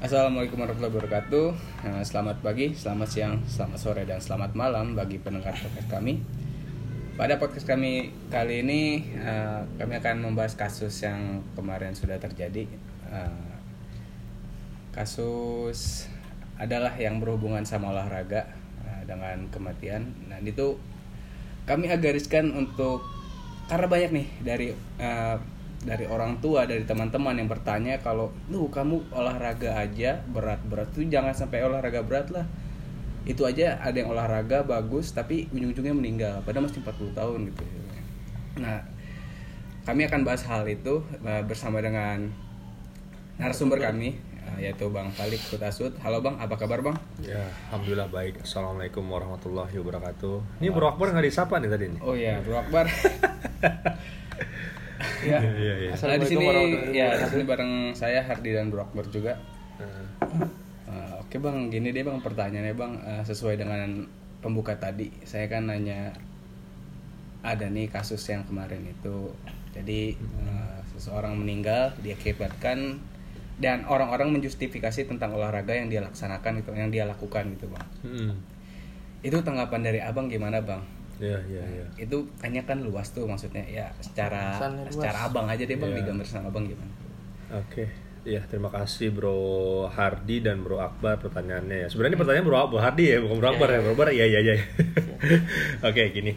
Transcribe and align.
Assalamualaikum 0.00 0.64
warahmatullahi 0.64 0.96
wabarakatuh. 0.96 1.46
Nah, 1.84 2.00
Selamat 2.00 2.40
pagi, 2.40 2.72
selamat 2.72 3.08
siang, 3.12 3.36
selamat 3.44 3.76
sore, 3.76 4.08
dan 4.08 4.16
selamat 4.16 4.56
malam 4.56 4.96
bagi 4.96 5.20
pendengar 5.20 5.52
podcast 5.52 5.92
kami. 5.92 6.24
Pada 7.20 7.36
podcast 7.36 7.68
kami 7.68 8.08
kali 8.32 8.64
ini, 8.64 9.12
eh, 9.12 9.60
kami 9.76 10.00
akan 10.00 10.24
membahas 10.24 10.56
kasus 10.56 11.04
yang 11.04 11.44
kemarin 11.52 11.92
sudah 11.92 12.16
terjadi. 12.16 12.64
Eh, 13.12 13.48
kasus 14.96 16.08
adalah 16.56 16.96
yang 16.96 17.20
berhubungan 17.20 17.68
sama 17.68 17.92
olahraga 17.92 18.48
eh, 18.80 19.04
dengan 19.04 19.52
kematian. 19.52 20.16
Nah, 20.32 20.40
itu 20.40 20.80
kami 21.68 21.92
agariskan 21.92 22.48
untuk 22.56 23.04
karena 23.68 23.84
banyak 23.84 24.10
nih 24.16 24.28
dari 24.40 24.72
eh, 24.96 25.36
dari 25.80 26.04
orang 26.04 26.36
tua 26.44 26.68
dari 26.68 26.84
teman-teman 26.84 27.40
yang 27.40 27.48
bertanya 27.48 27.96
kalau 28.04 28.28
lu 28.52 28.68
kamu 28.68 29.00
olahraga 29.16 29.80
aja 29.80 30.20
berat-berat. 30.28 30.92
Tuh 30.92 31.08
jangan 31.08 31.32
sampai 31.32 31.64
olahraga 31.64 32.04
berat 32.04 32.28
lah. 32.28 32.44
Itu 33.24 33.48
aja 33.48 33.80
ada 33.80 33.96
yang 33.96 34.12
olahraga 34.12 34.64
bagus 34.64 35.12
tapi 35.16 35.48
ujung-ujungnya 35.52 35.96
meninggal 35.96 36.34
padahal 36.44 36.68
masih 36.68 36.84
40 36.84 37.16
tahun 37.16 37.38
gitu. 37.52 37.64
Nah 38.60 38.84
kami 39.88 40.04
akan 40.04 40.20
bahas 40.28 40.44
hal 40.44 40.68
itu 40.68 41.00
eh, 41.24 41.42
bersama 41.48 41.80
dengan 41.80 42.28
narasumber 43.40 43.80
kami 43.80 44.20
eh, 44.20 44.68
yaitu 44.68 44.84
Bang 44.92 45.08
Falik 45.16 45.40
Kutasud. 45.48 45.96
Halo 46.04 46.20
Bang. 46.20 46.36
Apa 46.36 46.60
kabar 46.60 46.84
Bang? 46.84 46.96
Ya, 47.24 47.40
alhamdulillah 47.72 48.12
baik. 48.12 48.44
Assalamualaikum 48.44 49.00
warahmatullahi 49.08 49.72
wabarakatuh. 49.80 50.60
Ini 50.60 50.68
Bro 50.68 50.92
Akbar 50.92 51.16
nggak 51.16 51.24
disapa 51.24 51.56
nih 51.56 51.72
tadi 51.72 51.84
nih. 51.88 52.00
oh 52.04 52.12
ya 52.12 52.36
Bro 52.44 52.60
Akbar 52.68 52.84
ya 55.24 55.38
Iya, 55.40 55.74
iya. 55.88 55.92
Nah, 55.96 56.16
di 56.20 56.26
sini 56.28 56.46
ya 56.92 57.08
di 57.16 57.26
sini 57.32 57.42
bareng 57.48 57.72
saya 57.96 58.20
Hardi 58.24 58.52
dan 58.52 58.68
Bro 58.68 58.88
Akbar 58.88 59.08
juga 59.08 59.34
Nah, 59.80 60.48
Uh, 60.90 61.22
Oke 61.22 61.38
bang, 61.38 61.70
gini 61.70 61.94
deh 61.94 62.02
bang 62.02 62.18
pertanyaannya 62.18 62.74
bang 62.74 62.92
uh, 63.06 63.22
sesuai 63.22 63.54
dengan 63.54 64.02
pembuka 64.42 64.74
tadi. 64.74 65.06
Saya 65.22 65.46
kan 65.46 65.70
nanya 65.70 66.10
ada 67.46 67.70
nih 67.70 67.86
kasus 67.86 68.18
yang 68.26 68.42
kemarin 68.42 68.82
itu. 68.82 69.30
Jadi 69.70 70.18
uh, 70.18 70.82
seseorang 70.90 71.38
meninggal 71.38 71.94
diakibatkan 72.02 72.98
dan 73.62 73.86
orang-orang 73.86 74.34
menjustifikasi 74.34 75.06
tentang 75.06 75.30
olahraga 75.38 75.78
yang 75.78 75.86
dia 75.86 76.02
laksanakan 76.02 76.58
gitu, 76.58 76.74
yang 76.74 76.90
dia 76.90 77.06
lakukan 77.06 77.46
gitu 77.54 77.70
bang. 77.70 77.86
hmm. 78.02 78.32
Itu 79.22 79.46
tanggapan 79.46 79.86
dari 79.86 80.02
abang 80.02 80.26
gimana 80.26 80.58
bang? 80.58 80.82
Ya, 81.20 81.36
ya, 81.46 81.60
ya. 81.62 81.84
Itu 82.00 82.32
kayaknya 82.40 82.64
kan 82.64 82.80
luas 82.80 83.12
tuh 83.12 83.28
maksudnya 83.28 83.60
ya 83.62 83.92
secara 84.00 84.56
luas. 84.56 84.88
secara 84.88 85.28
abang 85.28 85.44
aja 85.46 85.62
deh 85.62 85.76
bang 85.76 85.92
Iya. 85.92 85.98
digambar 86.00 86.24
sama 86.24 86.48
abang 86.48 86.64
gimana? 86.64 86.88
Oke. 87.52 87.84
Ya, 88.20 88.44
terima 88.44 88.68
kasih 88.68 89.12
Bro 89.12 89.36
Hardi 89.88 90.40
dan 90.40 90.60
Bro 90.60 90.76
Akbar 90.76 91.20
pertanyaannya 91.20 91.84
ya. 91.84 91.88
Sebenarnya 91.88 92.16
pertanyaan 92.16 92.44
Bro, 92.44 92.68
Bro 92.68 92.80
Hardi 92.80 93.04
ya, 93.08 93.20
bukan 93.20 93.36
Bro 93.36 93.48
Akbar 93.52 93.68
ya. 93.68 93.80
Bro 93.80 93.92
Akbar 93.92 94.08
iya 94.12 94.24
iya 94.24 94.40
iya. 94.40 94.56
Oke, 95.88 96.08
gini. 96.12 96.32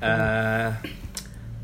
Eh 0.00 0.70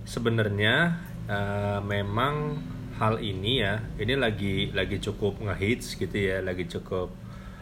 sebenarnya 0.05 0.97
eh, 1.29 1.81
memang 1.81 2.57
hal 2.97 3.21
ini 3.21 3.65
ya, 3.65 3.81
ini 3.97 4.17
lagi 4.17 4.69
lagi 4.73 5.01
cukup 5.01 5.41
ngehits 5.41 5.97
gitu 5.97 6.13
ya, 6.17 6.45
lagi 6.45 6.69
cukup 6.69 7.09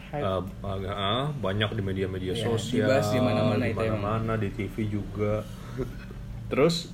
Agak, 0.09 0.89
eh, 0.89 1.25
banyak 1.37 1.69
di 1.77 1.81
media-media 1.85 2.33
Iya, 2.33 2.45
sosial, 2.49 2.89
dibahas 2.89 3.07
di 3.13 3.19
mana-mana 3.21 3.63
di 3.69 3.75
mana-mana, 3.77 4.33
di 4.41 4.49
TV 4.49 4.75
juga. 4.89 5.45
Terus 6.51 6.89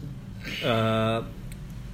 eh, 0.59 1.19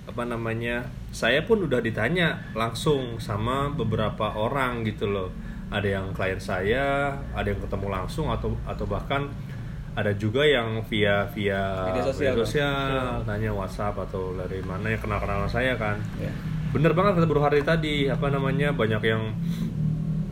apa 0.01 0.23
namanya? 0.25 0.89
Saya 1.13 1.43
pun 1.45 1.61
udah 1.67 1.83
ditanya 1.83 2.41
langsung 2.57 3.21
sama 3.21 3.69
beberapa 3.69 4.33
orang 4.33 4.81
gitu 4.87 5.11
loh. 5.11 5.29
Ada 5.71 5.87
yang 6.01 6.11
klien 6.11 6.41
saya, 6.41 7.15
ada 7.31 7.47
yang 7.47 7.61
ketemu 7.63 7.87
langsung 7.87 8.27
atau 8.27 8.57
atau 8.67 8.83
bahkan 8.89 9.29
ada 9.91 10.11
juga 10.15 10.47
yang 10.47 10.83
via 10.87 11.27
via 11.35 11.91
Media 11.91 12.03
sosial, 12.07 12.33
Bang. 12.33 12.39
sosial, 12.47 13.07
tanya 13.27 13.51
WhatsApp 13.51 13.95
atau 14.07 14.31
dari 14.39 14.63
mana 14.63 14.87
yang 14.87 15.01
kenal-kenalan 15.03 15.51
saya 15.51 15.75
kan. 15.75 15.99
Ya. 16.15 16.31
Bener 16.71 16.95
banget 16.95 17.19
kata 17.19 17.27
Bro 17.27 17.43
Hari 17.43 17.61
tadi, 17.67 18.07
apa 18.07 18.31
namanya 18.31 18.71
banyak 18.71 19.03
yang 19.03 19.35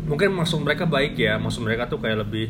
mungkin 0.09 0.33
maksud 0.33 0.65
mereka 0.65 0.89
baik 0.89 1.13
ya, 1.15 1.37
maksud 1.37 1.61
mereka 1.61 1.85
tuh 1.85 2.01
kayak 2.01 2.25
lebih 2.25 2.49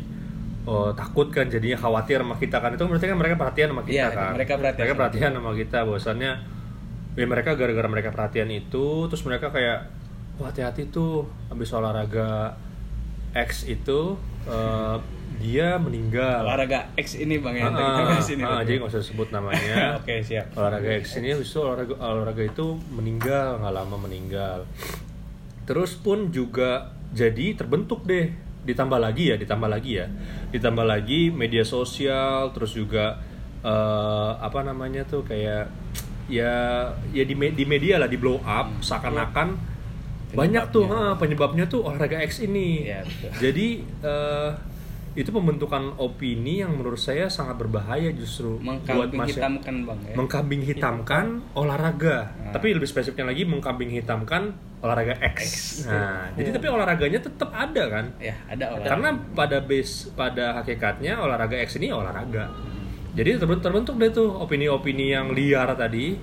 oh, 0.64 0.96
takut 0.96 1.28
kan 1.28 1.52
jadinya 1.52 1.76
khawatir 1.76 2.24
sama 2.24 2.40
kita 2.40 2.58
kan 2.64 2.72
itu 2.72 2.84
berarti 2.88 3.06
kan 3.12 3.18
mereka 3.20 3.36
perhatian 3.36 3.70
sama 3.76 3.84
kita 3.84 3.96
Iya, 4.00 4.08
kan. 4.16 4.32
mereka 4.34 4.54
perhatian 4.56 4.80
mereka 4.80 4.94
sama 4.96 5.02
perhatian 5.04 5.32
sama 5.36 5.52
kita 5.54 5.80
bahwasannya 5.84 6.32
ya 7.20 7.26
mereka 7.28 7.50
gara-gara 7.60 7.88
mereka 7.92 8.10
perhatian 8.16 8.48
itu 8.48 8.86
terus 9.12 9.24
mereka 9.28 9.52
kayak 9.52 9.92
wah 10.40 10.48
hati-hati 10.48 10.88
tuh 10.88 11.28
habis 11.52 11.68
olahraga 11.76 12.56
X 13.36 13.68
itu 13.68 14.16
eh, 14.48 14.98
dia 15.40 15.76
meninggal. 15.80 16.44
Olahraga 16.48 16.92
X 16.96 17.16
ini 17.16 17.40
bang 17.40 17.56
ya. 17.60 17.72
Ah, 17.72 18.12
ah, 18.12 18.20
Bang. 18.20 18.64
jadi 18.64 18.76
nggak 18.80 18.92
usah 18.92 19.04
sebut 19.04 19.30
namanya. 19.36 19.76
Oke 20.00 20.24
siap. 20.24 20.56
olahraga 20.56 20.90
X 21.00 21.20
ini 21.20 21.36
habis 21.36 21.52
itu 21.52 21.60
olahraga 21.60 21.96
olahraga 22.00 22.44
itu 22.44 22.80
meninggal 22.92 23.60
nggak 23.60 23.74
lama 23.76 23.96
meninggal 24.00 24.64
terus 25.70 25.94
pun 25.94 26.34
juga 26.34 26.98
jadi 27.14 27.58
terbentuk 27.58 28.06
deh. 28.06 28.32
Ditambah 28.60 29.00
lagi 29.00 29.34
ya 29.34 29.36
ditambah 29.40 29.70
lagi 29.72 30.04
ya. 30.04 30.08
Ditambah 30.54 30.86
lagi 30.86 31.34
media 31.34 31.64
sosial 31.64 32.52
terus 32.54 32.76
juga 32.76 33.18
eh, 33.64 34.32
apa 34.40 34.62
namanya 34.62 35.08
tuh 35.08 35.26
kayak 35.26 35.72
ya 36.30 36.54
ya 37.10 37.24
di, 37.26 37.34
me- 37.34 37.56
di 37.58 37.66
media 37.66 37.98
lah 37.98 38.06
di 38.06 38.22
blow 38.22 38.38
up 38.46 38.70
seakan-akan 38.86 39.58
banyak 40.30 40.70
tuh 40.70 40.86
ha, 40.86 41.18
penyebabnya 41.18 41.66
tuh 41.66 41.82
olahraga 41.90 42.22
X 42.22 42.46
ini. 42.46 42.86
Iya, 42.86 43.02
betul. 43.02 43.30
jadi 43.42 43.68
eh, 44.06 44.50
itu 45.12 45.30
pembentukan 45.30 45.96
opini 45.96 46.62
yang 46.62 46.72
menurut 46.72 46.98
saya 46.98 47.26
sangat 47.28 47.58
berbahaya 47.58 48.10
justru 48.12 48.56
buat 48.56 48.86
Mengkambing 48.86 49.10
masyarakat 49.16 49.36
hitamkan 49.36 49.76
bang 49.84 50.00
ya. 50.00 50.14
mengkambing 50.16 50.62
hitamkan 50.64 51.26
olahraga 51.54 52.18
Nah. 52.40 52.54
tapi 52.54 52.72
lebih 52.72 52.86
spesifiknya 52.86 53.26
lagi 53.28 53.44
mengkambing 53.44 53.90
hitamkan 53.92 54.54
olahraga 54.80 55.18
X, 55.28 55.36
X. 55.36 55.52
nah 55.86 56.30
jadi 56.34 56.50
tapi 56.52 56.68
olahraganya 56.68 57.20
tetap 57.20 57.50
ada 57.50 57.84
kan 57.90 58.06
ya 58.18 58.38
ada 58.46 58.66
olahraga. 58.72 58.88
karena 58.88 59.10
pada 59.34 59.58
base 59.60 59.94
pada 60.14 60.46
hakikatnya 60.56 61.18
olahraga 61.18 61.58
X 61.60 61.76
ini 61.76 61.90
olahraga 61.90 62.48
jadi 63.12 63.36
terbentuk, 63.36 63.66
terbentuk 63.66 63.96
deh 63.98 64.10
tuh 64.10 64.30
opini-opini 64.32 65.12
yang 65.12 65.34
liar 65.34 65.68
tadi 65.74 66.16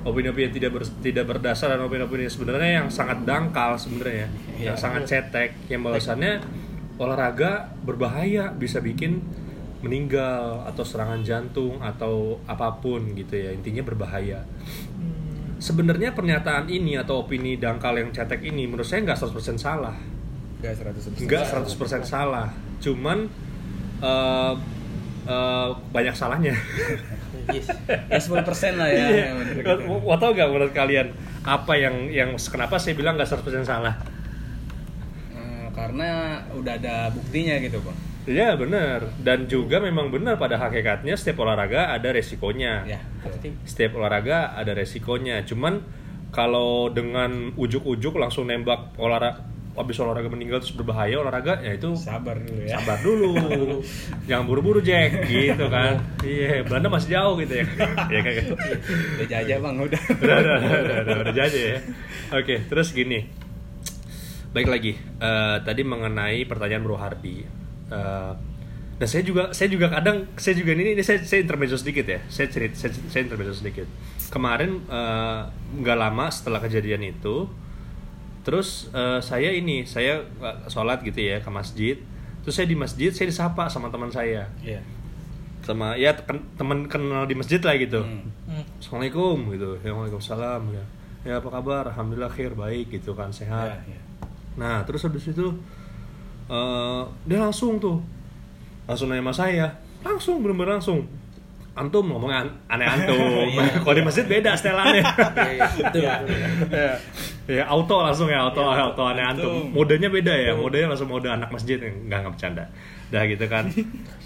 opini-opini 0.00 0.48
yang 0.48 0.54
tidak 0.56 0.70
ber- 0.72 0.96
tidak 0.98 1.24
berdasar 1.28 1.68
dan 1.68 1.80
opini-opini 1.80 2.24
yang 2.24 2.32
sebenarnya 2.32 2.72
yang 2.80 2.88
sangat 2.88 3.20
dangkal 3.22 3.76
sebenarnya 3.76 4.26
Iya. 4.56 4.72
yang 4.72 4.76
sangat 4.76 5.04
cetek 5.04 5.50
yang 5.68 5.84
bahwasannya 5.84 6.40
olahraga 7.00 7.72
berbahaya 7.80 8.52
bisa 8.52 8.84
bikin 8.84 9.24
meninggal 9.80 10.68
atau 10.68 10.84
serangan 10.84 11.24
jantung 11.24 11.80
atau 11.80 12.36
apa 12.44 12.76
pun 12.84 13.16
gitu 13.16 13.32
ya 13.32 13.50
intinya 13.56 13.80
berbahaya 13.80 14.44
sebenarnya 15.56 16.12
pernyataan 16.12 16.68
ini 16.68 17.00
atau 17.00 17.24
opini 17.24 17.56
dangkal 17.56 17.96
yang 17.96 18.12
cetek 18.12 18.44
ini 18.44 18.68
menurut 18.68 18.84
saya 18.84 19.08
nggak 19.08 19.16
100% 19.16 19.56
salah 19.56 19.96
Enggak 20.60 20.76
100% 20.92 21.24
Enggak 21.24 21.44
100% 21.48 22.04
salah. 22.04 22.48
Cuman 22.84 23.18
eh 24.04 24.54
eh, 25.24 25.68
banyak 25.90 26.14
salahnya. 26.14 26.54
Yes. 27.50 27.66
Ya 28.06 28.20
10% 28.20 28.78
lah 28.78 28.86
ya. 28.86 29.34
Mau 29.88 30.14
tau 30.22 30.30
gak 30.30 30.46
menurut 30.54 30.70
kalian 30.70 31.10
apa 31.42 31.72
yang 31.74 32.06
yang 32.06 32.30
kenapa 32.38 32.78
saya 32.78 32.94
bilang 32.94 33.18
nggak 33.18 33.26
100% 33.26 33.66
salah? 33.66 33.98
Karena 35.80 36.08
udah 36.52 36.74
ada 36.76 37.08
buktinya 37.08 37.56
gitu 37.64 37.80
bang. 37.80 37.96
Ya 38.28 38.52
benar. 38.52 39.08
Dan 39.16 39.48
juga 39.48 39.80
memang 39.80 40.12
benar 40.12 40.36
pada 40.36 40.60
hakikatnya 40.60 41.16
setiap 41.16 41.40
olahraga 41.40 41.88
ada 41.88 42.12
resikonya. 42.12 42.84
Ya. 42.84 43.00
Pasti. 43.24 43.48
Setiap 43.64 43.96
olahraga 43.96 44.52
ada 44.52 44.76
resikonya. 44.76 45.40
Cuman 45.48 45.80
kalau 46.28 46.92
dengan 46.92 47.56
ujuk-ujuk 47.56 48.20
langsung 48.20 48.44
nembak 48.46 48.92
olahraga 49.00 49.48
habis 49.70 49.96
olahraga 50.02 50.28
meninggal 50.28 50.58
terus 50.60 50.74
berbahaya 50.76 51.22
olahraga 51.22 51.62
ya 51.62 51.72
itu 51.78 51.94
Sabar 51.96 52.36
dulu 52.42 52.60
ya. 52.68 52.74
sabar 52.76 52.98
dulu 53.00 53.32
jangan 54.28 54.44
buru-buru 54.44 54.80
Jack 54.82 55.24
gitu 55.30 55.70
kan 55.70 55.96
iya 56.26 56.60
Belanda 56.66 56.90
masih 56.90 57.16
jauh 57.16 57.38
gitu 57.40 57.54
ya 57.54 57.66
ya 58.12 58.18
kayak 58.20 58.36
gitu 58.44 58.52
Udah 59.16 59.26
jajah 59.30 59.56
bang 59.62 59.74
udah. 59.80 60.02
udah 60.20 60.36
udah 60.36 60.56
udah 60.58 60.78
udah, 60.84 60.96
udah, 61.06 61.16
udah 61.24 61.34
jadi 61.34 61.60
ya 61.62 61.78
oke 62.34 62.54
terus 62.66 62.92
gini 62.92 63.30
baik 64.50 64.68
lagi 64.68 64.92
Eh, 65.20 65.56
tadi 65.62 65.84
mengenai 65.84 66.48
pertanyaan 66.48 66.80
Bro 66.80 66.96
Hardi. 66.96 67.44
Eh, 67.92 68.32
nah 69.00 69.08
saya 69.08 69.20
juga 69.24 69.52
saya 69.52 69.68
juga 69.68 69.92
kadang 69.92 70.28
saya 70.36 70.56
juga 70.56 70.72
ini, 70.76 70.96
ini 70.96 71.04
saya, 71.04 71.20
saya 71.20 71.44
intermezzo 71.44 71.76
sedikit 71.76 72.08
ya. 72.08 72.20
Saya 72.32 72.48
cerit 72.48 72.72
saya, 72.72 72.92
saya 73.12 73.22
intermezzo 73.28 73.60
sedikit. 73.60 73.84
Kemarin 74.32 74.80
eh, 74.88 75.40
nggak 75.76 75.96
lama 76.00 76.26
setelah 76.32 76.56
kejadian 76.64 77.04
itu 77.04 77.52
terus 78.40 78.88
eh, 78.96 79.20
saya 79.20 79.52
ini 79.52 79.84
saya 79.84 80.24
eh, 80.24 80.58
sholat 80.72 81.04
gitu 81.04 81.20
ya 81.20 81.44
ke 81.44 81.50
masjid. 81.52 82.00
Terus 82.40 82.56
saya 82.56 82.64
di 82.64 82.76
masjid 82.80 83.12
saya 83.12 83.28
disapa 83.28 83.68
sama 83.68 83.92
teman 83.92 84.08
saya. 84.08 84.48
Iya. 84.64 84.80
sama 85.60 85.92
ya 85.92 86.16
teman 86.56 86.88
kenal 86.88 87.28
di 87.28 87.36
masjid 87.36 87.60
lah 87.60 87.76
gitu. 87.76 88.00
Hmm. 88.00 88.32
Hmm. 88.48 88.64
assalamualaikum 88.80 89.52
gitu. 89.52 89.76
Ya 89.84 89.92
waalaikumsalam 89.92 90.72
ya. 90.72 90.84
Ya 91.28 91.34
apa 91.36 91.52
kabar? 91.52 91.92
Alhamdulillah 91.92 92.32
khair 92.32 92.56
baik 92.56 92.88
gitu 92.96 93.12
kan 93.12 93.28
sehat. 93.28 93.84
Ya, 93.84 94.00
ya. 94.00 94.00
Nah 94.54 94.82
terus 94.82 95.02
habis 95.02 95.26
itu 95.26 95.46
eh, 96.46 97.02
dia 97.24 97.38
langsung 97.38 97.76
tuh. 97.76 97.98
Langsung 98.84 99.06
nanya 99.06 99.22
sama 99.22 99.34
saya. 99.36 99.66
Langsung 100.00 100.40
bener-bener 100.40 100.76
langsung. 100.76 101.06
Antum 101.70 102.02
ngomongnya 102.04 102.42
an- 102.42 102.56
aneh 102.68 102.82
antum 102.84 103.46
kalau 103.86 103.94
di 103.94 104.02
masjid 104.02 104.26
beda 104.26 104.52
setelannya. 104.52 105.06
Betul. 105.78 106.02
ya, 106.68 106.92
ya 107.46 107.64
auto 107.64 108.02
langsung 108.02 108.26
ya 108.26 108.42
auto 108.42 108.58
auto 108.60 109.02
aneh 109.06 109.22
antum 109.22 109.70
modenya 109.70 110.10
beda 110.10 110.34
ya 110.34 110.52
modenya 110.52 110.90
langsung 110.90 111.06
mode 111.06 111.30
anak 111.30 111.46
masjid. 111.48 111.78
Nggak 111.78 112.18
nggak 112.20 112.32
bercanda. 112.34 112.64
Dah 113.08 113.22
gitu 113.24 113.46
kan. 113.46 113.70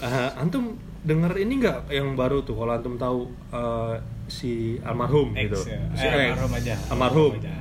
Eh, 0.00 0.28
antum 0.34 0.72
denger 1.04 1.36
ini 1.36 1.60
nggak 1.60 1.92
yang 1.92 2.16
baru 2.16 2.40
tuh? 2.40 2.56
Kalau 2.56 2.72
antum 2.72 2.96
tahu 2.96 3.18
eh, 3.52 3.94
si 4.24 4.52
almarhum 4.80 5.36
Ex, 5.36 5.44
gitu. 5.44 5.60
ya. 5.68 5.80
Si 5.92 6.06
Eh, 6.08 6.32
almarhum 6.32 6.52
aja. 6.54 6.74
almarhum. 6.88 7.32
Aja. 7.36 7.52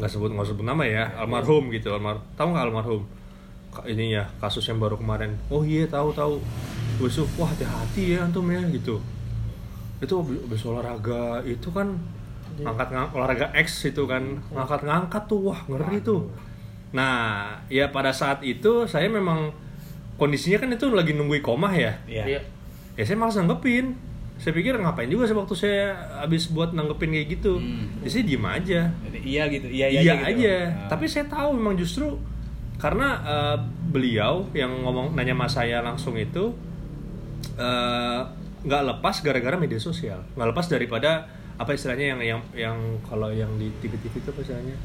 Iya. 0.00 0.08
nggak 0.08 0.10
sebut 0.10 0.30
nggak 0.32 0.48
sebut 0.48 0.64
nama 0.64 0.80
ya 0.82 1.04
almarhum 1.14 1.68
gitu 1.68 1.92
almar 1.92 2.16
tahu 2.32 2.56
nggak 2.56 2.64
almarhum? 2.72 3.04
Ini 3.84 4.16
ya 4.16 4.24
kasus 4.40 4.64
yang 4.64 4.80
baru 4.80 4.96
kemarin. 4.96 5.36
Oh 5.46 5.60
iya 5.60 5.84
tahu 5.86 6.10
tahu. 6.10 6.40
Besok 6.98 7.28
wah 7.36 7.46
hati-hati 7.46 8.16
ya 8.16 8.24
antum 8.24 8.48
ya 8.48 8.58
gitu. 8.66 8.98
Itu 10.00 10.24
abis 10.24 10.64
olahraga 10.64 11.44
itu 11.44 11.68
kan 11.68 11.94
angkat 12.60 12.88
ngang- 12.90 13.12
olahraga 13.14 13.46
X 13.54 13.86
itu 13.86 14.04
kan 14.04 14.40
ngangkat 14.50 14.82
ngangkat 14.82 15.22
tuh 15.28 15.52
wah 15.52 15.60
ngeri 15.68 16.02
tuh. 16.02 16.26
Nah 16.90 17.46
ya 17.70 17.92
pada 17.94 18.10
saat 18.10 18.42
itu 18.42 18.88
saya 18.88 19.06
memang 19.06 19.54
kondisinya 20.18 20.58
kan 20.58 20.72
itu 20.72 20.90
lagi 20.90 21.14
nunggu 21.14 21.38
ikomah 21.38 21.70
ya? 21.70 21.92
Iya. 22.08 22.24
Iya. 22.26 22.40
ya 22.98 23.02
saya 23.06 23.16
malas 23.16 23.38
nanggepin 23.38 23.94
saya 24.40 24.56
pikir 24.56 24.72
ngapain 24.74 25.04
juga 25.06 25.28
sih 25.28 25.36
waktu 25.36 25.52
saya 25.52 25.84
habis 26.16 26.48
buat 26.48 26.72
nanggepin 26.72 27.12
kayak 27.12 27.28
gitu 27.36 27.60
Hmm. 27.60 28.00
jadi 28.00 28.10
saya 28.10 28.24
diem 28.24 28.46
aja 28.46 28.80
Jadi 29.04 29.18
iya 29.20 29.42
gitu, 29.46 29.66
iya 29.68 29.86
iya, 29.86 30.00
iya, 30.00 30.14
aja, 30.16 30.32
gitu. 30.32 30.48
Nah. 30.48 30.88
tapi 30.88 31.04
saya 31.04 31.28
tahu 31.28 31.48
memang 31.52 31.76
justru 31.76 32.16
karena 32.76 33.08
eh, 33.20 33.56
beliau 33.92 34.48
yang 34.56 34.72
ngomong 34.80 35.12
nanya 35.12 35.36
sama 35.36 35.46
saya 35.46 35.84
langsung 35.84 36.16
itu 36.16 36.56
eh, 37.56 38.20
nggak 38.60 38.82
lepas 38.96 39.20
gara-gara 39.20 39.56
media 39.56 39.76
sosial 39.76 40.24
nggak 40.32 40.48
lepas 40.50 40.66
daripada 40.68 41.28
apa 41.56 41.76
istilahnya 41.76 42.16
yang 42.16 42.20
yang 42.24 42.40
yang 42.56 42.76
kalau 43.04 43.28
yang 43.28 43.52
di 43.56 43.68
TV-TV 43.78 44.14
itu 44.16 44.28
apa 44.32 44.40
istilahnya 44.40 44.76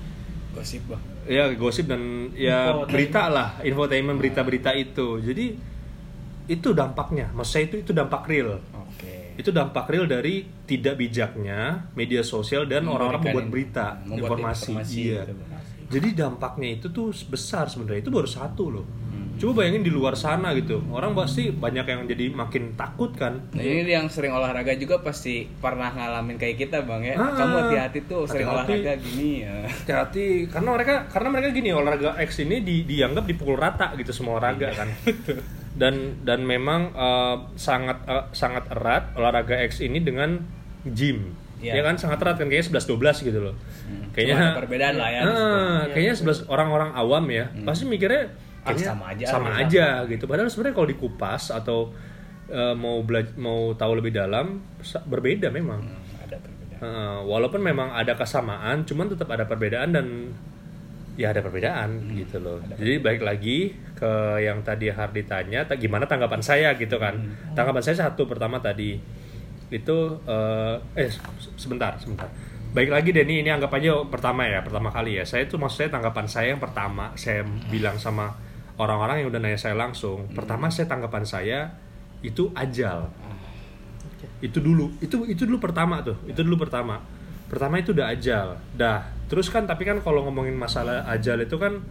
gosip 0.52 0.84
bang. 0.88 1.02
ya 1.28 1.44
gosip 1.56 1.86
dan 1.88 2.32
ya 2.32 2.72
berita 2.88 3.28
lah 3.28 3.60
infotainment 3.62 4.16
berita-berita 4.16 4.72
itu 4.76 5.20
jadi 5.20 5.56
itu 6.46 6.70
dampaknya 6.72 7.32
maksud 7.32 7.52
saya 7.52 7.64
itu 7.68 7.76
itu 7.82 7.92
dampak 7.92 8.28
real. 8.28 8.60
Itu 9.36 9.50
dampak 9.50 9.86
real 9.88 10.06
dari 10.06 10.36
tidak 10.64 10.96
bijaknya 10.96 11.60
media 11.92 12.22
sosial 12.22 12.64
dan 12.64 12.86
orang-orang 12.86 13.22
Memberikan 13.22 13.36
membuat 13.36 13.48
berita 13.50 13.88
membuat 14.02 14.20
informasi, 14.32 14.64
informasi, 14.72 14.96
iya 15.02 15.22
gitu. 15.24 15.44
jadi 15.88 16.08
dampaknya 16.18 16.70
itu 16.74 16.88
tuh 16.90 17.08
besar 17.26 17.66
sebenarnya 17.66 18.00
itu 18.00 18.10
baru 18.10 18.26
satu 18.26 18.66
loh 18.70 18.88
Hmm. 19.06 19.36
coba 19.38 19.62
bayangin 19.62 19.84
di 19.84 19.92
luar 19.92 20.16
sana 20.16 20.52
gitu 20.52 20.80
orang 20.90 21.12
pasti 21.12 21.48
banyak 21.48 21.84
yang 21.84 22.02
jadi 22.04 22.32
makin 22.32 22.72
takut 22.74 23.12
kan 23.14 23.44
Nah 23.52 23.60
ini 23.60 23.84
yang 23.86 24.08
sering 24.08 24.32
olahraga 24.32 24.72
juga 24.74 25.00
pasti 25.00 25.44
pernah 25.46 25.88
ngalamin 25.90 26.36
kayak 26.36 26.56
kita 26.58 26.80
bang 26.82 27.04
ya. 27.06 27.16
Ah, 27.16 27.32
Kamu 27.34 27.56
hati-hati 27.62 28.00
tuh 28.04 28.24
sering 28.24 28.48
hati-hati. 28.48 28.72
olahraga 28.80 28.94
gini 28.98 29.32
ya. 29.42 29.56
hati-hati 29.68 30.26
karena 30.48 30.70
mereka 30.72 30.94
karena 31.06 31.28
mereka 31.30 31.50
gini 31.50 31.70
olahraga 31.70 32.16
X 32.18 32.40
ini 32.42 32.60
di, 32.60 32.76
dianggap 32.84 33.24
dipukul 33.26 33.56
rata 33.56 33.92
gitu 33.94 34.10
semua 34.10 34.36
olahraga 34.36 34.68
Iya. 34.68 34.74
kan 34.74 34.88
dan 35.76 35.94
dan 36.22 36.40
memang 36.42 36.90
eh, 36.90 37.36
sangat 37.56 37.98
eh, 38.06 38.26
sangat 38.32 38.68
erat 38.70 39.12
olahraga 39.14 39.60
X 39.62 39.80
ini 39.80 40.00
dengan 40.00 40.40
gym 40.86 41.36
Iya. 41.56 41.80
ya 41.80 41.84
kan 41.84 41.96
sangat 41.96 42.20
erat 42.20 42.36
kan 42.36 42.46
kayaknya 42.46 42.68
11 42.68 42.84
12 43.16 43.26
gitu 43.26 43.40
loh 43.42 43.56
Hmm. 43.86 44.10
kayaknya 44.12 44.36
Cuma 44.36 44.46
ada 44.48 44.60
perbedaan 44.60 44.96
lah 44.96 45.10
ya 45.10 45.20
di 45.20 45.30
situ. 45.30 45.46
Ah, 45.46 45.82
kayaknya 45.88 46.16
11 46.18 46.40
orang-orang 46.48 46.90
awam 46.92 47.24
ya 47.28 47.46
pasti 47.64 47.84
mikirnya 47.86 48.24
Ah, 48.60 48.66
kayaknya 48.68 48.88
sama 48.88 49.06
aja, 49.08 49.26
sama 49.26 49.48
sama. 49.48 49.62
aja 49.62 49.86
gitu 50.06 50.24
padahal 50.26 50.50
sebenarnya 50.50 50.76
kalau 50.76 50.90
dikupas 50.90 51.44
atau 51.50 51.80
eh, 52.48 52.74
mau 52.74 53.00
mau 53.38 53.60
tahu 53.72 53.92
lebih 53.96 54.12
dalam 54.12 54.62
berbeda 55.04 55.48
memang 55.50 55.80
Hmm, 55.82 56.02
ada 56.20 56.36
perbedaan. 56.36 56.80
Heeh, 56.82 57.18
walaupun 57.24 57.62
memang 57.62 57.90
ada 57.94 58.14
kesamaan, 58.14 58.84
cuman 58.84 59.06
tetap 59.08 59.30
ada 59.30 59.46
perbedaan 59.46 59.90
dan 59.90 60.06
ya 61.16 61.32
ada 61.32 61.40
perbedaan 61.40 62.12
gitu 62.12 62.40
loh. 62.44 62.60
Jadi 62.76 63.00
baik 63.00 63.22
lagi 63.24 63.72
ke 63.96 64.44
yang 64.44 64.60
tadi 64.62 64.92
Hardi 64.92 65.24
tanya, 65.24 65.64
ta- 65.64 65.80
gimana 65.80 66.04
tanggapan 66.04 66.44
saya 66.44 66.76
gitu 66.76 67.00
kan? 67.00 67.16
Tanggapan 67.56 67.84
saya 67.84 68.08
satu 68.08 68.28
pertama 68.28 68.60
tadi 68.60 69.00
itu 69.72 69.98
eh, 70.28 70.76
eh 71.00 71.10
se- 71.10 71.56
sebentar 71.56 71.96
sebentar. 71.98 72.28
Baik 72.76 72.92
lagi 72.92 73.16
Denny 73.16 73.40
ini 73.40 73.48
anggap 73.48 73.72
aja 73.72 74.04
pertama 74.04 74.44
ya 74.44 74.60
pertama 74.60 74.92
kali 74.92 75.16
ya. 75.16 75.24
Saya 75.24 75.48
itu 75.48 75.56
maksud 75.56 75.88
saya 75.88 75.90
tanggapan 75.90 76.28
saya 76.28 76.48
yang 76.52 76.62
pertama 76.62 77.16
saya 77.16 77.48
bilang 77.72 77.96
sama 77.96 78.36
orang-orang 78.76 79.24
yang 79.24 79.32
udah 79.32 79.40
nanya 79.40 79.56
saya 79.56 79.76
langsung. 79.80 80.28
Pertama 80.36 80.68
saya 80.68 80.92
tanggapan 80.92 81.24
saya 81.24 81.60
itu 82.20 82.52
ajal 82.58 83.08
itu 84.42 84.60
dulu 84.60 84.92
itu 85.00 85.16
itu 85.30 85.44
dulu 85.48 85.58
pertama 85.62 86.02
tuh 86.02 86.18
itu 86.28 86.42
dulu 86.42 86.66
pertama 86.66 87.00
pertama 87.48 87.80
itu 87.80 87.94
udah 87.94 88.10
ajal 88.12 88.58
dah 88.74 89.06
terus 89.26 89.50
kan 89.50 89.66
tapi 89.66 89.84
kan 89.86 90.02
kalau 90.02 90.26
ngomongin 90.26 90.54
masalah 90.54 91.06
ajal 91.10 91.42
itu 91.42 91.58
kan 91.58 91.82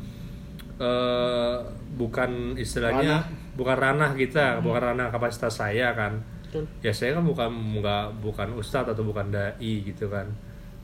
eh 0.75 1.57
bukan 1.95 2.59
istilahnya 2.59 3.23
bukan 3.55 3.77
ranah 3.79 4.19
kita 4.19 4.59
bukan 4.59 4.95
ranah 4.95 5.15
kapasitas 5.15 5.63
saya 5.63 5.95
kan 5.95 6.19
Betul. 6.51 6.67
ya 6.83 6.91
saya 6.91 7.15
kan 7.19 7.25
bukan 7.27 7.51
nggak 7.79 8.19
bukan 8.19 8.59
ustadz 8.59 8.91
atau 8.91 9.07
bukan 9.07 9.31
dai 9.31 9.75
gitu 9.87 10.11
kan 10.11 10.27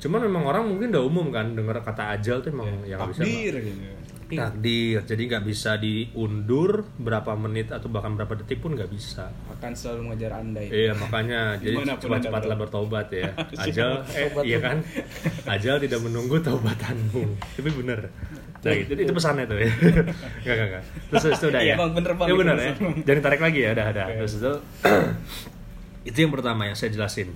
cuman 0.00 0.20
memang 0.30 0.42
orang 0.46 0.64
mungkin 0.64 0.88
udah 0.94 1.04
umum 1.04 1.26
kan 1.28 1.52
dengar 1.52 1.82
kata 1.82 2.16
ajal 2.16 2.40
tuh 2.40 2.54
emang 2.54 2.70
yang 2.86 3.02
nggak 3.02 3.10
bisa 3.12 3.22
Takdir 3.26 3.54
gitu. 3.60 3.80
Takdir 4.38 5.00
jadi 5.02 5.22
nggak 5.26 5.44
bisa 5.44 5.74
diundur 5.74 6.86
berapa 7.00 7.34
menit 7.34 7.74
atau 7.74 7.90
bahkan 7.90 8.14
berapa 8.14 8.38
detik 8.38 8.62
pun 8.62 8.78
nggak 8.78 8.90
bisa 8.90 9.32
Akan 9.50 9.74
selalu 9.74 10.10
mengejar 10.12 10.38
anda 10.38 10.60
itu. 10.62 10.72
Iya 10.72 10.92
makanya 10.94 11.40
jadi 11.62 11.76
cepat-cepatlah 11.98 12.56
bertobat 12.56 13.08
ya. 13.10 13.32
Ajal 13.64 14.06
eh 14.14 14.28
iya 14.46 14.58
kan? 14.62 14.78
Ajal 15.54 15.82
tidak 15.82 16.00
menunggu 16.04 16.38
taubatanmu. 16.38 17.24
Tapi 17.58 17.70
bener. 17.74 18.08
Nah, 18.60 18.76
itu, 18.76 18.92
itu 18.92 19.12
pesannya 19.16 19.48
tuh 19.48 19.56
ya. 19.56 19.72
Enggak 19.72 20.54
enggak 20.54 20.68
enggak. 20.68 20.84
Terus 21.08 21.24
itu 21.32 21.46
udah 21.48 21.62
Iya, 21.64 21.72
ya. 21.72 21.76
Bang, 21.80 21.90
bener, 21.96 22.12
Bang, 22.12 22.28
Ya 22.28 22.34
bener 22.36 22.56
ya. 22.60 22.72
Jangan 23.08 23.22
tarik 23.24 23.40
lagi 23.40 23.58
ya, 23.64 23.70
udah 23.72 23.86
udah. 23.88 24.06
Terus 24.20 24.34
itu 24.36 24.52
itu 26.12 26.18
yang 26.20 26.32
pertama 26.32 26.68
yang 26.68 26.76
saya 26.76 26.92
jelasin. 26.92 27.32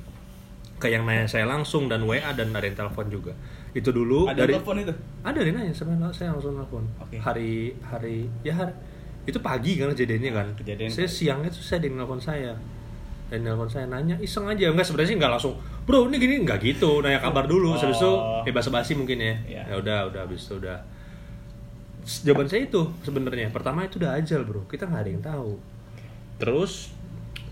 Ke 0.76 0.92
yang 0.92 1.08
nanya 1.08 1.24
saya 1.24 1.48
langsung 1.48 1.88
dan 1.88 2.04
WA 2.04 2.28
dan 2.36 2.52
ada 2.52 2.64
yang 2.66 2.76
telepon 2.76 3.08
juga. 3.08 3.32
Itu 3.74 3.90
dulu 3.90 4.26
Ada 4.26 4.38
dari 4.40 4.54
telepon 4.54 4.76
itu? 4.78 4.94
ada 5.20 5.38
yang 5.40 5.54
nanya 5.54 5.74
sebenarnya 5.74 6.08
saya 6.10 6.30
langsung 6.30 6.54
telepon. 6.54 6.84
Oke. 6.98 7.16
Hari 7.18 7.50
hari 7.82 8.16
ya 8.40 8.54
hari 8.54 8.70
itu 9.24 9.38
pagi 9.38 9.74
kan 9.76 9.90
kejadiannya 9.90 10.30
kan. 10.30 10.46
Kejadian 10.54 10.88
saya 10.88 11.08
siangnya 11.08 11.48
tuh 11.48 11.60
saya 11.60 11.82
yang 11.82 11.96
nelfon 11.96 12.18
saya 12.18 12.54
dan 13.26 13.40
nelfon 13.40 13.66
saya 13.66 13.84
nanya 13.84 14.14
iseng 14.18 14.44
aja 14.44 14.68
enggak 14.68 14.84
sebenarnya 14.84 15.10
sih 15.10 15.18
nggak 15.18 15.32
langsung 15.32 15.54
bro 15.82 16.06
ini 16.06 16.16
gini 16.18 16.34
nggak 16.40 16.60
gitu 16.62 17.00
nanya 17.00 17.18
kabar 17.18 17.44
dulu 17.44 17.72
Oh. 17.72 17.74
habis 17.74 17.96
itu 17.96 18.12
ya 18.42 18.52
basa 18.52 18.68
basi 18.68 18.92
mungkin 18.92 19.16
ya 19.16 19.34
Iya. 19.42 19.62
ya 19.64 19.74
udah 19.76 19.98
udah 20.06 20.20
habis 20.22 20.44
itu 20.44 20.54
udah 20.54 20.76
jawaban 22.20 22.46
saya 22.46 22.68
itu 22.68 22.84
sebenarnya 23.00 23.48
pertama 23.48 23.80
itu 23.82 23.96
udah 23.96 24.12
ajal 24.14 24.44
bro 24.44 24.62
kita 24.66 24.84
nggak 24.84 25.00
ada 25.00 25.10
yang 25.10 25.24
tahu 25.24 25.50
terus 26.36 26.92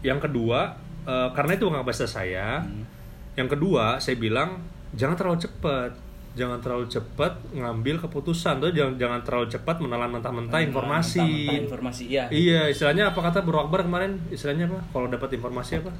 yang 0.03 0.21
kedua 0.21 0.77
eh, 1.03 1.29
karena 1.33 1.53
itu 1.57 1.65
nggak 1.67 1.83
bahasa 1.83 2.05
saya 2.05 2.61
Hmm. 2.61 2.85
yang 3.33 3.49
kedua 3.49 3.97
saya 3.97 4.15
bilang 4.15 4.61
jangan 4.93 5.17
terlalu 5.17 5.41
cepat 5.41 5.97
jangan 6.33 6.59
terlalu 6.65 6.89
cepat 6.89 7.37
ngambil 7.53 8.01
keputusan 8.01 8.57
tuh 8.57 8.73
jangan 8.73 8.97
jangan 8.97 9.21
terlalu 9.21 9.53
cepat 9.53 9.77
menelan 9.85 10.09
mentah-mentah 10.09 10.65
informasi 10.65 11.21
Mentah-mentah 11.21 11.65
informasi 11.69 12.03
iya. 12.09 12.25
Iya, 12.33 12.61
istilahnya 12.73 13.13
apa 13.13 13.21
kata 13.21 13.45
Bro 13.45 13.69
Akbar 13.69 13.85
kemarin? 13.85 14.17
Istilahnya 14.33 14.65
apa? 14.65 14.81
Kalau 14.97 15.13
dapat 15.13 15.29
informasi 15.37 15.85
apa? 15.85 15.93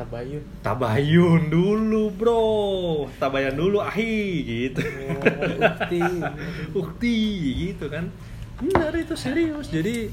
Tabayun. 0.00 0.40
Tabayun 0.64 1.42
dulu, 1.52 2.08
Bro. 2.16 2.44
Tabayun 3.20 3.52
dulu, 3.52 3.84
ahi 3.84 4.40
gitu. 4.40 4.80
Ukti. 5.60 6.00
Ukti 6.80 7.16
gitu 7.68 7.84
kan. 7.92 8.08
Benar 8.56 8.96
itu 8.96 9.12
serius. 9.12 9.68
Jadi 9.68 10.08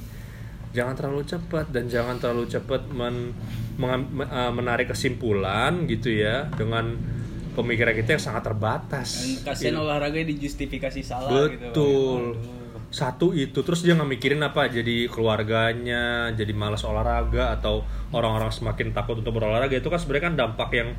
jangan 0.75 0.91
terlalu 0.91 1.23
cepat 1.23 1.71
dan 1.71 1.87
jangan 1.87 2.19
terlalu 2.19 2.51
cepat 2.51 2.83
men, 2.91 3.31
mengam- 3.79 4.11
me- 4.11 4.27
eh, 4.27 4.51
menarik 4.51 4.91
kesimpulan 4.91 5.87
gitu 5.87 6.11
ya 6.11 6.51
dengan 6.59 6.99
pemikiran 7.57 7.91
kita 7.91 8.09
yang 8.11 8.23
sangat 8.23 8.45
terbatas. 8.45 9.41
Kasihan 9.41 9.73
Gitu. 9.73 9.81
olahraga 9.81 10.21
dijustifikasi 10.21 11.01
salah 11.01 11.49
gitu. 11.49 11.57
Bang. 11.57 11.73
Betul. 11.73 12.21
Aduh. 12.31 12.55
Satu 12.87 13.35
itu 13.35 13.59
terus 13.59 13.81
dia 13.81 13.93
nggak 13.93 14.07
mikirin 14.09 14.39
apa 14.39 14.69
jadi 14.69 15.09
keluarganya, 15.09 16.05
jadi 16.31 16.53
malas 16.53 16.81
olahraga 16.81 17.51
atau 17.51 17.83
orang-orang 18.09 18.47
semakin 18.47 18.89
takut 18.91 19.17
untuk 19.17 19.33
berolahraga 19.33 19.75
itu 19.75 19.85
kan 19.85 19.97
sebenarnya 19.97 20.25
kan 20.25 20.35
dampak 20.37 20.69
yang 20.71 20.89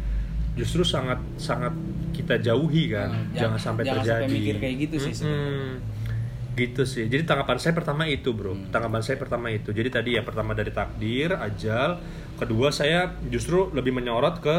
justru 0.52 0.82
sangat 0.82 1.16
sangat 1.36 1.72
kita 2.12 2.36
jauhi 2.38 2.90
kan. 2.90 3.08
Hmm, 3.08 3.30
jangan 3.30 3.38
jangan- 3.54 3.60
sampai 3.62 3.82
jangan 3.84 3.96
terjadi. 3.96 4.20
sampai 4.20 4.36
mikir 4.36 4.54
kayak 4.58 4.76
gitu 4.80 4.96
sih 5.00 5.12
Mm-mm. 5.24 5.68
Gitu 6.52 6.82
sih. 6.84 7.06
Jadi 7.06 7.22
tanggapan 7.22 7.56
saya 7.56 7.70
pertama 7.72 8.02
itu, 8.04 8.34
Bro. 8.34 8.52
Hmm. 8.52 8.66
Tanggapan 8.68 8.98
saya 9.00 9.14
pertama 9.16 9.46
itu. 9.48 9.70
Jadi 9.70 9.88
tadi 9.88 10.10
ya 10.12 10.22
pertama 10.22 10.52
dari 10.52 10.68
takdir, 10.68 11.30
ajal. 11.32 12.02
Kedua 12.34 12.68
saya 12.68 13.00
justru 13.24 13.70
lebih 13.70 13.94
menyorot 13.94 14.42
ke 14.42 14.56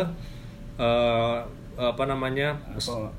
eh, 0.79 1.37
apa 1.79 2.03
namanya? 2.03 2.59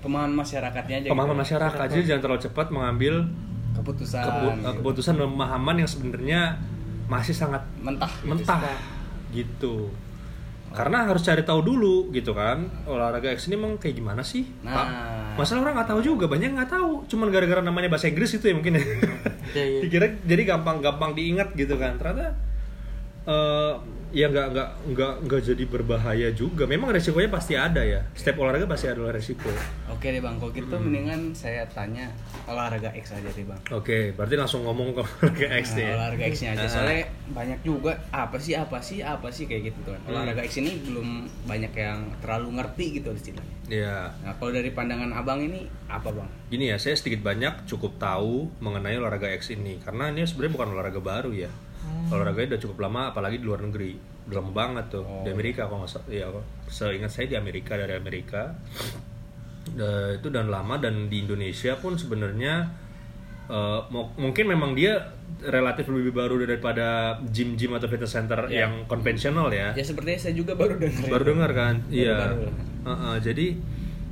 Pemahaman 0.00 0.36
masyarakatnya 0.36 0.96
aja. 1.00 1.08
pemahaman 1.08 1.32
gitu. 1.34 1.42
masyarakat 1.48 1.86
jadi 1.88 2.04
jangan 2.04 2.22
terlalu 2.22 2.42
cepat 2.44 2.66
mengambil 2.68 3.14
keputusan 3.72 4.20
kepu- 4.20 4.52
gitu. 4.52 4.70
keputusan 4.82 5.14
dan 5.16 5.28
pemahaman 5.30 5.76
yang 5.78 5.88
sebenarnya 5.88 6.40
masih 7.06 7.32
sangat 7.32 7.62
mentah 7.80 8.10
gitu 8.12 8.28
mentah 8.28 8.60
gitu 9.30 9.74
karena 10.70 11.02
harus 11.02 11.22
cari 11.24 11.42
tahu 11.42 11.66
dulu 11.66 12.12
gitu 12.12 12.30
kan 12.30 12.62
olahraga 12.84 13.32
X 13.32 13.50
ini 13.50 13.58
emang 13.58 13.74
kayak 13.74 13.96
gimana 13.96 14.22
sih 14.22 14.46
Nah. 14.62 15.32
Masalah 15.34 15.64
orang 15.64 15.80
nggak 15.80 15.90
tahu 15.90 16.00
juga 16.04 16.26
banyak 16.28 16.52
nggak 16.52 16.70
tahu 16.70 17.06
cuman 17.08 17.32
gara-gara 17.32 17.58
namanya 17.58 17.88
bahasa 17.88 18.06
Inggris 18.06 18.36
itu 18.36 18.44
ya 18.44 18.54
mungkin 18.54 18.76
ya 18.76 18.82
iya. 19.56 19.80
dikira 19.82 20.06
jadi 20.22 20.42
gampang-gampang 20.46 21.16
diingat 21.16 21.54
gitu 21.54 21.74
kan 21.74 21.96
ternyata 21.96 22.36
eh 23.24 23.72
ya 24.10 24.26
nggak 24.26 24.46
nggak 24.50 24.68
nggak 24.90 25.12
nggak 25.24 25.40
jadi 25.44 25.64
berbahaya 25.64 26.28
juga. 26.30 26.64
Memang 26.64 26.90
resikonya 26.90 27.28
pasti 27.28 27.54
ada 27.54 27.80
ya. 27.80 28.02
Setiap 28.12 28.38
olahraga 28.38 28.66
pasti 28.66 28.86
ada 28.86 29.02
resiko. 29.06 29.50
Oke 29.86 30.08
deh 30.08 30.18
bang. 30.18 30.36
Kalau 30.36 30.50
gitu 30.50 30.74
mendingan 30.74 31.30
saya 31.32 31.62
tanya 31.66 32.10
olahraga 32.44 32.90
X 32.92 33.12
aja 33.12 33.26
deh 33.26 33.42
bang. 33.42 33.60
Oke 33.70 34.12
berarti 34.12 34.34
langsung 34.34 34.62
ngomong 34.62 34.92
ke 34.92 35.00
olahraga 35.00 35.46
X 35.56 35.66
Nah, 35.66 35.76
nih 35.76 35.82
ya? 35.82 35.94
olahraga 35.94 36.24
X-nya 36.26 36.48
aja. 36.50 36.60
Ah. 36.60 36.70
soalnya 36.70 37.00
banyak 37.30 37.60
juga 37.60 37.92
apa 38.10 38.36
sih 38.36 38.54
apa 38.54 38.78
sih 38.78 38.98
apa 39.00 39.28
sih 39.28 39.44
kayak 39.44 39.70
gitu 39.70 39.80
kan 39.86 40.00
Hmm. 40.00 40.10
olahraga 40.12 40.42
X 40.42 40.58
ini 40.58 40.82
belum 40.82 41.08
banyak 41.44 41.72
yang 41.72 41.98
terlalu 42.18 42.48
ngerti 42.56 42.84
gitu 42.96 43.10
istilahnya 43.12 43.54
Iya. 43.66 44.10
nah 44.20 44.34
kalau 44.34 44.50
dari 44.50 44.70
pandangan 44.70 45.10
abang 45.12 45.38
ini 45.38 45.62
apa 45.86 46.10
bang? 46.10 46.26
Gini 46.48 46.66
ya, 46.66 46.76
saya 46.76 46.94
sedikit 46.94 47.22
banyak 47.22 47.62
cukup 47.64 47.94
tahu 47.96 48.50
mengenai 48.58 48.94
olahraga 48.94 49.30
X 49.30 49.50
ini. 49.50 49.78
Karena 49.78 50.10
ini 50.10 50.22
sebenarnya 50.22 50.52
bukan 50.52 50.68
olahraga 50.74 50.98
baru 50.98 51.30
ya. 51.30 51.46
Olahraganya 52.08 52.54
udah 52.54 52.60
cukup 52.60 52.78
lama, 52.80 53.00
apalagi 53.08 53.36
di 53.36 53.44
luar 53.44 53.62
negeri. 53.62 53.94
Udah 54.26 54.36
lama 54.38 54.52
banget 54.52 54.84
tuh 54.90 55.02
Oh. 55.02 55.22
di 55.22 55.30
Amerika 55.30 55.64
kalau 55.64 55.80
nggak. 55.80 56.04
Ya, 56.06 56.26
seingat 56.66 57.08
saya 57.08 57.26
di 57.26 57.36
Amerika 57.36 57.74
dari 57.74 57.92
Amerika. 57.92 58.52
Eh, 59.70 60.10
itu 60.16 60.28
dan 60.28 60.48
lama 60.48 60.74
dan 60.76 61.06
di 61.06 61.22
Indonesia 61.22 61.76
pun 61.76 61.94
sebenarnya 61.94 62.66
mu- 63.88 64.14
mungkin 64.16 64.46
memang 64.46 64.72
dia 64.72 65.10
relatif 65.40 65.86
lebih 65.86 66.10
baru 66.12 66.38
daripada 66.38 66.86
gym-gym 67.24 67.74
atau 67.74 67.86
fitness 67.86 68.12
center 68.12 68.46
Ya. 68.46 68.62
yang 68.62 68.86
konvensional 68.86 69.50
ya 69.50 69.72
ya 69.72 69.82
sepertinya 69.82 70.20
saya 70.20 70.34
juga 70.34 70.54
baru 70.54 70.78
dengar 70.78 71.02
baru 71.08 71.24
dengar 71.28 71.50
kan 71.52 71.74
iya 71.88 72.14
Baru-baru. 72.30 72.52
Heeh, 72.80 73.14
jadi 73.20 73.46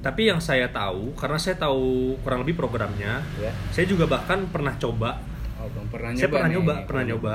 tapi 0.00 0.22
yang 0.26 0.38
saya 0.38 0.66
tahu 0.68 1.14
karena 1.14 1.38
saya 1.38 1.54
tahu 1.56 1.87
kurang 2.18 2.42
lebih 2.42 2.54
programnya 2.56 3.22
Ya. 3.37 3.54
saya 3.68 3.87
juga 3.87 4.06
bahkan 4.06 4.42
pernah 4.44 4.75
coba 4.75 5.22
oh 5.58 5.68
bang 5.74 5.86
pernah 5.90 6.10
nyoba 6.14 6.20
saya 6.20 6.30
pernah 6.30 6.48
nih. 6.48 6.54
nyoba 6.54 6.74
pernah 6.86 7.04
nyoba 7.10 7.34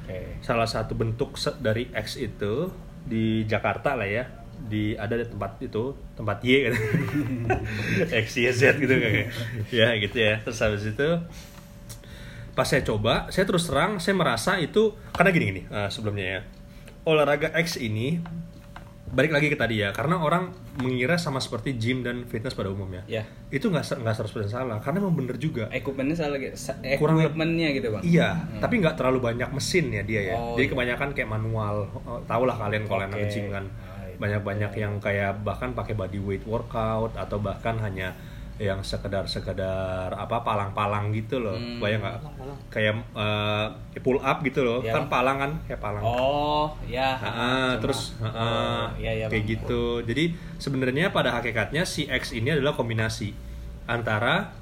oke. 0.00 0.18
Salah 0.40 0.68
satu 0.68 0.92
bentuk 0.96 1.36
dari 1.60 1.88
X 1.92 2.16
itu 2.16 2.72
di 3.04 3.44
Jakarta 3.44 3.94
lah 3.94 4.08
ya. 4.08 4.24
Di 4.60 4.92
ada 4.96 5.16
di 5.16 5.24
tempat 5.24 5.56
itu 5.60 5.96
tempat 6.16 6.44
Y 6.44 6.68
kan 6.68 6.74
X 8.24 8.26
Y 8.40 8.46
Z 8.52 8.76
gitu 8.76 8.92
kayak 8.92 9.32
ya. 9.72 9.92
Gitu 9.96 10.16
ya. 10.16 10.40
Terus 10.44 10.58
habis 10.60 10.84
itu 10.84 11.08
pas 12.50 12.66
saya 12.66 12.82
coba 12.82 13.30
saya 13.30 13.46
terus 13.46 13.64
terang 13.70 14.02
saya 14.02 14.18
merasa 14.18 14.58
itu 14.58 14.92
karena 15.14 15.30
gini 15.32 15.44
gini 15.52 15.62
eh, 15.68 15.88
sebelumnya 15.88 16.26
ya. 16.26 16.40
Olahraga 17.08 17.52
X 17.56 17.80
ini 17.80 18.20
balik 19.10 19.30
lagi 19.30 19.46
ke 19.46 19.54
tadi 19.54 19.76
ya 19.76 19.90
karena 19.90 20.16
orang 20.16 20.54
mengira 20.76 21.14
sama 21.14 21.36
seperti 21.36 21.74
gym 21.74 22.00
dan 22.00 22.22
fitness 22.24 22.54
pada 22.54 22.68
umumnya 22.68 23.02
ya 23.04 23.22
itu 23.48 23.66
nggak 23.66 23.82
nggak 23.96 24.14
100% 24.16 24.46
salah 24.46 24.78
karena 24.78 25.02
memang 25.02 25.16
bener 25.16 25.34
juga 25.34 25.66
equipmentnya 25.68 26.14
salah 26.16 26.38
gitu 26.38 26.54
Sa- 26.54 26.78
Kurang- 26.94 27.18
equipmentnya 27.18 27.68
gitu 27.72 27.90
bang 27.90 28.02
Iya, 28.02 28.28
Hmm. 28.30 28.60
tapi 28.60 28.78
nggak 28.78 28.94
terlalu 28.94 29.18
banyak 29.20 29.50
mesin 29.50 29.90
ya 29.90 30.02
dia 30.02 30.20
ya. 30.24 30.34
Oh, 30.34 30.54
Jadi 30.54 30.62
iya. 30.62 30.72
kebanyakan 30.72 31.08
kayak 31.10 31.26
manual. 31.28 31.76
Oh, 32.00 32.22
Tahu 32.22 32.42
lah 32.44 32.56
kalian 32.56 32.84
kalau 32.84 33.02
anak 33.02 33.18
Oke. 33.18 33.28
gym 33.28 33.46
kan 33.48 33.64
Ah, 33.76 34.04
iya. 34.04 34.14
banyak-banyak 34.16 34.72
yang 34.76 34.92
kayak 34.96 35.42
bahkan 35.42 35.70
pakai 35.72 35.92
body 35.92 36.18
weight 36.18 36.44
workout 36.44 37.10
atau 37.12 37.36
bahkan 37.36 37.76
hanya 37.78 38.14
yang 38.60 38.84
sekedar 38.84 39.24
sekedar 39.24 40.12
apa 40.12 40.44
palang-palang 40.44 41.08
gitu 41.10 41.40
loh. 41.40 41.56
Hmm. 41.56 41.80
Bayang 41.80 42.04
nggak? 42.04 42.18
Kayak 42.68 43.00
eh, 43.10 43.66
pull 43.98 44.20
up 44.20 44.44
gitu 44.44 44.60
loh. 44.60 44.84
Iya. 44.84 44.92
Kan 44.92 45.08
palang 45.08 45.40
kan 45.40 45.52
kayak 45.64 45.80
palang. 45.80 46.04
oh 46.04 46.68
ya 46.84 47.16
Ah, 47.16 47.24
Cuma- 47.24 47.80
terus 47.80 48.12
ah, 48.20 48.28
oh, 48.28 48.84
iya, 48.94 49.12
iya, 49.16 49.26
kayak 49.26 49.40
Bang. 49.40 49.52
gitu. 49.56 49.82
Jadi 50.04 50.24
sebenarnya 50.56 51.08
pada 51.08 51.32
hakikatnya 51.32 51.82
si 51.82 52.04
X 52.04 52.30
ini 52.30 52.52
adalah 52.52 52.76
kombinasi 52.76 53.32
antara 53.86 54.52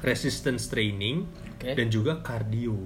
resistance 0.00 0.66
training 0.66 1.26
Oke. 1.58 1.74
dan 1.74 1.86
juga 1.88 2.22
cardio. 2.22 2.78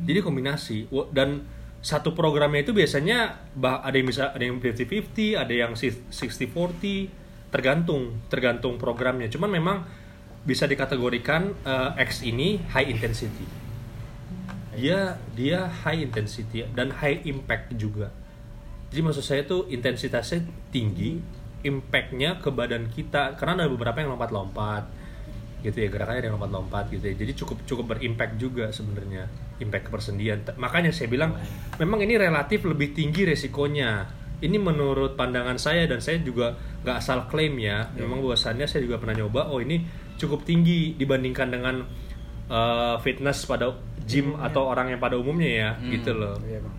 Jadi 0.00 0.20
kombinasi 0.20 0.78
dan 1.10 1.44
satu 1.80 2.12
programnya 2.12 2.60
itu 2.60 2.72
biasanya 2.72 3.40
bah- 3.52 3.80
ada 3.80 3.96
yang 3.96 4.04
bisa 4.06 4.28
ada 4.28 4.42
yang 4.42 4.60
50-50, 4.60 5.32
ada 5.34 5.48
yang 5.50 5.72
si- 5.72 5.96
60-40, 6.12 7.08
tergantung 7.50 8.18
tergantung 8.30 8.78
programnya. 8.78 9.26
Cuman 9.30 9.50
memang 9.50 9.76
bisa 10.46 10.64
dikategorikan 10.64 11.52
eh, 11.66 11.90
X 12.06 12.24
ini 12.24 12.62
high 12.72 12.88
intensity. 12.88 13.46
Dia 14.74 15.18
dia 15.36 15.68
high 15.84 16.00
intensity 16.00 16.64
dan 16.72 16.94
high 16.94 17.26
impact 17.26 17.76
juga. 17.76 18.08
Jadi 18.90 19.00
maksud 19.06 19.22
saya 19.22 19.46
tuh 19.46 19.70
intensitasnya 19.70 20.42
tinggi, 20.74 21.20
impactnya 21.62 22.40
ke 22.40 22.50
badan 22.50 22.88
kita 22.90 23.36
karena 23.36 23.66
ada 23.66 23.70
beberapa 23.70 24.02
yang 24.02 24.16
lompat-lompat 24.16 25.00
gitu 25.60 25.76
ya 25.76 25.88
gerakannya 25.92 26.20
ada 26.24 26.28
yang 26.32 26.36
lompat-lompat 26.40 26.84
gitu 26.88 27.04
ya 27.04 27.14
jadi 27.20 27.32
cukup 27.36 27.58
cukup 27.68 27.84
berimpact 27.96 28.40
juga 28.40 28.72
sebenarnya 28.72 29.28
impact 29.60 29.84
ke 29.88 29.90
persendian 29.92 30.40
makanya 30.56 30.88
saya 30.88 31.12
bilang 31.12 31.36
memang 31.76 32.00
ini 32.00 32.16
relatif 32.16 32.64
lebih 32.64 32.96
tinggi 32.96 33.28
resikonya 33.28 34.08
ini 34.40 34.56
menurut 34.56 35.14
pandangan 35.14 35.56
saya 35.56 35.84
dan 35.84 36.00
saya 36.00 36.20
juga 36.20 36.56
nggak 36.82 36.96
asal 36.96 37.28
klaim 37.28 37.56
ya. 37.60 37.88
Memang 37.96 38.24
bahwasannya 38.24 38.64
saya 38.64 38.84
juga 38.84 38.96
pernah 39.00 39.20
nyoba 39.20 39.48
oh 39.52 39.60
ini 39.60 39.84
cukup 40.16 40.44
tinggi 40.44 40.96
dibandingkan 40.96 41.48
dengan 41.48 41.84
uh, 42.50 42.96
fitness 43.00 43.46
pada 43.46 43.72
gym 44.04 44.36
atau 44.36 44.68
orang 44.68 44.92
yang 44.92 45.00
pada 45.00 45.16
umumnya 45.16 45.48
ya 45.48 45.70
Hmm, 45.78 45.90
gitu 45.94 46.12
loh. 46.12 46.36
Iya, 46.42 46.60
Bang. 46.60 46.74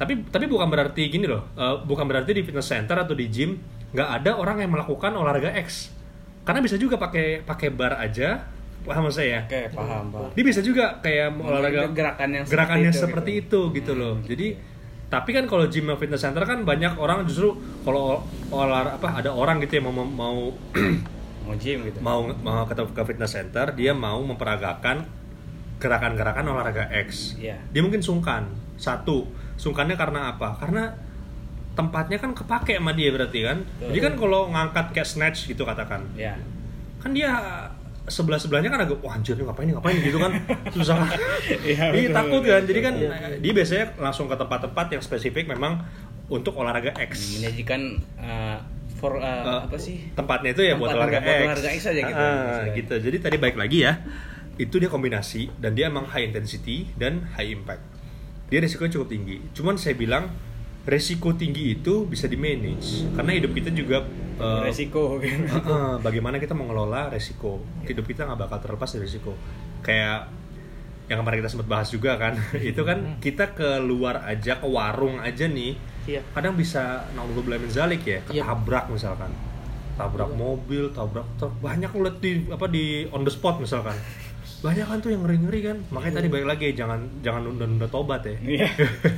tapi 0.00 0.12
tapi 0.32 0.44
bukan 0.50 0.66
berarti 0.66 1.06
gini 1.06 1.28
loh 1.30 1.46
eh, 1.54 1.78
bukan 1.84 2.08
berarti 2.08 2.32
di 2.34 2.42
fitness 2.42 2.74
center 2.74 2.96
atau 2.96 3.14
di 3.14 3.28
gym 3.28 3.54
nggak 3.92 4.08
ada 4.18 4.30
orang 4.40 4.64
yang 4.64 4.72
melakukan 4.72 5.12
olahraga 5.14 5.52
X. 5.62 5.92
Karena 6.42 6.58
bisa 6.58 6.74
juga 6.74 6.98
pakai 6.98 7.44
pakai 7.46 7.68
bar 7.70 8.02
aja 8.02 8.42
paham 8.82 9.06
saya 9.14 9.46
oke 9.46 9.78
paham 9.78 10.10
paham 10.10 10.28
dia 10.34 10.42
bisa 10.42 10.58
juga 10.58 10.98
kayak 10.98 11.38
olahraga 11.38 11.86
gerakan 11.94 12.28
yang 12.34 12.44
gerakannya 12.50 12.90
seperti 12.90 12.98
itu, 12.98 13.06
seperti 13.06 13.30
gitu. 13.30 13.60
itu 13.70 13.76
gitu 13.78 13.92
loh. 13.94 14.14
Jadi 14.26 14.46
tapi 15.12 15.36
kan 15.36 15.44
kalau 15.44 15.68
gym 15.68 15.92
fitness 16.00 16.24
center 16.24 16.40
kan 16.48 16.64
banyak 16.64 16.96
orang 16.96 17.28
justru 17.28 17.52
kalau 17.84 18.24
olah 18.48 18.96
apa 18.96 19.20
ada 19.20 19.28
orang 19.28 19.60
gitu 19.60 19.76
yang 19.76 19.92
mau 19.92 20.08
mau 20.08 20.36
mau 21.44 21.54
gym 21.60 21.84
gitu. 21.84 22.00
mau 22.00 22.24
mau 22.40 22.64
ke, 22.64 22.72
ke 22.72 23.02
fitness 23.04 23.36
center 23.36 23.76
dia 23.76 23.92
mau 23.92 24.24
memperagakan 24.24 25.04
gerakan-gerakan 25.76 26.48
olahraga 26.48 26.88
X. 27.04 27.36
Iya. 27.36 27.60
dia 27.74 27.82
mungkin 27.84 28.00
sungkan. 28.00 28.48
Satu 28.80 29.28
sungkannya 29.60 30.00
karena 30.00 30.32
apa? 30.32 30.56
Karena 30.56 30.94
tempatnya 31.76 32.16
kan 32.16 32.32
kepake 32.32 32.80
sama 32.80 32.96
dia 32.96 33.12
berarti 33.12 33.44
kan. 33.44 33.66
Jadi 33.82 33.98
kan 34.00 34.14
kalau 34.16 34.48
ngangkat 34.48 34.96
kayak 34.96 35.08
snatch 35.10 35.50
gitu 35.50 35.66
katakan. 35.68 36.08
Ya 36.16 36.38
kan 37.02 37.10
dia 37.10 37.34
sebelah 38.04 38.36
sebelahnya 38.36 38.66
kan 38.68 38.82
agak 38.82 38.98
wah 38.98 39.12
anjir 39.12 39.32
ini 39.32 39.42
ngapain 39.42 39.64
ini 39.64 39.72
ngapain 39.72 39.96
gitu 39.96 40.18
kan 40.18 40.32
susah 40.74 40.96
Iya, 41.62 41.86
Iya 41.86 41.86
betul, 41.88 42.10
takut 42.12 42.40
betul, 42.40 42.50
kan 42.50 42.62
jadi 42.64 42.80
kan 42.80 42.94
Iya. 42.96 43.10
dia 43.38 43.52
biasanya 43.52 43.84
langsung 43.96 44.26
ke 44.26 44.34
tempat-tempat 44.34 44.86
yang 44.90 45.00
spesifik 45.00 45.44
memang 45.46 45.86
untuk 46.28 46.54
olahraga 46.54 46.90
X 46.98 47.36
menyajikan 47.36 47.80
uh, 48.16 48.58
for 48.94 49.16
uh, 49.16 49.22
Eh, 49.22 49.60
apa 49.64 49.76
sih 49.76 50.10
tempatnya 50.12 50.50
itu 50.50 50.62
ya 50.62 50.74
buat 50.74 50.88
Tempat 50.88 50.98
olahraga 51.00 51.20
buat 51.20 51.30
X. 51.32 51.42
olahraga 51.44 51.70
X 51.70 51.80
aja 51.84 52.00
gitu, 52.00 52.14
Ah, 52.16 52.34
maksudnya. 52.40 52.72
gitu. 52.74 52.94
Jadi 53.02 53.16
tadi 53.18 53.36
baik 53.36 53.56
lagi 53.56 53.78
ya. 53.80 53.92
Itu 54.54 54.76
dia 54.76 54.86
kombinasi 54.86 55.42
dan 55.56 55.72
dia 55.72 55.86
emang 55.86 56.06
high 56.06 56.22
intensity 56.24 56.90
dan 56.94 57.26
high 57.32 57.50
impact. 57.50 57.82
Dia 58.46 58.58
resikonya 58.58 58.92
cukup 58.92 59.08
tinggi. 59.08 59.40
Cuman 59.52 59.74
saya 59.74 59.94
bilang 59.94 60.28
resiko 60.82 61.30
tinggi 61.38 61.78
itu 61.78 62.10
bisa 62.10 62.26
di 62.26 62.34
manage 62.34 63.06
karena 63.14 63.38
hidup 63.38 63.54
kita 63.54 63.70
juga 63.70 64.02
eh, 64.38 64.60
resiko 64.66 65.18
eh, 65.22 65.96
bagaimana 66.02 66.42
kita 66.42 66.54
mengelola 66.56 67.06
resiko. 67.08 67.62
Hidup 67.86 68.06
kita 68.06 68.26
nggak 68.26 68.40
bakal 68.48 68.58
terlepas 68.58 68.90
dari 68.94 69.06
resiko. 69.06 69.32
Kayak 69.82 70.30
yang 71.10 71.22
kemarin 71.22 71.38
kita 71.44 71.50
sempat 71.50 71.68
bahas 71.68 71.88
juga 71.90 72.16
kan, 72.16 72.38
itu 72.70 72.82
kan 72.82 73.18
kita 73.18 73.52
keluar 73.52 74.22
aja 74.24 74.58
ke 74.58 74.66
warung 74.66 75.18
aja 75.20 75.44
nih, 75.50 75.74
Iya. 76.02 76.18
kadang 76.34 76.58
bisa 76.58 77.06
naudzubillah 77.14 77.62
min 77.62 77.70
zalik 77.70 78.02
ya 78.02 78.18
Iya. 78.26 78.42
ketabrak 78.42 78.90
misalkan 78.90 79.30
tabrak 79.94 80.34
mobil 80.34 80.90
tabrak 80.90 81.22
truk 81.38 81.54
banyak 81.62 81.94
liat 81.94 82.16
di 82.18 82.42
apa 82.50 82.66
di 82.66 83.06
on 83.14 83.22
the 83.22 83.30
spot 83.30 83.62
misalkan 83.62 83.94
banyak 84.62 84.86
kan 84.86 84.98
tuh 85.02 85.10
yang 85.10 85.26
ngeri 85.26 85.38
ngeri 85.42 85.60
kan. 85.66 85.76
Makanya 85.90 86.22
tadi 86.22 86.28
balik 86.30 86.46
lagi 86.46 86.66
jangan 86.72 87.00
jangan 87.18 87.42
nunda 87.50 87.66
nunda 87.66 87.88
tobat 87.90 88.22
ya. 88.22 88.36
Iya. 88.38 88.68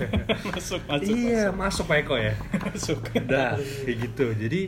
Masuk 0.57 0.81
masuk 0.89 1.13
iya 1.13 1.45
masuk. 1.53 1.85
Pak 1.85 1.99
Eko 2.01 2.17
ya. 2.17 2.33
Masuk. 2.65 2.99
Udah 3.21 3.61
kayak 3.85 3.97
gitu. 4.09 4.27
Jadi 4.33 4.61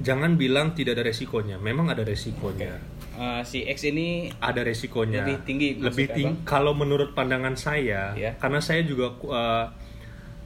jangan 0.00 0.40
bilang 0.40 0.72
tidak 0.72 0.96
ada 0.96 1.04
resikonya. 1.12 1.60
Memang 1.60 1.92
ada 1.92 2.00
resikonya. 2.08 2.80
Uh, 3.12 3.44
si 3.44 3.68
X 3.68 3.84
ini 3.84 4.32
ada 4.40 4.64
resikonya. 4.64 5.28
Lebih 5.28 5.36
tinggi 5.44 5.68
lebih 5.76 6.06
tinggi 6.08 6.40
kalau 6.48 6.72
menurut 6.72 7.12
pandangan 7.12 7.52
saya 7.60 8.16
Ya. 8.16 8.32
karena 8.40 8.64
saya 8.64 8.80
juga 8.88 9.12
uh, 9.28 9.68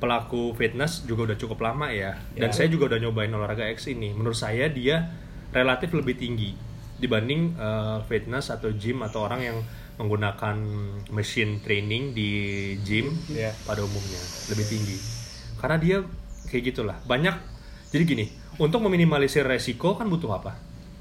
pelaku 0.03 0.53
fitness 0.59 1.07
juga 1.07 1.31
udah 1.31 1.39
cukup 1.39 1.63
lama 1.63 1.95
ya. 1.95 2.19
Dan 2.35 2.51
Ya. 2.51 2.55
saya 2.55 2.67
juga 2.67 2.91
udah 2.91 2.99
nyobain 2.99 3.31
olahraga 3.31 3.71
X 3.71 3.87
ini. 3.95 4.11
Menurut 4.11 4.35
saya 4.35 4.67
dia 4.67 5.07
relatif 5.55 5.95
lebih 5.95 6.19
tinggi 6.19 6.66
dibanding 6.97 7.55
eh, 7.55 7.99
fitness 8.05 8.49
atau 8.49 8.73
gym 8.73 9.03
atau 9.03 9.25
orang 9.25 9.41
yang 9.43 9.59
menggunakan 9.97 10.57
machine 11.09 11.61
training 11.61 12.13
di 12.13 12.29
gym 12.85 13.17
Iya. 13.33 13.57
pada 13.65 13.81
umumnya 13.81 14.21
lebih 14.49 14.67
tinggi. 14.67 14.97
Karena 15.57 15.77
dia 15.81 15.97
kayak 16.47 16.63
gitulah. 16.69 16.97
Banyak 17.03 17.33
jadi 17.89 18.05
gini 18.05 18.27
untuk 18.57 18.85
meminimalisir 18.85 19.45
resiko 19.45 19.97
kan 19.97 20.05
butuh 20.07 20.37
apa? 20.37 20.53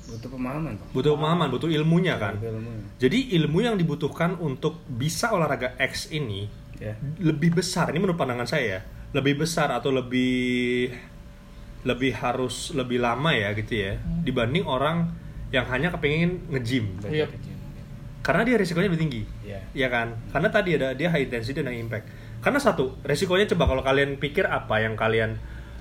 Butuh 0.06 0.30
pemahaman 0.32 0.78
Bang. 0.78 0.88
butuh 0.94 1.12
pemahaman 1.18 1.48
butuh 1.50 1.68
ilmunya 1.68 2.16
kan? 2.16 2.38
Butuh 2.40 2.56
ilmu. 2.56 2.72
jadi 2.96 3.18
ilmu 3.42 3.58
yang 3.60 3.76
dibutuhkan 3.76 4.38
untuk 4.38 4.80
bisa 4.88 5.34
olahraga 5.34 5.76
X 5.76 6.14
ini 6.14 6.48
ya 6.78 6.96
lebih 7.20 7.58
besar. 7.58 7.92
Ini 7.92 8.00
menurut 8.00 8.16
pandangan 8.16 8.48
saya 8.48 8.80
lebih 9.12 9.44
besar 9.44 9.72
atau 9.72 9.92
lebih 9.92 10.92
lebih 11.86 12.12
harus 12.16 12.72
lebih 12.72 12.98
lama 12.98 13.30
ya 13.32 13.54
gitu 13.54 13.78
ya 13.78 14.00
dibanding 14.24 14.66
orang 14.66 15.10
yang 15.56 15.64
hanya 15.66 15.88
kepingin 15.88 16.44
nge-gym 16.52 17.00
Iya. 17.08 17.32
karena 18.20 18.44
dia 18.44 18.56
risikonya 18.58 18.92
lebih 18.92 19.02
tinggi 19.02 19.22
ya 19.42 19.60
ya 19.72 19.88
kan 19.88 20.12
karena 20.30 20.50
tadi 20.50 20.76
ada 20.76 20.92
dia 20.92 21.08
high 21.08 21.24
intensity 21.24 21.56
dan 21.56 21.72
high 21.72 21.80
impact 21.80 22.06
karena 22.42 22.60
satu 22.60 23.00
resikonya 23.02 23.48
coba 23.48 23.64
kalau 23.66 23.82
kalian 23.82 24.20
pikir 24.20 24.44
apa 24.44 24.84
yang 24.84 24.94
kalian 24.94 25.40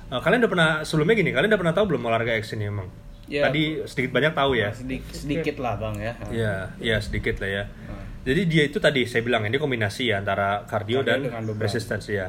eh, 0.09 0.21
kalian 0.23 0.47
udah 0.47 0.53
pernah 0.53 0.71
sebelumnya 0.81 1.17
gini 1.17 1.31
kalian 1.33 1.51
udah 1.51 1.61
pernah 1.61 1.75
tahu 1.75 1.85
belum 1.91 2.03
olahraga 2.05 2.39
X 2.39 2.55
ini 2.55 2.71
emang 2.71 2.87
Ya. 3.25 3.49
tadi 3.49 3.81
sedikit 3.89 4.13
banyak 4.13 4.37
tahu 4.37 4.53
ya 4.53 4.69
sedikit, 4.71 5.17
sedikit 5.17 5.57
lah 5.57 5.81
bang 5.81 5.97
ya 5.97 6.13
Iya, 6.29 6.55
iya 6.77 6.97
sedikit 7.01 7.41
lah 7.41 7.49
ya. 7.49 7.63
Nah. 7.65 8.05
Jadi 8.21 8.41
dia 8.45 8.69
itu 8.69 8.77
tadi 8.77 9.09
saya 9.09 9.25
bilang 9.25 9.49
ini 9.49 9.57
kombinasi 9.57 10.13
ya 10.13 10.21
antara 10.21 10.69
cardio, 10.69 11.01
Cardio 11.01 11.33
dan 11.33 11.49
resistance 11.57 12.13
ya. 12.13 12.29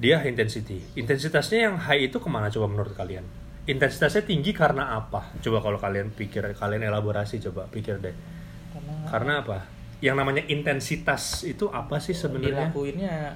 Dia 0.00 0.24
high 0.24 0.32
intensity. 0.32 0.80
Intensitasnya 0.96 1.68
yang 1.68 1.76
high 1.76 2.08
itu 2.08 2.16
ke 2.16 2.28
mana 2.28 2.48
coba 2.48 2.64
menurut 2.64 2.96
kalian? 2.96 3.28
Intensitasnya 3.66 4.22
tinggi 4.22 4.54
karena 4.54 4.94
apa? 4.94 5.34
Coba 5.42 5.58
kalau 5.58 5.78
kalian 5.78 6.14
pikir, 6.14 6.46
kalian 6.54 6.86
elaborasi 6.86 7.42
coba 7.50 7.66
pikir 7.66 7.98
deh. 7.98 8.14
Karena 8.72 8.94
Karena 9.10 9.32
apa? 9.42 9.58
Yang 9.98 10.16
namanya 10.22 10.42
intensitas 10.46 11.42
itu 11.42 11.66
apa 11.72 11.98
sih 11.98 12.14
sebenarnya? 12.14 12.70
dilakuinnya 12.70 13.34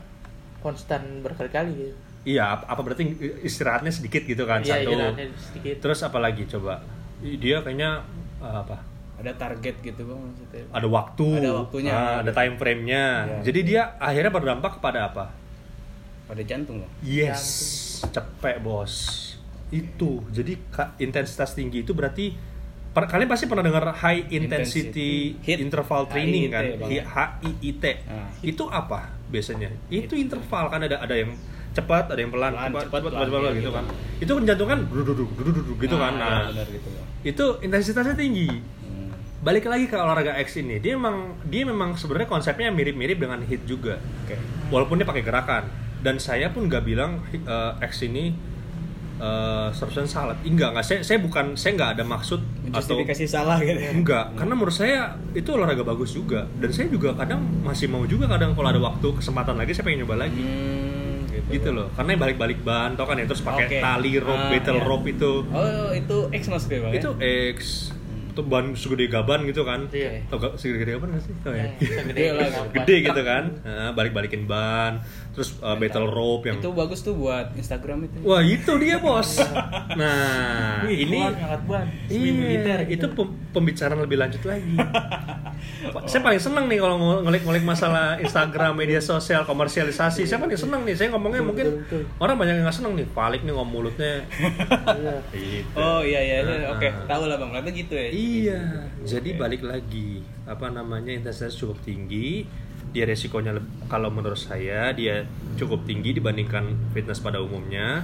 konstan 0.63 1.25
berkali-kali 1.25 1.73
gitu. 1.75 1.95
Iya, 2.21 2.53
apa, 2.53 2.65
apa 2.69 2.81
berarti 2.85 3.17
istirahatnya 3.43 3.91
sedikit 3.91 4.23
gitu 4.23 4.45
kan? 4.45 4.61
Iya, 4.61 4.85
Satu. 4.85 4.93
istirahatnya 4.93 5.27
sedikit. 5.35 5.75
Terus 5.83 5.99
apa 6.05 6.19
lagi 6.21 6.45
coba? 6.47 6.85
Dia 7.21 7.65
kayaknya 7.65 8.05
eh, 8.39 8.59
apa? 8.63 8.79
ada 9.21 9.37
target 9.37 9.77
gitu 9.85 10.09
bang 10.09 10.17
maksudnya 10.17 10.65
ada 10.73 10.89
waktu, 10.89 11.27
Ada 11.45 11.53
waktunya. 11.53 11.93
ah, 11.93 12.25
ada 12.25 12.33
time 12.33 12.57
frame-nya. 12.57 13.05
Iya. 13.29 13.39
Jadi 13.45 13.61
dia 13.69 13.83
akhirnya 14.01 14.33
berdampak 14.33 14.81
kepada 14.81 15.13
apa? 15.13 15.29
pada 16.25 16.41
jantung 16.47 16.81
bang 16.81 16.93
Yes, 17.05 17.45
cepet 18.09 18.63
bos. 18.65 19.30
Itu. 19.71 20.23
Jadi 20.29 20.59
intensitas 20.99 21.53
tinggi 21.53 21.81
itu 21.81 21.91
berarti 21.91 22.35
per- 22.91 23.07
kalian 23.07 23.27
pasti 23.27 23.47
pernah 23.47 23.63
dengar 23.63 23.95
high 23.95 24.27
intensity, 24.29 24.91
Intensity. 24.91 25.11
HIIT. 25.41 25.59
interval 25.61 26.03
training 26.07 26.45
kan? 26.49 26.65
HIIT, 26.65 26.79
Bang. 26.79 26.91
HIIT. 26.91 27.85
Ah. 28.07 28.29
Itu 28.41 28.67
apa 28.67 29.01
biasanya? 29.27 29.71
Itu 29.87 30.15
interval 30.15 30.65
kan 30.67 30.81
ada 30.83 30.99
ada 30.99 31.15
yang 31.15 31.33
cepat, 31.71 32.11
ada 32.11 32.19
yang 32.19 32.35
pelan, 32.35 32.51
Pelan, 32.51 32.67
cepat, 32.67 32.83
cepat, 32.83 32.99
cepat, 32.99 33.03
pelan, 33.07 33.23
cepat, 33.23 33.31
pelan, 33.31 33.43
iya, 33.47 33.51
gitu 33.53 33.63
gitu. 33.63 33.71
kan. 33.73 33.85
Itu 34.19 34.31
kan 34.33 34.43
jantung 34.45 34.69
kan 34.69 34.81
duduk 34.85 35.29
duduk 35.33 35.77
gitu 35.79 35.97
kan. 35.97 36.13
iya, 36.13 36.21
Nah, 36.21 36.41
benar 36.51 36.67
gitu 36.69 36.89
itu 37.21 37.45
intensitasnya 37.61 38.17
tinggi 38.17 38.49
Hmm. 38.81 39.13
balik 39.39 39.69
lagi 39.69 39.85
ke 39.85 39.93
olahraga 39.93 40.41
X 40.41 40.57
ini 40.57 40.81
dia 40.81 40.97
memang 40.97 41.37
dia 41.45 41.63
memang 41.63 41.93
sebenarnya 41.93 42.25
konsepnya 42.27 42.73
mirip-mirip 42.73 43.21
dengan 43.21 43.45
hit 43.45 43.61
juga 43.65 44.01
oke 44.25 44.37
walaupun 44.69 44.97
dia 44.97 45.05
pakai 45.05 45.21
gerakan 45.21 45.69
dan 46.01 46.17
saya 46.17 46.49
pun 46.49 46.65
nggak 46.65 46.81
bilang 46.81 47.21
eh, 47.31 47.73
X 47.85 48.03
ini 48.03 48.33
eh 49.21 49.69
100% 49.71 49.77
salah 50.07 50.35
enggak 50.41 50.73
enggak. 50.73 50.83
Saya 50.83 50.99
saya 51.01 51.19
bukan 51.21 51.53
saya 51.53 51.77
nggak 51.77 51.91
ada 51.95 52.05
maksud 52.05 52.41
atau 52.41 52.73
menjustifikasi 52.97 53.25
salah 53.27 53.61
gitu 53.61 53.77
ya? 53.77 53.93
Enggak 53.93 54.33
karena 54.33 54.53
menurut 54.53 54.73
saya 54.73 55.13
itu 55.31 55.49
olahraga 55.53 55.85
bagus 55.85 56.11
juga. 56.11 56.49
Dan 56.57 56.73
saya 56.73 56.89
juga 56.89 57.13
kadang 57.13 57.45
masih 57.61 57.87
mau 57.87 58.03
juga 58.05 58.25
kadang 58.27 58.57
kalau 58.57 58.69
ada 58.69 58.81
waktu 58.81 59.09
kesempatan 59.13 59.55
lagi 59.55 59.77
saya 59.77 59.85
pengen 59.85 60.03
nyoba 60.03 60.25
lagi. 60.25 60.41
Hmm, 60.41 61.29
gitu 61.51 61.71
loh. 61.71 61.91
karena 61.93 62.15
yang 62.15 62.23
balik-balik 62.23 62.59
ban 62.63 62.95
tau 62.95 63.05
kan 63.05 63.19
ya 63.19 63.27
terus 63.27 63.43
pakai 63.43 63.67
Oke. 63.67 63.79
tali 63.83 64.13
rope 64.17 64.39
Ah, 64.39 64.49
battle 64.49 64.79
iya. 64.79 64.87
rope 64.87 65.07
itu. 65.07 65.33
Oh 65.51 65.91
itu 65.91 66.17
X 66.31 66.43
maksudnya 66.47 66.79
bang 66.81 66.93
itu 66.95 67.11
ya? 67.11 67.51
X 67.53 67.59
itu 68.41 68.49
ban 68.49 68.73
segede 68.73 69.05
gaban 69.07 69.45
gitu 69.45 69.63
kan 69.63 69.85
Iya. 69.91 70.25
tau 70.27 70.41
gak 70.41 70.57
segede 70.57 70.89
gaban 70.91 71.13
gak 71.13 71.23
sih 71.23 71.35
oh, 71.39 71.53
ya. 71.53 71.61
Eh, 71.61 71.71
segede 71.77 72.09
Gede 72.11 72.27
lah, 72.33 72.49
gede 72.73 72.97
gitu 73.05 73.21
kan 73.23 73.45
Nah, 73.61 73.93
balik-balikin 73.93 74.43
ban 74.45 75.05
terus 75.31 75.61
uh, 75.61 75.77
battle 75.77 76.09
rope 76.09 76.49
yang 76.49 76.57
itu 76.57 76.73
bagus 76.73 77.01
tuh 77.01 77.15
buat 77.15 77.53
Instagram 77.55 78.09
itu 78.09 78.17
wah 78.23 78.41
itu 78.41 78.73
dia 78.79 78.97
bos 78.97 79.37
nah 79.95 80.83
Wih, 80.83 81.05
ini 81.05 81.21
ban. 81.63 81.87
Semi 82.09 82.17
Iya, 82.23 82.33
militer 82.33 82.79
itu 82.89 82.97
gitu. 82.97 83.07
pem- 83.13 83.37
pembicaraan 83.51 84.01
lebih 84.01 84.17
lanjut 84.17 84.43
lagi. 84.43 84.75
saya 86.05 86.21
paling 86.21 86.39
seneng 86.39 86.65
nih 86.67 86.79
kalau 86.79 86.97
ng- 86.97 87.23
ngulik-ngulik 87.25 87.65
masalah 87.65 88.17
Instagram, 88.17 88.77
media 88.77 89.01
sosial, 89.01 89.43
komersialisasi. 89.43 90.25
Saya 90.25 90.39
paling 90.39 90.55
seneng 90.55 90.85
nih. 90.85 90.95
Saya 90.95 91.09
ngomongnya 91.11 91.41
Betul, 91.41 91.49
mungkin 91.49 91.67
betul, 91.81 92.03
betul. 92.05 92.23
orang 92.23 92.37
banyak 92.37 92.55
yang 92.55 92.65
nggak 92.65 92.77
seneng 92.77 92.93
nih. 92.95 93.07
Palik 93.11 93.41
nih 93.43 93.53
ngomong 93.53 93.71
mulutnya. 93.71 94.15
Iya. 94.91 95.17
Gitu. 95.31 95.75
oh 95.77 96.01
iya 96.03 96.21
iya 96.21 96.37
iya. 96.43 96.57
Nah, 96.67 96.77
oke 96.77 96.89
nah. 96.89 97.07
tahu 97.07 97.23
lah 97.27 97.37
bang 97.39 97.51
berarti 97.51 97.71
gitu 97.73 97.95
ya 97.95 98.09
Iya, 98.11 98.61
jadi 99.07 99.31
Oke. 99.33 99.39
balik 99.39 99.63
lagi 99.63 100.11
apa 100.45 100.67
namanya 100.69 101.15
intensitas 101.15 101.55
cukup 101.55 101.79
tinggi, 101.81 102.45
dia 102.91 103.07
resikonya 103.07 103.55
kalau 103.87 104.11
menurut 104.11 104.37
saya 104.37 104.91
dia 104.91 105.25
cukup 105.55 105.87
tinggi 105.87 106.11
dibandingkan 106.13 106.75
fitness 106.91 107.23
pada 107.23 107.39
umumnya. 107.39 108.03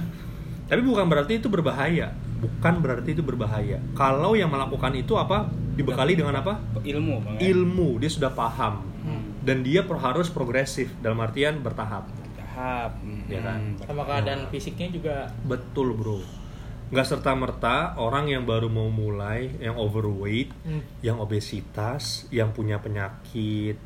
Tapi 0.67 0.81
bukan 0.83 1.07
berarti 1.07 1.39
itu 1.39 1.47
berbahaya, 1.47 2.11
bukan 2.37 2.73
berarti 2.79 3.17
itu 3.17 3.25
berbahaya. 3.25 3.81
Kalau 3.93 4.37
yang 4.37 4.49
melakukan 4.49 4.93
itu 4.93 5.17
apa 5.17 5.49
dibekali 5.73 6.13
dengan 6.13 6.41
apa? 6.41 6.57
ilmu 6.81 7.21
bang 7.21 7.35
ya? 7.37 7.53
Ilmu, 7.53 7.87
dia 7.97 8.09
sudah 8.09 8.31
paham 8.33 8.85
Hmm. 9.07 9.39
dan 9.39 9.63
dia 9.63 9.81
harus 9.81 10.27
progresif 10.27 10.91
dalam 10.99 11.17
artian 11.21 11.63
bertahap. 11.63 12.05
tahap 12.35 12.97
hmm, 12.99 13.29
Iya 13.29 13.39
kan? 13.39 13.59
Sama 13.85 14.03
keadaan 14.03 14.49
fisiknya 14.49 14.89
juga 14.89 15.15
Betul 15.45 15.93
bro, 15.93 16.19
nggak 16.89 17.05
serta 17.05 17.37
merta 17.37 17.93
orang 17.95 18.27
yang 18.27 18.43
baru 18.43 18.65
mau 18.67 18.89
mulai, 18.89 19.53
yang 19.61 19.77
overweight, 19.77 20.49
Hmm. 20.65 20.81
yang 20.99 21.21
obesitas, 21.21 22.25
yang 22.33 22.49
punya 22.51 22.81
penyakit 22.81 23.77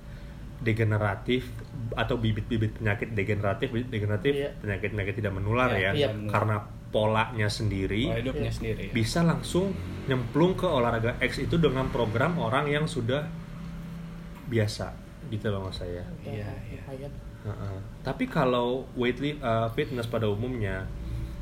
degeneratif 0.61 1.49
atau 1.93 2.15
bibit-bibit 2.15 2.77
penyakit 2.77 3.11
degeneratif, 3.11 3.73
degeneratif 3.89 4.33
Iya. 4.33 4.49
penyakit-penyakit 4.61 5.15
tidak 5.17 5.33
menular 5.33 5.73
Iya, 5.73 5.91
ya, 5.91 6.09
iya. 6.13 6.29
karena 6.29 6.61
polanya 6.91 7.47
sendiri 7.47 8.12
oh, 8.12 8.15
hidupnya 8.19 8.51
Iya. 8.51 8.58
sendiri 8.60 8.86
bisa 8.91 9.23
langsung 9.23 9.71
nyemplung 10.12 10.60
ke 10.60 10.67
olahraga 10.67 11.15
X 11.23 11.39
itu 11.39 11.56
dengan 11.56 11.88
program 11.88 12.36
orang 12.38 12.67
yang 12.67 12.86
sudah 12.86 13.25
biasa 14.51 14.91
gitu 15.32 15.47
loh 15.47 15.63
mas 15.63 15.80
saya. 15.80 16.04
Iya, 16.27 16.51
iya. 16.67 16.82
Lumayan. 16.91 17.12
Heeh. 17.47 17.77
Tapi 18.04 18.27
kalau 18.27 18.84
weight 18.99 19.23
uh, 19.39 19.71
fitness 19.71 20.06
pada 20.06 20.27
umumnya 20.27 20.86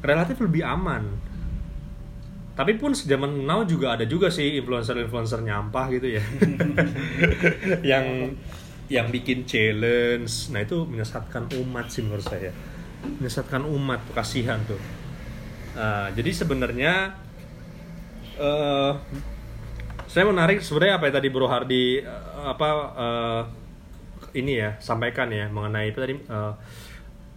relatif 0.06 0.38
lebih 0.40 0.62
aman. 0.62 1.10
Tapi 2.54 2.76
pun 2.76 2.92
zaman 2.92 3.48
now 3.48 3.64
juga 3.64 3.96
ada 3.96 4.04
juga 4.04 4.28
sih 4.28 4.60
influencer-influencer 4.60 5.42
nyampah 5.42 5.86
gitu 5.96 6.20
ya. 6.20 6.24
yang 7.98 8.36
yang 8.92 9.08
bikin 9.10 9.48
challenge. 9.48 10.52
Nah, 10.52 10.62
itu 10.68 10.84
menyesatkan 10.84 11.48
umat 11.56 11.88
sih 11.88 12.04
menurut 12.04 12.28
saya. 12.28 12.52
Menyesatkan 13.24 13.64
umat, 13.64 14.04
kasihan 14.12 14.60
tuh. 14.68 14.78
Nah, 15.80 16.12
jadi 16.12 16.32
sebenarnya 16.36 17.16
eh 18.36 18.94
saya 20.10 20.26
menarik 20.26 20.60
sebenarnya 20.60 21.00
apa 21.00 21.06
yang 21.08 21.16
tadi 21.22 21.28
Bro 21.32 21.48
Hardi 21.48 22.04
eh, 22.04 22.44
apa 22.44 22.68
eh, 23.00 23.42
ini 24.36 24.60
ya 24.60 24.76
sampaikan 24.84 25.32
ya 25.32 25.48
mengenai 25.48 25.94
tadi 25.96 26.20
eh, 26.20 26.54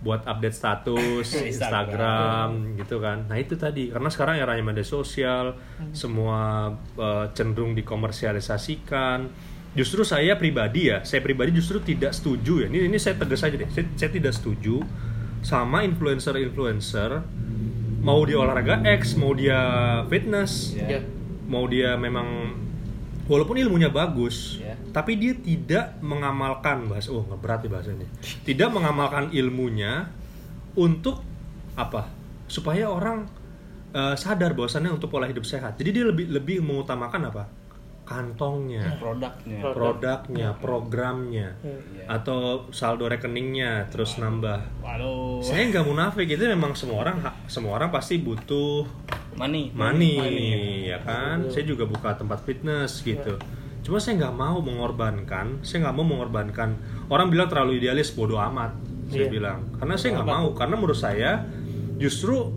buat 0.03 0.27
update 0.27 0.57
status 0.57 1.27
Instagram. 1.47 1.47
Instagram 1.47 2.49
gitu 2.83 2.97
kan. 2.99 3.19
Nah 3.31 3.39
itu 3.39 3.55
tadi 3.55 3.95
karena 3.95 4.11
sekarang 4.11 4.35
eranya 4.43 4.65
media 4.67 4.83
sosial 4.83 5.55
semua 5.95 6.73
eh, 6.99 7.27
cenderung 7.39 7.79
dikomersialisasikan. 7.79 9.31
Justru 9.73 10.05
saya 10.05 10.37
pribadi 10.37 10.93
ya, 10.93 11.01
saya 11.01 11.25
pribadi 11.25 11.55
justru 11.57 11.81
tidak 11.81 12.13
setuju 12.13 12.67
ya. 12.67 12.67
Ini 12.69 12.91
ini 12.91 12.99
saya 13.01 13.17
tegas 13.17 13.41
aja 13.41 13.57
deh. 13.57 13.71
Saya, 13.73 13.89
saya 13.97 14.11
tidak 14.13 14.37
setuju 14.37 14.85
sama 15.41 15.81
influencer-influencer 15.85 17.25
mau 18.03 18.21
dia 18.27 18.37
olahraga 18.37 18.83
X, 18.99 19.15
mau 19.15 19.33
dia 19.33 19.59
fitness, 20.11 20.75
Iya. 20.75 20.99
Ya. 20.99 21.01
mau 21.47 21.65
dia 21.65 21.95
memang 21.95 22.59
walaupun 23.25 23.55
ilmunya 23.57 23.89
bagus, 23.89 24.59
Ya. 24.59 24.75
tapi 24.91 25.15
dia 25.15 25.33
tidak 25.33 25.97
mengamalkan 26.03 26.91
bahasa 26.91 27.15
oh 27.15 27.23
nggak 27.23 27.41
berat 27.41 27.61
nih 27.63 27.71
bahasanya. 27.71 28.09
Tidak 28.43 28.69
mengamalkan 28.69 29.31
ilmunya 29.31 30.11
untuk 30.75 31.23
apa? 31.75 32.11
Supaya 32.51 32.91
orang 32.91 33.25
eh, 33.93 34.17
sadar 34.17 34.57
bahwasannya 34.57 34.91
untuk 34.91 35.09
pola 35.09 35.29
hidup 35.29 35.45
sehat. 35.45 35.79
Jadi 35.79 35.91
dia 35.93 36.05
lebih 36.09 36.27
lebih 36.29 36.59
mengutamakan 36.61 37.29
apa? 37.29 37.45
Kantongnya, 38.13 38.85
produknya. 39.01 39.59
Produk. 39.59 39.75
produknya, 39.97 40.49
programnya, 40.55 41.49
Iya. 41.59 42.05
atau 42.11 42.41
saldo 42.69 43.09
rekeningnya 43.09 43.89
terus 43.89 44.17
nambah. 44.17 44.61
Waduh. 44.79 45.41
Saya 45.41 45.65
nggak 45.67 45.83
munafik 45.83 46.29
itu 46.29 46.45
memang 46.45 46.73
semua 46.73 47.03
orang 47.03 47.17
semua 47.47 47.73
orang 47.75 47.89
pasti 47.89 48.21
butuh 48.21 48.85
money. 49.35 49.73
money, 49.73 50.21
Money. 50.21 50.53
ya. 50.87 51.01
kan? 51.01 51.49
Saya 51.49 51.65
juga 51.65 51.85
buka 51.85 52.13
tempat 52.13 52.45
fitness 52.45 53.01
gitu. 53.01 53.41
Cuma 53.83 53.97
saya 53.97 54.21
nggak 54.21 54.37
mau 54.37 54.61
mengorbankan 54.61 55.65
saya 55.65 55.89
nggak 55.89 55.97
mau 55.97 56.05
mengorbankan. 56.05 56.77
Orang 57.09 57.33
bilang 57.33 57.49
terlalu 57.49 57.81
idealis 57.81 58.13
bodoh 58.13 58.39
amat 58.39 58.77
saya 59.09 59.27
Iya. 59.27 59.33
bilang. 59.33 59.59
Karena 59.75 59.95
saya 59.97 60.11
nggak 60.17 60.29
mau 60.29 60.47
karena 60.53 60.75
menurut 60.77 60.95
saya 60.95 61.43
justru 61.97 62.53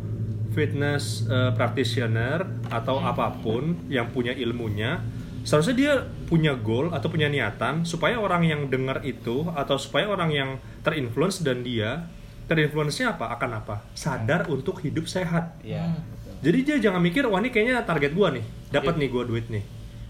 fitness 0.51 1.27
eh, 1.27 1.51
practitioner 1.51 2.39
atau 2.69 2.97
apa 2.97 3.27
pun 3.35 3.75
yang 3.87 4.07
punya 4.07 4.31
ilmunya 4.31 5.03
seharusnya 5.45 5.73
dia 5.73 5.93
punya 6.25 6.51
goal 6.53 6.89
atau 6.89 7.07
punya 7.07 7.25
niatan 7.25 7.83
supaya 7.83 8.17
orang 8.17 8.41
yang 8.41 8.61
dengar 8.65 8.99
itu 9.01 9.45
atau 9.47 9.77
supaya 9.77 10.05
orang 10.05 10.29
yang 10.29 10.49
terinfluence 10.81 11.39
dan 11.39 11.61
dia 11.61 12.09
terinfluence-nya 12.43 13.13
apa 13.13 13.29
akan 13.31 13.51
apa 13.55 13.75
sadar 13.91 14.45
untuk 14.47 14.77
hidup 14.79 15.05
sehat 15.05 15.57
ya 15.61 15.81
Hmm. 15.83 15.97
betul. 15.97 16.33
jadi 16.41 16.59
dia 16.61 16.75
jangan 16.83 16.99
mikir 16.99 17.23
wah 17.23 17.37
ini 17.37 17.49
kayaknya 17.49 17.81
target 17.81 18.11
gua 18.11 18.29
nih, 18.29 18.41
dapat 18.69 18.93
Iya. 18.93 18.99
nih 18.99 19.09
gua 19.09 19.23
duit 19.23 19.45
nih. 19.47 19.63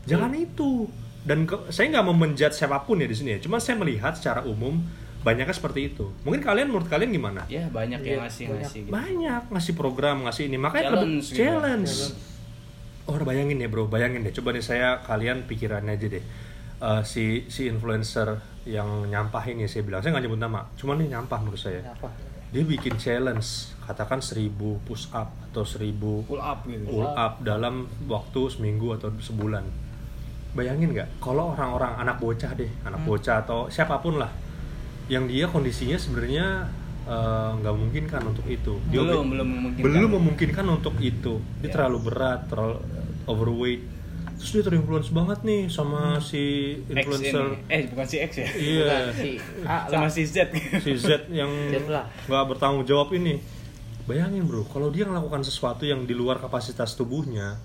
Jangan 0.06 0.32
itu. 0.34 0.88
Dan 1.22 1.44
ke- 1.44 1.68
saya 1.70 1.90
nggak 1.90 2.06
mau 2.06 2.14
menjudge 2.14 2.54
siapa 2.54 2.78
pun 2.80 2.96
ya 2.96 3.06
di 3.06 3.14
sini 3.14 3.30
ya. 3.32 3.40
Cuma 3.40 3.58
saya 3.58 3.74
melihat 3.76 4.14
secara 4.14 4.42
umum 4.42 4.78
banyaknya 5.20 5.52
seperti 5.52 5.90
itu. 5.90 6.14
Mungkin 6.22 6.38
kalian 6.40 6.70
menurut 6.70 6.86
kalian 6.86 7.10
gimana? 7.10 7.42
ya 7.48 7.66
banyak 7.68 7.98
Iya, 8.00 8.10
yang 8.12 8.22
ngasih 8.22 8.46
banyak. 8.46 8.62
ngasih 8.62 8.80
gitu. 8.80 8.92
Banyak 8.92 9.42
ngasih 9.50 9.74
program, 9.74 10.18
ngasih 10.22 10.44
ini. 10.46 10.58
Makanya 10.60 10.86
Challenge 10.92 11.18
gitu. 11.24 11.34
challenge. 11.36 11.90
Challenge. 11.90 12.35
Oh, 13.06 13.18
bayangin 13.22 13.62
ya, 13.62 13.70
Bro. 13.70 13.86
Bayangin 13.86 14.26
deh. 14.26 14.34
Coba 14.34 14.50
nih 14.50 14.66
saya 14.66 14.98
kalian 15.02 15.46
pikirannya 15.46 15.94
aja 15.94 16.08
deh. 16.10 16.24
Eh, 16.76 17.02
si 17.06 17.46
si 17.48 17.70
influencer 17.70 18.36
yang 18.66 19.06
nyampah 19.06 19.46
ini 19.46 19.70
saya 19.70 19.86
bilang, 19.86 20.02
saya 20.02 20.18
nggak 20.18 20.26
nyebut 20.26 20.42
nama. 20.42 20.66
Cuma 20.74 20.98
nih 20.98 21.08
nyampah 21.08 21.38
menurut 21.38 21.62
saya. 21.62 21.86
Kenapa? 21.86 22.10
Dia 22.50 22.64
bikin 22.64 22.96
challenge, 22.96 23.76
katakan 23.84 24.24
1000 24.24 24.50
push 24.82 25.12
up 25.12 25.28
atau 25.52 25.62
1000 25.62 26.24
pull 26.24 26.40
up 26.40 26.64
gitu 26.64 26.88
pull 26.88 27.04
up 27.06 27.44
dalam 27.44 27.84
waktu 28.08 28.42
seminggu 28.48 28.96
atau 28.96 29.12
sebulan. 29.14 29.66
Bayangin 30.56 30.96
nggak, 30.96 31.20
kalau 31.20 31.52
orang-orang 31.52 32.00
anak 32.00 32.16
bocah 32.18 32.56
deh, 32.56 32.72
anak 32.82 33.04
Hmm. 33.04 33.10
bocah 33.12 33.44
atau 33.44 33.68
siapa 33.68 34.00
pun 34.00 34.18
lah, 34.18 34.32
yang 35.06 35.28
dia 35.28 35.46
kondisinya 35.46 36.00
sebenarnya 36.00 36.66
eh, 37.06 37.50
nggak 37.62 37.70
memungkinkan 37.70 38.22
untuk 38.26 38.46
itu. 38.50 38.82
Dia 38.90 38.98
belum 38.98 39.30
belum 39.30 39.46
memungkinkan 39.46 39.86
belum 39.86 40.10
memungkinkan 40.18 40.66
untuk 40.66 40.96
itu. 40.98 41.38
Dia 41.62 41.70
Ya. 41.70 41.74
terlalu 41.78 41.98
berat, 42.02 42.50
terlalu 42.50 42.82
overweight. 43.26 43.82
Terus 44.36 44.52
dia 44.52 44.64
terinfluence 44.64 45.10
banget 45.10 45.40
nih 45.42 45.62
sama 45.68 46.20
si 46.20 46.76
influencer. 46.86 47.56
eh 47.66 47.88
bukan 47.88 48.06
si 48.06 48.18
X 48.20 48.32
ya? 48.36 48.48
Iya, 48.52 48.84
Bukan, 48.84 49.04
si 49.16 49.30
A 49.64 49.78
sama 49.88 50.06
lah. 50.06 50.12
si 50.12 50.24
Z. 50.24 50.36
Si 50.78 50.92
Z 50.96 51.08
yang 51.30 51.50
nggak 52.28 52.46
bertanggung 52.48 52.84
jawab 52.84 53.10
ini. 53.12 53.40
Bayangin 54.04 54.46
bro 54.46 54.62
kalau 54.64 54.90
dia 54.90 55.02
melakukan 55.04 55.42
sesuatu 55.42 55.82
yang 55.82 56.04
di 56.04 56.14
luar 56.14 56.38
kapasitas 56.38 56.94
tubuhnya 56.94 57.58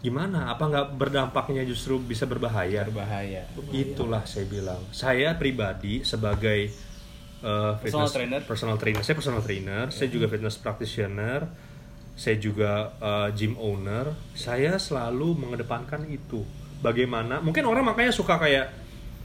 gimana? 0.00 0.48
Apa 0.48 0.64
nggak 0.64 0.86
berdampaknya 0.94 1.60
justru 1.62 1.98
bisa 1.98 2.24
berbahaya? 2.24 2.84
Berbahaya. 2.84 3.44
Itulah 3.68 4.22
saya 4.22 4.46
bilang. 4.46 4.80
Saya 4.90 5.34
pribadi 5.34 6.00
sebagai 6.00 6.72
uh, 7.40 7.76
Personal 7.76 7.84
fitness- 8.06 8.12
trainer. 8.14 8.40
personal 8.42 8.76
trainer. 8.78 9.02
Saya 9.02 9.16
personal 9.18 9.42
trainer 9.42 9.84
saya 9.90 10.08
juga 10.08 10.26
fitness 10.26 10.56
practitioner 10.56 11.48
saya 12.14 12.38
juga 12.38 12.94
uh, 13.02 13.28
gym 13.34 13.58
owner. 13.58 14.14
Saya 14.38 14.78
selalu 14.78 15.34
mengedepankan 15.34 16.06
itu. 16.06 16.46
Bagaimana 16.78 17.42
mungkin 17.42 17.66
orang 17.66 17.82
makanya 17.82 18.14
suka 18.14 18.38
kayak 18.38 18.70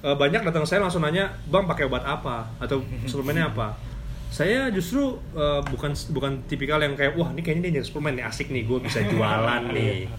uh, 0.02 0.18
banyak 0.18 0.42
datang 0.42 0.66
saya 0.66 0.82
langsung 0.82 1.06
nanya 1.06 1.30
bang 1.46 1.70
pakai 1.70 1.86
obat 1.86 2.04
apa? 2.06 2.50
Atau 2.58 2.82
suplemennya 3.06 3.54
apa? 3.54 3.78
Saya 4.30 4.70
justru 4.74 5.18
uh, 5.34 5.62
bukan 5.66 5.94
bukan 6.14 6.46
tipikal 6.46 6.82
yang 6.82 6.94
kayak 6.94 7.18
wah 7.18 7.30
ini 7.34 7.42
kayaknya 7.42 7.70
dia 7.70 7.82
jadi 7.82 7.86
suplemen 7.86 8.14
nih 8.22 8.26
asik 8.26 8.54
nih 8.54 8.64
gue 8.66 8.80
bisa 8.82 9.06
jualan 9.06 9.64
nih. 9.78 10.10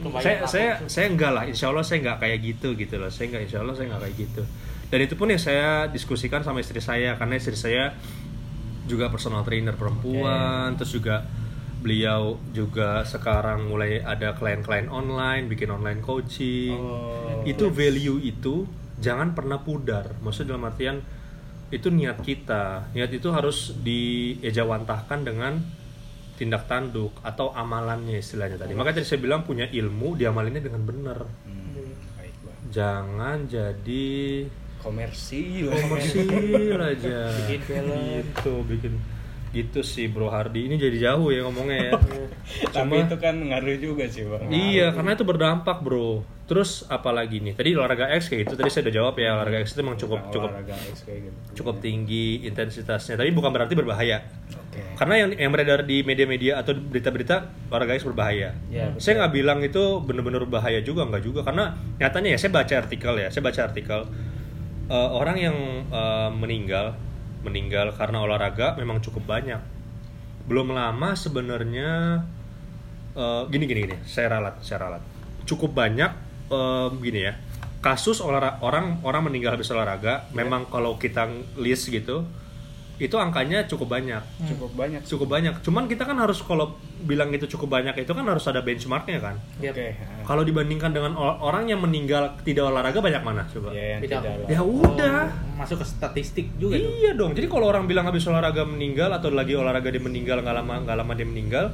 Lumayan 0.00 0.24
saya 0.24 0.36
saya 0.48 0.70
saya 0.88 1.06
enggak 1.12 1.32
lah 1.32 1.44
insya 1.44 1.68
Allah 1.68 1.84
saya 1.84 2.04
enggak 2.04 2.18
kayak 2.24 2.38
gitu 2.44 2.68
gitu 2.76 2.94
loh. 3.00 3.08
Saya 3.08 3.32
enggak 3.32 3.42
insya 3.48 3.58
Allah 3.64 3.74
saya 3.76 3.86
enggak 3.92 4.02
kayak 4.08 4.16
gitu. 4.28 4.42
Dan 4.90 4.98
itu 5.06 5.14
pun 5.14 5.30
yang 5.30 5.38
saya 5.38 5.86
diskusikan 5.86 6.42
sama 6.42 6.58
istri 6.60 6.82
saya 6.82 7.14
karena 7.14 7.38
istri 7.38 7.54
saya 7.54 7.94
juga 8.90 9.06
personal 9.06 9.46
trainer 9.46 9.78
perempuan 9.78 10.74
terus 10.74 10.90
juga 10.98 11.22
beliau 11.80 12.36
juga 12.52 13.02
sekarang 13.08 13.72
mulai 13.72 14.04
ada 14.04 14.36
klien-klien 14.36 14.92
online 14.92 15.48
bikin 15.48 15.72
online 15.72 16.04
coaching. 16.04 16.76
Oh. 16.76 17.42
itu 17.48 17.72
value 17.72 18.20
itu 18.20 18.68
jangan 19.00 19.32
pernah 19.32 19.64
pudar. 19.64 20.12
Maksudnya 20.20 20.54
dalam 20.54 20.68
artian 20.68 20.96
itu 21.72 21.88
niat 21.88 22.20
kita. 22.20 22.92
Niat 22.92 23.10
itu 23.16 23.32
harus 23.32 23.72
diejawantahkan 23.80 25.24
dengan 25.24 25.56
tindak 26.36 26.68
tanduk 26.68 27.16
atau 27.24 27.52
amalannya 27.52 28.20
istilahnya 28.20 28.60
tadi. 28.60 28.72
Makanya 28.76 29.00
tadi 29.00 29.08
saya 29.08 29.20
bilang 29.20 29.44
punya 29.44 29.68
ilmu 29.68 30.16
diamalinnya 30.16 30.64
dengan 30.64 30.82
benar. 30.84 31.18
Hmm, 31.44 31.96
jangan 32.72 33.44
jadi 33.48 34.44
komersil. 34.80 35.68
komersil 35.68 36.80
aja. 36.80 37.28
Bikin 37.48 37.60
film. 37.64 38.24
gitu 38.24 38.54
bikin 38.64 38.94
gitu 39.50 39.82
sih 39.82 40.06
bro 40.06 40.30
Hardi 40.30 40.70
ini 40.70 40.78
jadi 40.78 41.10
jauh 41.10 41.34
ya 41.34 41.42
ngomongnya 41.42 41.78
ya. 41.90 41.92
Tapi 42.76 43.02
itu 43.02 43.16
kan 43.18 43.34
ngaruh 43.34 43.76
juga 43.82 44.06
sih 44.06 44.22
bang. 44.22 44.46
Iya 44.46 44.94
karena 44.94 45.18
itu 45.18 45.26
berdampak 45.26 45.82
bro. 45.82 46.22
Terus 46.46 46.82
apalagi 46.86 47.38
nih? 47.42 47.54
Tadi 47.54 47.74
olahraga 47.78 48.10
X 48.14 48.26
kayak 48.30 48.46
gitu 48.46 48.54
tadi 48.58 48.70
saya 48.70 48.86
udah 48.90 48.94
jawab 48.94 49.14
ya 49.18 49.38
olahraga 49.38 49.62
X 49.62 49.74
itu 49.74 49.82
memang 49.86 49.98
cukup 49.98 50.18
Tentang 50.30 50.34
cukup 50.34 50.50
X 50.66 50.96
kayak 51.06 51.20
gitu. 51.26 51.38
cukup 51.62 51.74
tinggi 51.82 52.46
intensitasnya. 52.46 53.14
Tapi 53.18 53.30
bukan 53.30 53.50
berarti 53.54 53.74
berbahaya. 53.78 54.18
Oke. 54.54 54.82
Karena 54.98 55.14
yang 55.26 55.30
yang 55.34 55.50
beredar 55.50 55.82
di 55.82 56.02
media-media 56.06 56.62
atau 56.62 56.74
berita-berita 56.74 57.70
olahraga 57.70 57.98
X 57.98 58.06
berbahaya. 58.06 58.54
Ya, 58.70 58.90
betul. 58.90 59.02
saya 59.02 59.14
nggak 59.22 59.32
bilang 59.34 59.58
itu 59.66 59.82
benar-benar 60.02 60.42
berbahaya 60.46 60.78
juga 60.82 61.06
nggak 61.06 61.22
juga. 61.22 61.40
Karena 61.42 61.74
nyatanya 61.98 62.34
ya 62.34 62.38
saya 62.38 62.50
baca 62.54 62.74
artikel 62.78 63.14
ya 63.18 63.28
saya 63.30 63.42
baca 63.42 63.60
artikel 63.66 64.00
eh, 64.90 65.08
orang 65.10 65.36
yang 65.38 65.56
eh, 65.90 66.30
meninggal 66.34 66.98
meninggal 67.40 67.92
karena 67.96 68.22
olahraga 68.24 68.76
memang 68.76 69.00
cukup 69.04 69.26
banyak. 69.26 69.60
Belum 70.48 70.72
lama 70.72 71.14
sebenarnya 71.14 72.22
eh, 73.16 73.42
gini 73.48 73.64
gini 73.68 73.80
gini 73.88 73.96
saya 74.04 74.38
ralat 74.38 74.60
saya 74.64 74.88
ralat. 74.88 75.02
Cukup 75.44 75.72
banyak 75.72 76.10
eh, 76.52 76.88
gini 77.00 77.20
ya 77.24 77.34
kasus 77.80 78.20
olahraga 78.20 78.60
orang 78.60 79.00
orang 79.08 79.32
meninggal 79.32 79.56
habis 79.56 79.72
olahraga 79.72 80.28
memang 80.36 80.68
kalau 80.68 81.00
kita 81.00 81.32
list 81.56 81.88
gitu 81.88 82.28
itu 83.00 83.16
angkanya 83.16 83.64
cukup 83.64 83.88
banyak. 83.90 84.20
Cukup 84.44 84.76
banyak. 84.76 85.00
Cukup 85.02 85.24
banyak. 85.26 85.54
Cuman 85.64 85.88
kita 85.88 86.04
kan 86.04 86.20
harus 86.20 86.44
kalau 86.44 86.76
bilang 87.00 87.32
itu 87.32 87.48
cukup 87.48 87.72
banyak 87.72 87.96
itu 87.96 88.12
kan 88.12 88.28
harus 88.28 88.44
ada 88.44 88.60
benchmarknya 88.60 89.18
kan? 89.18 89.40
Oke. 89.56 89.96
Kalau 90.20 90.44
dibandingkan 90.44 90.92
dengan 90.92 91.16
or- 91.16 91.40
orang 91.40 91.64
yang 91.66 91.80
meninggal 91.80 92.36
tidak 92.44 92.68
olahraga 92.68 93.00
banyak 93.00 93.24
mana 93.24 93.48
coba? 93.48 93.72
Ya 93.72 93.96
yang 93.96 94.00
Tidak. 94.04 94.20
tidak 94.20 94.52
ya 94.52 94.60
udah. 94.60 95.16
Oh, 95.32 95.56
masuk 95.56 95.80
ke 95.80 95.86
statistik 95.88 96.46
juga 96.54 96.76
tuh. 96.76 96.92
iya 97.00 97.16
dong. 97.16 97.32
Jadi 97.32 97.48
kalau 97.48 97.72
orang 97.72 97.88
bilang 97.88 98.04
habis 98.04 98.20
olahraga 98.28 98.68
meninggal 98.68 99.08
atau 99.10 99.32
lagi 99.32 99.56
olahraga 99.56 99.88
dia 99.88 100.04
meninggal 100.04 100.44
nggak 100.44 100.56
lama 100.60 100.74
nggak 100.84 100.96
lama 101.00 101.12
dia 101.16 101.24
meninggal 101.24 101.72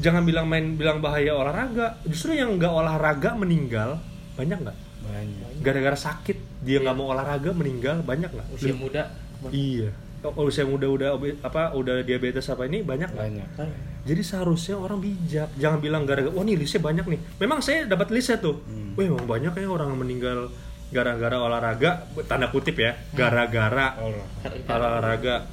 jangan 0.00 0.26
bilang 0.26 0.50
main 0.50 0.74
bilang 0.74 0.98
bahaya 0.98 1.30
olahraga. 1.30 2.02
Justru 2.10 2.34
yang 2.34 2.58
nggak 2.58 2.74
olahraga 2.74 3.38
meninggal 3.38 4.02
banyak 4.34 4.58
nggak? 4.58 4.76
Banyak. 5.06 5.62
Gara-gara 5.62 5.94
sakit 5.94 6.66
dia 6.66 6.82
nggak 6.82 6.96
mau 6.98 7.14
olahraga 7.14 7.54
meninggal 7.54 8.02
banyak 8.02 8.34
nggak? 8.34 8.46
Usia 8.50 8.74
muda. 8.74 9.06
iya 9.54 9.88
usia 10.36 10.68
muda 10.68 10.84
udah 10.84 11.16
apa 11.40 11.72
udah 11.72 12.04
diabetes 12.04 12.44
apa 12.46 12.64
ini 12.64 12.84
banyak 12.84 13.08
banyak 13.10 13.48
Jadi 14.00 14.22
seharusnya 14.24 14.80
orang 14.80 14.96
bijak, 14.96 15.52
jangan 15.56 15.76
bilang 15.76 16.08
gara-gara 16.08 16.32
wah 16.32 16.40
nih 16.40 16.56
listnya 16.56 16.80
banyak 16.80 17.04
nih. 17.04 17.20
Memang 17.36 17.60
saya 17.60 17.84
dapat 17.84 18.08
listnya 18.08 18.40
tuh. 18.40 18.56
Hmm. 18.64 18.96
Wah, 18.96 19.04
memang 19.06 19.28
banyak 19.28 19.52
ya 19.52 19.68
orang 19.68 19.92
yang 19.92 20.00
meninggal 20.00 20.38
gara-gara 20.88 21.36
olahraga, 21.36 22.08
tanda 22.24 22.48
kutip 22.48 22.80
ya, 22.80 22.96
gara-gara 23.12 24.00
Allah 24.00 24.24
olahraga. 24.66 25.44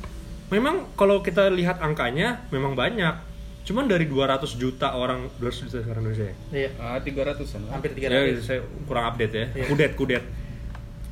Memang 0.48 0.96
kalau 0.96 1.20
kita 1.20 1.52
lihat 1.52 1.84
angkanya 1.84 2.48
memang 2.50 2.72
banyak. 2.72 3.28
Cuman 3.68 3.84
dari 3.84 4.08
200 4.08 4.48
juta 4.56 4.96
orang 4.96 5.28
200 5.44 5.68
juta 5.68 5.84
sekarang 5.84 6.08
Indonesia. 6.08 6.32
ya? 6.32 6.36
Iya. 6.56 6.70
ah 6.80 7.00
tiga 7.04 7.28
ratusan 7.28 7.68
Hampir 7.68 7.92
Ya, 8.00 8.16
300. 8.32 8.40
saya 8.40 8.60
kurang 8.88 9.12
update 9.12 9.34
ya. 9.36 9.46
Iya. 9.54 9.66
Kudet, 9.68 9.92
kudet. 10.00 10.24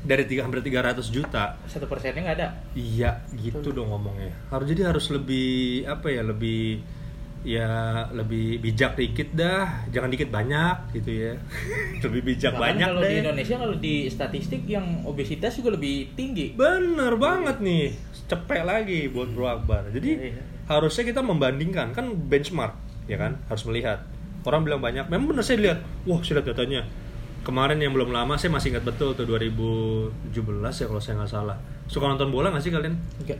Dari 0.05 0.23
tiga, 0.23 0.45
hampir 0.45 0.61
300 0.61 1.09
juta. 1.09 1.57
Satu 1.65 1.89
persennya 1.89 2.21
nggak 2.21 2.37
ada. 2.37 2.47
Iya, 2.71 3.25
gitu 3.33 3.73
dong 3.73 3.89
ngomongnya. 3.89 4.29
Harus 4.47 4.69
jadi 4.69 4.93
harus 4.93 5.09
lebih 5.09 5.49
apa 5.83 6.07
ya, 6.07 6.21
lebih 6.21 6.85
ya 7.41 7.69
lebih 8.09 8.57
bijak 8.57 8.97
dikit 8.97 9.29
dah, 9.33 9.85
jangan 9.89 10.09
dikit 10.09 10.29
banyak 10.29 10.93
gitu 10.93 11.09
ya. 11.09 11.33
lebih 12.05 12.21
bijak 12.23 12.53
Bahkan 12.53 12.61
banyak 12.63 12.87
kalau 12.87 13.01
deh. 13.01 13.09
di 13.09 13.15
Indonesia 13.21 13.55
kalau 13.57 13.75
di 13.77 13.95
statistik 14.09 14.61
yang 14.65 15.05
obesitas 15.05 15.53
juga 15.53 15.73
lebih 15.73 16.13
tinggi. 16.13 16.53
Bener 16.53 17.13
banget 17.17 17.61
nih, 17.61 17.93
cepet 18.25 18.61
lagi 18.61 19.09
buat 19.09 19.29
Bro 19.29 19.45
Akbar. 19.45 19.89
Jadi 19.89 20.09
Iya. 20.33 20.41
harusnya 20.65 21.05
kita 21.05 21.21
membandingkan 21.21 21.93
kan 21.93 22.09
benchmark, 22.13 22.73
ya 23.05 23.17
kan? 23.17 23.37
Harus 23.45 23.65
melihat. 23.65 24.01
Orang 24.41 24.61
bilang 24.61 24.81
banyak, 24.81 25.09
memang 25.09 25.33
bener 25.33 25.41
saya 25.41 25.57
lihat. 25.61 25.79
Wah, 26.05 26.21
saya 26.21 26.41
lihat 26.41 26.53
datanya. 26.53 26.81
Kemarin 27.45 27.77
yang 27.77 27.93
belum 27.93 28.09
lama 28.09 28.33
saya 28.35 28.49
masih 28.49 28.73
ingat 28.73 28.83
betul 28.83 29.13
tuh 29.13 29.23
2017 29.23 30.33
ya 30.73 30.85
kalau 30.85 30.97
saya 30.97 31.15
nggak 31.15 31.29
salah. 31.29 31.57
Suka 31.85 32.05
nonton 32.05 32.27
bola 32.27 32.49
nggak 32.49 32.59
sih 32.59 32.73
kalian? 32.73 32.97
Enggak. 33.21 33.37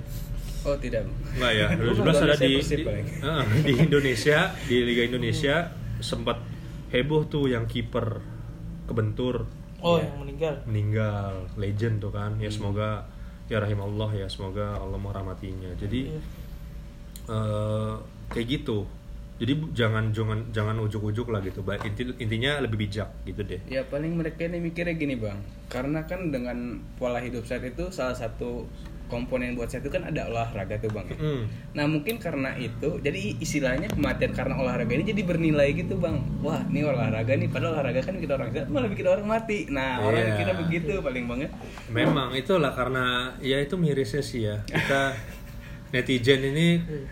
oh 0.62 0.78
tidak 0.78 1.06
Enggak 1.34 1.52
ya, 1.52 1.68
Bukan 1.78 2.06
2017 2.06 2.22
ada 2.24 2.36
di, 2.36 2.52
di, 2.56 2.84
paling. 2.84 3.06
eh, 3.20 3.44
di 3.62 3.74
Indonesia, 3.80 4.38
di 4.64 4.78
Liga 4.82 5.04
Indonesia 5.04 5.56
sempat 5.98 6.38
heboh 6.90 7.26
tuh 7.26 7.46
yang 7.48 7.66
kiper 7.66 8.22
kebentur 8.86 9.50
Oh, 9.80 9.98
Iya. 9.98 10.06
yang 10.08 10.18
meninggal. 10.20 10.54
meninggal 10.66 11.26
legend 11.56 11.96
tuh 12.00 12.10
kan 12.10 12.38
ya 12.38 12.50
semoga 12.50 13.06
ya 13.46 13.58
rahimahullah 13.58 14.10
ya 14.16 14.26
semoga 14.26 14.74
Allah 14.76 14.98
merahmatinya 14.98 15.70
jadi 15.76 16.10
eh, 17.26 17.94
kayak 18.28 18.48
gitu 18.52 18.86
jadi 19.36 19.54
jangan 19.72 20.10
jangan 20.10 20.40
jangan 20.50 20.80
ujuk-ujuk 20.82 21.28
lah 21.28 21.40
gitu 21.40 21.60
inti 21.82 22.08
intinya 22.18 22.60
lebih 22.60 22.80
bijak 22.82 23.12
gitu 23.24 23.42
deh 23.42 23.60
Ya 23.68 23.84
paling 23.84 24.16
mereka 24.16 24.44
ini 24.44 24.60
mikirnya 24.60 24.94
gini 24.94 25.16
bang, 25.16 25.36
karena 25.68 26.04
kan 26.04 26.30
dengan 26.30 26.58
pola 26.96 27.20
hidup 27.20 27.44
sehat 27.44 27.64
itu 27.64 27.88
salah 27.90 28.14
satu 28.14 28.64
komponen 29.06 29.54
buat 29.54 29.70
sehat 29.70 29.86
itu 29.86 29.94
kan 29.94 30.02
ada 30.04 30.26
olahraga 30.26 30.82
tuh 30.82 30.90
bang. 30.90 31.06
ya. 31.06 31.18
Mm. 31.20 31.44
Nah 31.74 31.86
mungkin 31.86 32.18
karena 32.18 32.58
itu, 32.58 32.98
jadi 32.98 33.38
istilahnya 33.38 33.86
kematian 33.88 34.34
karena 34.34 34.58
olahraga 34.58 34.90
ini 34.90 35.06
jadi 35.06 35.22
bernilai 35.22 35.78
gitu 35.78 35.94
bang. 35.96 36.18
Wah 36.42 36.66
ini 36.66 36.82
olahraga 36.82 37.38
nih, 37.38 37.46
padahal 37.46 37.78
olahraga 37.78 38.02
kan 38.02 38.18
bikin 38.18 38.34
orang 38.34 38.50
sehat 38.50 38.68
malah 38.68 38.90
bikin 38.90 39.06
orang 39.06 39.28
mati. 39.30 39.70
Nah 39.70 40.02
orang 40.02 40.26
Iya. 40.26 40.38
kira 40.42 40.54
begitu 40.58 40.92
paling 41.00 41.26
banget. 41.30 41.52
Memang 41.86 42.34
itulah 42.34 42.74
karena 42.74 43.06
ya 43.40 43.62
itu 43.62 43.78
mirisnya 43.78 44.26
sih 44.26 44.42
ya 44.44 44.66
kita 44.66 45.14
netizen 45.96 46.44
ini 46.44 46.68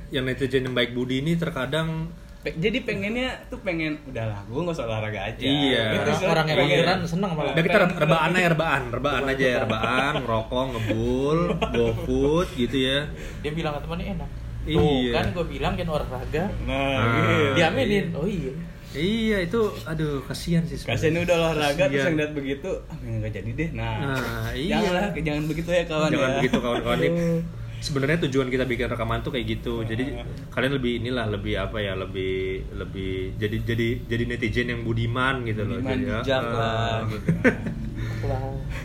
yang 0.10 0.24
netizen 0.24 0.62
yang 0.62 0.76
baik 0.76 0.92
budi 0.92 1.20
ini 1.20 1.34
terkadang 1.34 2.12
Pe- 2.38 2.52
jadi 2.54 2.84
pengennya 2.84 3.48
tuh 3.48 3.56
pengen 3.58 4.04
udahlah 4.04 4.44
gue 4.44 4.60
nggak 4.60 4.76
usah 4.76 4.84
olahraga 4.84 5.16
aja. 5.26 5.40
Iya. 5.40 5.96
Gitu, 5.96 6.10
Orang, 6.22 6.44
orang 6.44 6.68
yang 6.68 6.84
pengen- 6.84 7.08
seneng 7.08 7.32
malah. 7.32 7.56
Udah 7.56 7.64
kita 7.64 7.78
re- 7.80 7.96
rebaan 7.98 8.32
aja 8.34 8.48
rebaan, 8.52 8.84
rebaan 8.92 9.24
aja 9.24 9.46
ya, 9.48 9.58
rebaan, 9.64 10.14
ngerokok, 10.20 10.66
ngebul, 10.70 11.40
gofood 11.72 12.48
gitu 12.54 12.78
ya. 12.84 13.00
Dia 13.40 13.52
bilang 13.54 13.74
ke 13.74 13.82
temannya 13.82 14.20
enak. 14.20 14.30
Tuh 14.62 14.76
Iya. 14.76 15.12
kan 15.14 15.26
gue 15.32 15.46
bilang 15.50 15.74
kan 15.74 15.88
olahraga. 15.90 16.44
Nah, 16.62 16.76
Ah. 16.76 17.16
gitu. 17.16 17.34
Diaminin. 17.56 18.06
Oh 18.12 18.28
iya. 18.28 18.52
Iya 18.92 19.38
itu, 19.42 19.60
aduh 19.82 20.22
kasihan 20.22 20.62
sih. 20.64 20.76
Kasian 20.78 21.16
udah 21.18 21.36
olahraga 21.40 21.88
terus 21.88 21.96
Kasihan. 21.96 22.12
yang 22.12 22.18
lihat 22.20 22.32
begitu, 22.34 22.70
ah 22.86 22.98
nggak 23.00 23.32
jadi 23.34 23.50
deh. 23.56 23.70
Nah, 23.72 23.94
Nah, 24.14 24.48
iya. 24.54 24.78
janganlah, 24.78 25.16
jangan 25.18 25.44
begitu 25.48 25.70
ya 25.72 25.84
kawan 25.88 26.10
Jangan 26.12 26.28
ya. 26.28 26.36
begitu 26.38 26.58
kawan-kawan. 26.60 27.00
Sebenarnya 27.84 28.24
tujuan 28.32 28.48
kita 28.48 28.64
bikin 28.64 28.88
rekaman 28.88 29.20
tuh 29.20 29.36
kayak 29.36 29.60
gitu. 29.60 29.84
Jadi 29.84 30.16
kalian 30.56 30.80
lebih 30.80 31.04
inilah 31.04 31.28
lebih 31.28 31.60
apa 31.60 31.84
ya 31.84 32.00
lebih 32.00 32.64
lebih 32.80 33.36
jadi 33.36 33.58
jadi 33.60 33.88
jadi 34.08 34.24
netizen 34.24 34.72
yang 34.72 34.82
budiman 34.88 35.44
gitu 35.44 35.68
loh. 35.68 35.84
Budiman, 35.84 36.00
Jadi, 36.00 36.04
bijak 36.08 36.44
ah, 36.48 36.56
lah 36.56 36.98
gitu. 37.12 37.28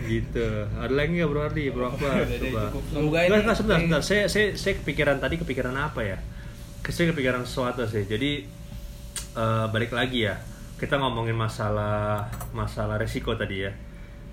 Gitu. 0.08 0.48
Ada 0.74 0.92
lagi 0.92 1.10
nggak 1.20 1.30
Bro 1.30 1.40
Ardi? 1.46 1.64
Bro 1.70 1.94
Akbar? 1.94 2.26
Deh, 2.26 2.50
Coba. 2.50 2.62
ini- 2.74 3.38
enggak, 3.38 3.54
sebentar, 3.54 3.78
sebentar. 3.78 4.02
Saya, 4.02 4.22
saya, 4.26 4.46
saya 4.58 4.74
kepikiran 4.82 5.16
tadi 5.22 5.38
kepikiran 5.38 5.74
apa 5.78 6.00
ya? 6.02 6.18
Saya 6.88 7.12
kepikiran 7.12 7.44
sesuatu 7.44 7.84
sih. 7.86 8.08
Jadi 8.08 8.42
eh, 9.36 9.66
balik 9.70 9.94
lagi 9.94 10.26
ya. 10.26 10.40
Kita 10.78 10.98
ngomongin 10.98 11.34
masalah 11.38 12.26
masalah 12.50 12.98
resiko 12.98 13.34
tadi 13.38 13.66
ya. 13.68 13.72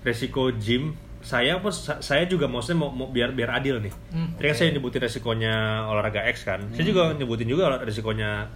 Resiko 0.02 0.50
gym. 0.56 0.94
Saya 1.26 1.58
pun 1.58 1.74
saya 1.74 2.22
juga 2.24 2.46
maksudnya 2.46 2.78
mau, 2.78 2.90
mau 2.92 3.08
biar 3.08 3.34
biar 3.34 3.50
adil 3.52 3.82
nih. 3.82 3.90
Hmm, 4.08 4.30
Tadi 4.32 4.46
kan 4.46 4.56
saya 4.56 4.68
nyebutin 4.70 5.02
resikonya 5.02 5.54
olahraga 5.84 6.22
X 6.24 6.46
kan. 6.46 6.62
Saya 6.70 6.86
juga 6.86 7.10
nyebutin 7.12 7.46
juga 7.46 7.66
resikonya 7.76 8.46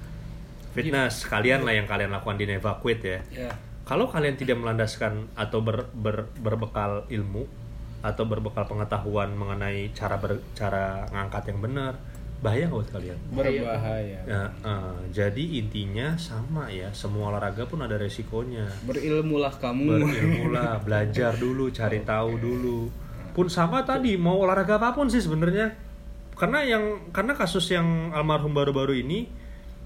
fitness. 0.70 1.26
Kalian 1.26 1.62
lah 1.62 1.74
yang 1.74 1.84
kalian 1.84 2.10
lakukan 2.10 2.36
di 2.36 2.46
Nevaquit 2.46 3.00
ya 3.00 3.18
Ya. 3.28 3.50
kalau 3.82 4.06
kalian 4.06 4.34
tidak 4.34 4.54
melandaskan 4.56 5.26
atau 5.34 5.58
ber- 5.58 5.90
ber- 5.90 6.30
berbekal 6.36 7.10
ilmu 7.10 7.42
atau 8.00 8.22
berbekal 8.24 8.64
pengetahuan 8.64 9.34
mengenai 9.34 9.90
cara 9.90 10.16
ber- 10.16 10.46
cara 10.54 11.04
ngangkat 11.10 11.50
yang 11.50 11.60
benar 11.60 11.92
bahaya 12.40 12.72
nggak 12.72 12.78
buat 12.80 12.90
kalian 12.96 13.18
Berbahaya. 13.36 14.18
Ya, 14.24 14.44
eh, 14.48 14.96
jadi 15.12 15.44
intinya 15.60 16.16
sama 16.16 16.72
ya 16.72 16.88
semua 16.96 17.28
olahraga 17.36 17.68
pun 17.68 17.84
ada 17.84 18.00
resikonya 18.00 18.64
Berilmulah 18.88 19.52
kamu. 19.60 20.08
berilmulah 20.08 20.80
belajar 20.88 21.36
dulu 21.36 21.68
cari 21.68 22.00
tahu 22.00 22.40
dulu 22.40 22.88
pun 23.36 23.46
sama 23.52 23.84
tadi 23.84 24.16
mau 24.16 24.40
olahraga 24.40 24.80
apa 24.80 24.96
pun 24.96 25.06
sih 25.12 25.20
sebenarnya 25.20 25.70
karena 26.34 26.64
yang 26.64 27.12
karena 27.12 27.36
kasus 27.36 27.68
yang 27.68 28.10
almarhum 28.16 28.56
baru-baru 28.56 28.96
ini 29.04 29.28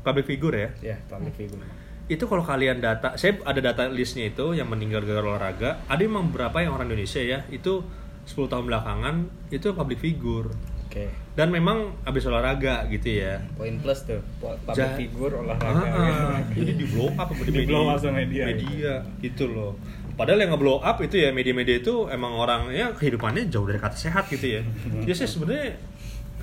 public 0.07 0.31
figure 0.31 0.55
ya 0.55 0.71
ya, 0.95 0.97
public 1.11 1.35
figure. 1.35 1.59
itu 2.07 2.25
kalau 2.31 2.47
kalian 2.47 2.79
data 2.79 3.19
saya 3.19 3.43
ada 3.43 3.59
data 3.59 3.90
listnya 3.90 4.31
itu 4.31 4.55
yang 4.55 4.71
meninggal 4.71 5.03
gara-gara 5.03 5.27
olahraga 5.35 5.71
ada 5.90 5.99
memang 5.99 6.31
beberapa 6.31 6.62
yang 6.62 6.79
orang 6.79 6.87
Indonesia 6.87 7.19
ya 7.19 7.43
itu 7.51 7.83
10 8.31 8.47
tahun 8.47 8.64
belakangan 8.71 9.14
itu 9.51 9.75
public 9.75 9.99
figure 9.99 10.49
Oke. 10.87 11.24
Dan 11.35 11.51
memang 11.51 11.99
habis 12.03 12.23
olahraga 12.25 12.87
gitu 12.88 13.18
ya. 13.18 13.42
Poin 13.53 13.75
plus 13.77 14.03
tuh, 14.03 14.23
public 14.38 14.75
Ja- 14.75 14.94
figure 14.94 15.35
Ah, 15.35 15.42
olahraga. 15.42 15.87
ah. 15.87 16.38
jadi 16.57 16.73
di 16.73 16.87
blow 16.87 17.11
up 17.11 17.27
apa 17.27 17.35
di, 17.37 17.42
Di 17.44 17.53
media, 17.57 17.68
blow 17.68 17.85
up 17.87 17.99
sama 17.99 18.18
media. 18.20 18.44
media 18.49 18.92
gitu 19.18 19.44
loh. 19.47 19.75
Padahal 20.14 20.38
yang 20.38 20.55
nge-blow 20.55 20.79
up 20.79 20.97
itu 21.01 21.18
ya 21.18 21.35
media-media 21.35 21.77
itu 21.77 22.07
emang 22.07 22.31
orang 22.33 22.70
ya 22.70 22.90
kehidupannya 22.92 23.51
jauh 23.51 23.66
dari 23.66 23.79
kata 23.79 23.99
sehat 23.99 24.31
gitu 24.31 24.47
ya. 24.49 24.62
Jadi 25.03 25.12
saya 25.12 25.27
sebenarnya 25.29 25.68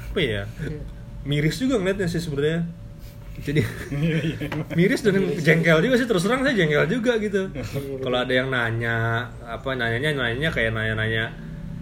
apa 0.06 0.20
ya 0.20 0.44
miris 1.24 1.56
juga 1.56 1.80
ngeliatnya 1.80 2.12
sih 2.12 2.20
sebenarnya. 2.20 2.68
Jadi 3.40 3.64
miris 4.78 5.02
dan 5.02 5.16
jengkel 5.34 5.80
juga 5.82 5.96
sih 5.96 6.04
terus 6.04 6.20
terang 6.20 6.44
saya 6.44 6.52
jengkel 6.52 6.84
juga 6.92 7.16
gitu. 7.16 7.48
Kalau 8.04 8.18
ada 8.20 8.34
yang 8.34 8.52
nanya 8.52 9.24
apa 9.42 9.72
nanyanya 9.72 10.20
nanyanya 10.20 10.52
kayak 10.52 10.76
nanya-nanya 10.76 11.32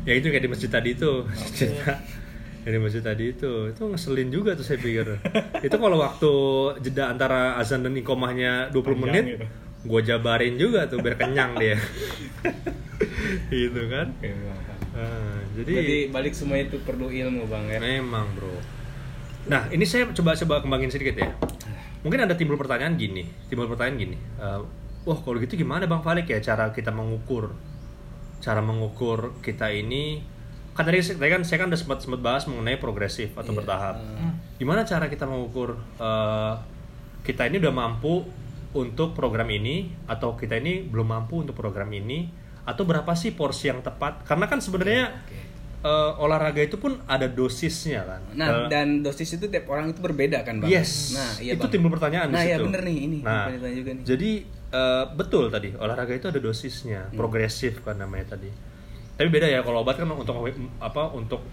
ya 0.06 0.14
itu 0.14 0.30
kayak 0.30 0.46
di 0.46 0.52
masjid 0.54 0.70
tadi 0.70 0.94
itu. 0.94 1.26
Cerita 1.52 1.98
yang 2.60 2.74
di 2.76 2.80
masjid 2.80 3.00
tadi 3.00 3.32
itu 3.32 3.72
itu 3.72 3.82
ngeselin 3.82 4.30
juga 4.30 4.52
tuh 4.54 4.64
saya 4.64 4.78
pikir 4.78 5.08
itu 5.68 5.76
kalau 5.76 5.98
waktu 5.98 6.32
jeda 6.82 7.10
antara 7.10 7.56
azan 7.56 7.82
dan 7.82 7.96
ikomahnya 7.96 8.70
20 8.70 8.80
Panjang 8.84 9.00
menit 9.02 9.26
gitu. 9.34 9.46
gue 9.80 10.02
jabarin 10.04 10.56
juga 10.56 10.86
tuh 10.86 11.00
biar 11.00 11.16
kenyang 11.16 11.56
dia 11.56 11.80
gitu 13.54 13.82
kan 13.88 14.08
Oke, 14.12 14.30
Bang. 14.30 14.60
Ah, 14.90 15.40
Jadi 15.56 15.72
jadi 15.72 15.98
balik 16.12 16.34
semua 16.36 16.60
itu 16.60 16.76
perlu 16.84 17.08
ilmu 17.08 17.48
bang 17.48 17.66
ya. 17.72 17.80
Memang 17.80 18.28
bro. 18.36 18.52
Nah 19.48 19.72
ini 19.72 19.88
saya 19.88 20.12
coba 20.12 20.36
coba 20.36 20.60
kembangin 20.60 20.92
sedikit 20.92 21.16
ya. 21.16 21.32
Mungkin 22.04 22.28
ada 22.28 22.36
timbul 22.36 22.60
pertanyaan 22.60 23.00
gini, 23.00 23.24
timbul 23.48 23.70
pertanyaan 23.72 23.96
gini. 23.96 24.18
eh, 24.18 24.60
Wah 25.08 25.20
kalau 25.24 25.40
gitu 25.40 25.56
gimana 25.56 25.88
bang 25.88 26.04
Falik 26.04 26.28
ya 26.28 26.44
cara 26.44 26.76
kita 26.76 26.92
mengukur, 26.92 27.56
cara 28.44 28.60
mengukur 28.60 29.32
kita 29.40 29.72
ini 29.72 30.20
kan 30.72 30.84
tadi, 30.84 30.98
tadi 31.02 31.30
kan 31.30 31.42
saya 31.42 31.58
kan 31.58 31.68
udah 31.68 31.78
sempat 31.78 32.00
sempat 32.00 32.20
bahas 32.20 32.44
mengenai 32.46 32.76
progresif 32.76 33.34
atau 33.34 33.50
Iya. 33.50 33.58
bertahap. 33.58 33.96
Ah. 33.98 34.34
Gimana 34.56 34.82
cara 34.84 35.06
kita 35.06 35.24
mengukur 35.24 35.76
eh, 35.96 36.54
kita 37.22 37.46
ini 37.46 37.58
udah 37.58 37.74
mampu 37.74 38.24
untuk 38.72 39.12
program 39.12 39.48
ini 39.48 39.76
atau 40.06 40.34
kita 40.34 40.56
ini 40.56 40.82
belum 40.82 41.08
mampu 41.10 41.42
untuk 41.42 41.54
program 41.54 41.90
ini 41.90 42.30
atau 42.62 42.84
berapa 42.84 43.12
sih 43.12 43.32
porsi 43.32 43.68
yang 43.68 43.82
tepat? 43.82 44.24
Karena 44.24 44.46
kan 44.46 44.58
sebenarnya 44.58 45.10
Oke. 45.20 45.38
eh, 45.82 46.12
olahraga 46.18 46.60
itu 46.60 46.76
pun 46.76 46.96
ada 47.06 47.26
dosisnya 47.26 48.04
kan. 48.04 48.22
Nah, 48.34 48.48
Eh, 48.48 48.68
dan 48.68 49.00
dosis 49.00 49.32
itu 49.32 49.46
tiap 49.46 49.68
orang 49.68 49.90
itu 49.90 50.00
berbeda 50.00 50.44
kan 50.44 50.60
bang. 50.60 50.70
yes. 50.70 51.14
Nah, 51.14 51.32
iya 51.40 51.54
itu 51.54 51.62
bang. 51.62 51.72
timbul 51.72 51.90
pertanyaan 51.90 52.28
di 52.28 52.36
Nah, 52.36 52.44
ya 52.44 52.56
situ. 52.56 52.66
bener 52.66 52.82
nih 52.84 52.98
ini. 53.02 53.20
Nah, 53.20 53.48
juga 53.52 53.92
nih. 53.92 54.04
jadi 54.06 54.32
eh, 54.70 55.06
betul 55.12 55.50
tadi 55.50 55.74
olahraga 55.74 56.14
itu 56.14 56.28
ada 56.28 56.38
dosisnya, 56.38 57.02
Hmm. 57.06 57.16
progresif 57.16 57.82
kan 57.82 57.96
namanya 57.96 58.38
tadi. 58.38 58.52
Tapi 59.20 59.28
beda 59.28 59.46
ya 59.46 59.60
kalau 59.60 59.84
obat 59.84 60.00
kan 60.00 60.08
untuk 60.08 60.32
apa 60.80 61.04
untuk 61.12 61.44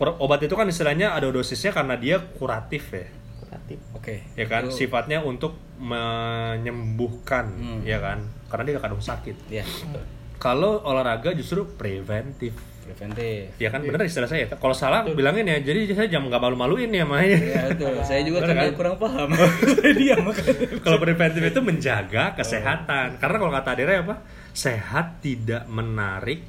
obat 0.00 0.40
itu 0.40 0.56
kan 0.56 0.64
istilahnya 0.64 1.12
ada 1.12 1.28
dosisnya 1.28 1.68
karena 1.70 1.94
dia 1.94 2.16
kuratif 2.18 2.88
ya. 2.88 3.04
Kuratif. 3.38 3.78
Oke. 3.92 4.24
Ya 4.32 4.48
kan 4.48 4.66
Itu- 4.66 4.80
sifatnya 4.80 5.20
untuk 5.20 5.52
menyembuhkan 5.76 7.44
Hmm. 7.52 7.80
ya 7.84 8.00
kan 8.00 8.24
karena 8.48 8.62
dia 8.64 8.72
gak 8.76 8.84
kandung 8.84 9.04
sakit. 9.04 9.36
Ya, 9.48 9.64
betul. 9.64 10.04
Kalau 10.36 10.80
olahraga 10.82 11.30
justru 11.32 11.68
preventif. 11.68 12.56
Preventif. 12.82 13.54
Ya 13.56 13.70
kan 13.70 13.78
bener 13.78 14.02
istilah 14.02 14.26
saya. 14.26 14.50
Kalau 14.50 14.74
salah 14.74 15.06
bilangin 15.06 15.46
ya. 15.46 15.60
Jadi 15.60 15.86
saya 15.92 16.10
jangan 16.10 16.26
nggak 16.28 16.42
malu-maluin 16.42 16.90
ya 16.90 17.06
makanya. 17.06 17.38
Ya 17.38 17.62
betul. 17.70 17.94
Saya 18.02 18.20
juga 18.26 18.42
Bener 18.42 18.56
kan? 18.58 18.74
kurang 18.74 18.96
paham. 18.98 19.28
Diam 20.00 20.18
makanya. 20.26 20.66
kalau 20.82 20.98
preventif 20.98 21.42
itu 21.44 21.60
menjaga 21.62 22.34
kesehatan. 22.34 23.22
Karena 23.22 23.36
kalau 23.38 23.52
kata 23.52 23.68
Adira 23.70 24.02
apa? 24.02 24.16
Sehat 24.50 25.22
tidak 25.22 25.70
menarik 25.70 26.42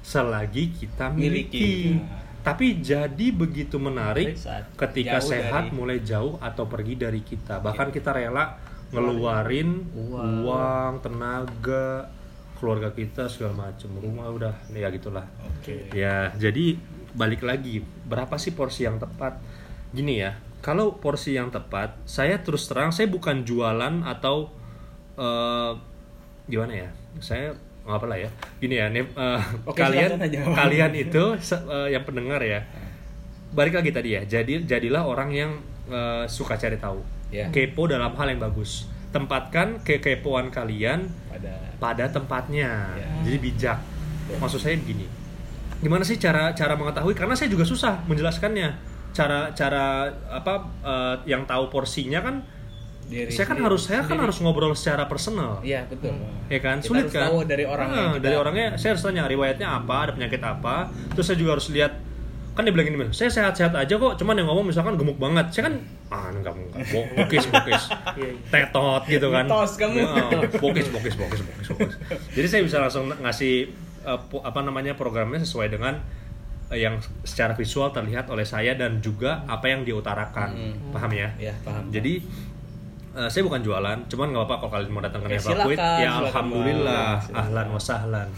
selagi 0.00 0.72
kita 0.72 1.12
miliki. 1.12 1.94
Miliki. 1.94 2.26
Tapi 2.38 2.80
jadi 2.80 3.26
begitu 3.34 3.76
menarik 3.76 4.38
Saat 4.38 4.72
ketika 4.72 5.20
sehat 5.20 5.68
dari- 5.68 5.74
mulai 5.74 6.00
jauh 6.00 6.40
atau 6.40 6.64
pergi 6.64 6.96
dari 6.96 7.20
kita. 7.20 7.60
Bahkan 7.60 7.92
kita 7.92 8.14
rela 8.16 8.56
ngeluarin 8.88 9.84
Uang. 9.92 10.48
uang, 10.48 10.92
tenaga, 11.04 12.08
keluarga 12.56 12.88
kita 12.96 13.28
segala 13.28 13.68
macam. 13.68 13.90
Rumah 14.00 14.26
udah 14.32 14.54
ya 14.72 14.88
gitulah. 14.88 15.28
Oke. 15.44 15.92
Ya, 15.92 16.32
jadi 16.40 16.80
balik 17.12 17.44
lagi, 17.44 17.84
berapa 18.08 18.40
sih 18.40 18.56
porsi 18.56 18.88
yang 18.88 18.96
tepat? 18.96 19.36
Gini 19.92 20.20
ya, 20.24 20.40
kalau 20.64 20.96
porsi 20.96 21.36
yang 21.36 21.52
tepat, 21.52 22.00
saya 22.08 22.40
terus 22.40 22.64
terang 22.64 22.90
saya 22.90 23.12
bukan 23.12 23.44
jualan 23.44 24.04
atau 24.08 24.52
eh, 25.20 25.72
gimana 26.48 26.72
ya? 26.86 26.90
Saya 27.20 27.52
nggak 27.88 28.04
apa 28.04 28.06
lah 28.12 28.18
ya. 28.20 28.30
Gini 28.60 28.74
ya, 28.76 28.86
nih, 28.92 29.00
eh, 29.00 29.40
Oke, 29.72 29.80
kalian 29.80 30.20
kalian 30.52 30.92
itu 31.08 31.24
eh, 31.40 31.88
yang 31.96 32.04
pendengar 32.04 32.44
ya. 32.44 32.60
Balik 33.56 33.80
lagi 33.80 33.90
tadi 33.96 34.12
ya. 34.12 34.22
Jadi 34.28 34.68
jadilah 34.68 35.08
orang 35.08 35.32
yang 35.32 35.56
eh, 35.88 36.28
suka 36.28 36.60
cari 36.60 36.76
tahu. 36.76 37.00
Ya. 37.32 37.48
Kepo 37.48 37.88
dalam 37.88 38.12
hal 38.12 38.28
yang 38.28 38.44
bagus. 38.44 38.84
tempatkan 39.08 39.80
kekepoan 39.88 40.52
kalian 40.52 41.08
pada 41.32 41.56
pada 41.80 42.04
tempatnya. 42.12 42.92
Ya. 42.92 43.08
Jadi 43.24 43.36
bijak. 43.40 43.80
Maksud 44.36 44.60
saya 44.60 44.76
begini. 44.76 45.08
Gimana 45.80 46.04
sih 46.04 46.20
cara 46.20 46.52
cara 46.52 46.76
mengetahui? 46.76 47.16
Karena 47.16 47.32
saya 47.32 47.48
juga 47.48 47.64
susah 47.64 48.04
menjelaskannya. 48.04 48.68
Cara 49.16 49.48
cara 49.56 50.12
apa 50.28 50.60
eh, 50.84 51.16
yang 51.24 51.48
tahu 51.48 51.72
porsinya 51.72 52.20
kan 52.20 52.44
diri 53.08 53.28
saya 53.28 53.44
kan 53.44 53.56
sendiri. 53.56 53.66
harus 53.66 53.82
saya 53.82 54.00
kan 54.04 54.18
harus 54.18 54.36
ngobrol 54.38 54.72
secara 54.72 55.04
personal. 55.04 55.58
Iya 55.60 55.84
betul. 55.84 56.12
Ya 56.46 56.60
kan, 56.60 56.76
Kita 56.78 56.86
sulit 56.86 57.04
harus 57.04 57.14
kan? 57.14 57.24
tahu 57.26 57.38
dari 57.44 57.64
orang 57.64 57.88
Nah, 57.88 58.12
dari 58.16 58.36
orangnya 58.36 58.66
saya 58.76 58.92
harus 58.92 59.02
tanya 59.02 59.24
riwayatnya 59.24 59.64
apa, 59.66 59.96
ada 60.04 60.12
penyakit 60.12 60.38
apa. 60.38 60.92
Terus 61.12 61.24
saya 61.24 61.36
juga 61.36 61.56
harus 61.56 61.68
lihat 61.68 61.92
kan 62.52 62.66
dia 62.66 62.74
bilang 62.74 62.90
gini, 62.90 63.14
saya 63.14 63.30
sehat-sehat 63.30 63.70
aja 63.70 63.94
kok, 63.94 64.18
cuman 64.18 64.34
yang 64.34 64.50
ngomong 64.50 64.66
misalkan 64.66 64.98
gemuk 64.98 65.14
banget. 65.14 65.46
Saya 65.50 65.70
kan 65.70 65.74
ah 66.10 66.26
enggak 66.28 66.52
enggak 66.52 66.84
bo- 66.90 67.08
bokis 67.14 67.44
bokis. 67.46 67.82
Iya, 68.18 68.28
iya. 68.28 68.42
Tetot 68.50 69.02
gitu 69.06 69.26
kan. 69.30 69.44
Mitos 69.46 69.72
kamu. 69.78 69.94
Ya, 69.96 70.26
bokis 70.58 70.86
bokis 70.90 71.14
bokis 71.14 71.40
bokis 71.40 71.66
bokis. 71.70 71.94
Jadi 72.34 72.46
saya 72.46 72.62
bisa 72.66 72.76
langsung 72.78 73.06
ngasih 73.08 73.54
eh, 74.02 74.20
apa 74.42 74.60
namanya 74.60 74.98
programnya 74.98 75.38
sesuai 75.38 75.70
dengan 75.70 76.02
eh, 76.68 76.82
yang 76.82 76.98
secara 77.22 77.54
visual 77.54 77.94
terlihat 77.94 78.26
oleh 78.26 78.42
saya 78.42 78.74
dan 78.74 78.98
juga 78.98 79.46
apa 79.46 79.70
yang 79.70 79.86
diutarakan. 79.86 80.48
Hmm. 80.50 80.90
Paham 80.90 81.14
ya? 81.14 81.30
Iya, 81.38 81.54
paham. 81.62 81.94
Jadi 81.94 82.26
eh, 83.18 83.28
saya 83.28 83.42
bukan 83.42 83.60
jualan, 83.60 83.98
cuman 84.06 84.26
nggak 84.30 84.46
apa-apa 84.46 84.66
kalau 84.70 84.72
kalian 84.78 84.92
mau 84.94 85.02
datang 85.02 85.20
ke 85.26 85.28
Neva 85.34 85.50
silakan, 85.50 85.98
ya 85.98 86.10
alhamdulillah. 86.22 87.08
Silakan. 87.18 87.42
ahlan 87.42 87.66
wa 87.74 87.80
sahlan. 87.82 88.28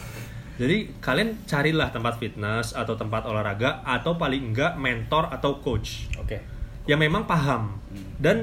Jadi 0.61 0.77
kalian 1.01 1.29
carilah 1.49 1.89
tempat 1.89 2.21
fitness 2.21 2.77
atau 2.77 2.93
tempat 2.93 3.25
olahraga 3.25 3.81
atau 3.81 4.21
paling 4.21 4.53
enggak 4.53 4.77
mentor 4.77 5.29
atau 5.33 5.57
coach 5.57 6.13
Oke. 6.21 6.37
yang 6.85 7.01
memang 7.01 7.25
paham. 7.25 7.81
Hmm. 7.89 8.05
Dan 8.21 8.37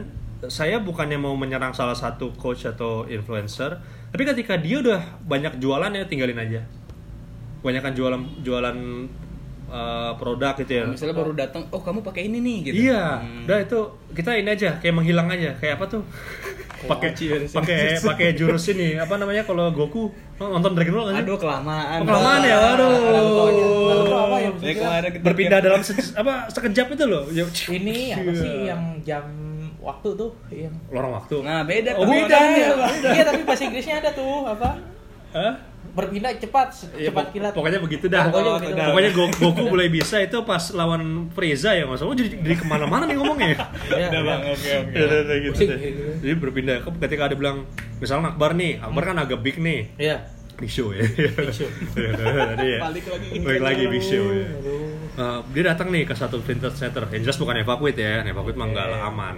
saya 0.49 0.81
bukannya 0.81 1.17
mau 1.17 1.33
menyerang 1.33 1.73
salah 1.73 1.97
satu 1.97 2.33
coach 2.37 2.69
atau 2.69 3.09
influencer, 3.09 3.77
tapi 4.13 4.23
ketika 4.25 4.57
dia 4.57 4.81
udah 4.81 5.01
banyak 5.25 5.57
jualan 5.57 5.89
ya 5.93 6.05
tinggalin 6.05 6.37
aja. 6.37 6.61
Kebanyakan 7.61 7.93
jualan 7.97 8.21
jualan 8.45 8.77
eh, 9.67 10.11
produk 10.15 10.53
gitu 10.55 10.71
ya. 10.73 10.83
Misalnya 10.85 11.15
baru 11.15 11.31
datang, 11.33 11.63
oh 11.67 11.79
kamu 11.79 11.99
pakai 12.01 12.25
ini 12.25 12.39
nih 12.39 12.57
gitu. 12.63 12.75
Iya, 12.85 13.19
Hmm. 13.19 13.43
udah 13.43 13.57
itu 13.59 13.79
kita 14.13 14.31
ini 14.33 14.49
aja 14.49 14.69
kayak 14.77 14.93
menghilang 14.93 15.27
aja, 15.27 15.51
kayak 15.55 15.75
apa 15.75 15.85
tuh? 15.89 16.03
Pakai 16.79 17.09
sini. 17.11 17.49
pakai 17.49 17.79
pakai 18.09 18.27
jurus 18.31 18.69
ini, 18.69 18.95
apa 18.95 19.17
namanya 19.17 19.41
kalau 19.41 19.67
Goku 19.69 20.07
nonton 20.37 20.71
Dragon 20.71 20.93
Ball 20.95 21.09
sih? 21.09 21.19
Aduh 21.19 21.35
kelamaan. 21.35 21.97
Oh, 21.97 22.05
kelamaan 22.05 22.41
ya, 22.41 22.57
aduh. 22.71 22.93
Ya? 24.61 25.09
Berpindah 25.17 25.59
dalam 25.59 25.81
se- 25.81 26.13
apa 26.13 26.45
sekejap 26.47 26.93
itu 26.93 27.05
loh. 27.05 27.25
Ya, 27.29 27.43
Ini 27.77 27.97
apa 28.15 28.31
sih 28.31 28.51
Iya. 28.59 28.71
yang 28.71 28.81
jam 29.01 29.25
waktu 29.79 30.09
tuh 30.13 30.31
yang 30.49 30.73
lorong 30.87 31.13
waktu. 31.13 31.35
Nah 31.41 31.63
beda 31.63 31.95
Oh, 31.95 32.03
beda 32.03 32.27
makanya. 32.29 32.65
ya. 33.01 33.13
Iya 33.13 33.23
tapi 33.25 33.41
bahasa 33.41 33.63
Inggrisnya 33.65 33.95
ada 33.97 34.11
tuh 34.11 34.45
apa? 34.45 34.69
Hah? 35.29 35.53
Berpindah 35.97 36.29
cepat, 36.37 36.67
Ya, 36.93 37.09
cepat 37.09 37.25
pok- 37.25 37.33
kilat. 37.33 37.51
Pokoknya 37.51 37.79
begitu 37.81 38.05
dah. 38.05 38.29
Pokoknya 38.29 38.45
Oh, 38.47 38.57
begitu. 38.61 38.77
Pokoknya 38.79 39.11
Goku 39.33 39.63
mulai 39.65 39.89
bisa 39.89 40.21
itu 40.21 40.37
pas 40.45 40.61
lawan 40.71 41.01
Frieza 41.33 41.73
ya 41.73 41.89
mas. 41.89 41.99
Oh 41.99 42.13
jadi, 42.13 42.37
jadi 42.37 42.53
ke 42.53 42.63
mana-mana 42.63 43.09
nih 43.09 43.17
ngomongnya. 43.17 43.47
Iya, 43.49 43.65
Udah 43.89 43.97
iya. 44.13 44.19
bang, 44.21 44.41
oke 44.45 44.69
oke. 44.77 44.93
Ya, 44.93 45.03
udah, 45.03 45.37
gitu 45.41 45.59
deh. 45.65 45.77
gitu. 45.81 46.01
Jadi 46.21 46.33
berpindah. 46.37 46.75
Ketika 46.85 47.23
ada 47.25 47.33
bilang, 47.33 47.65
misalnya 47.97 48.29
Akbar 48.29 48.53
nih, 48.53 48.77
Akbar 48.77 49.03
kan 49.03 49.17
agak 49.17 49.41
big 49.41 49.57
nih. 49.57 49.89
Iya. 49.97 50.17
Big 50.53 50.69
Show 50.69 50.89
ya. 50.89 51.01
Big 51.01 51.49
Show. 51.49 51.69
Tadi 51.97 52.67
ya. 52.67 52.79
Balik 52.79 53.05
lagi. 53.07 53.27
Balik 53.41 53.61
lagi 53.63 53.83
Big 53.89 54.03
Show 54.03 54.25
ya. 54.31 54.45
Uh, 55.17 55.41
dia 55.49 55.63
datang 55.67 55.89
nih 55.89 56.05
ke 56.05 56.13
satu 56.13 56.37
vintage 56.37 56.77
center. 56.77 57.09
Yang 57.09 57.21
jelas 57.25 57.37
bukan 57.37 57.57
evakuit 57.57 57.93
ya. 57.93 58.21
Evakuit 58.21 58.53
mah 58.53 58.69
enggak 58.69 58.85
lah 58.85 59.09
aman. 59.09 59.33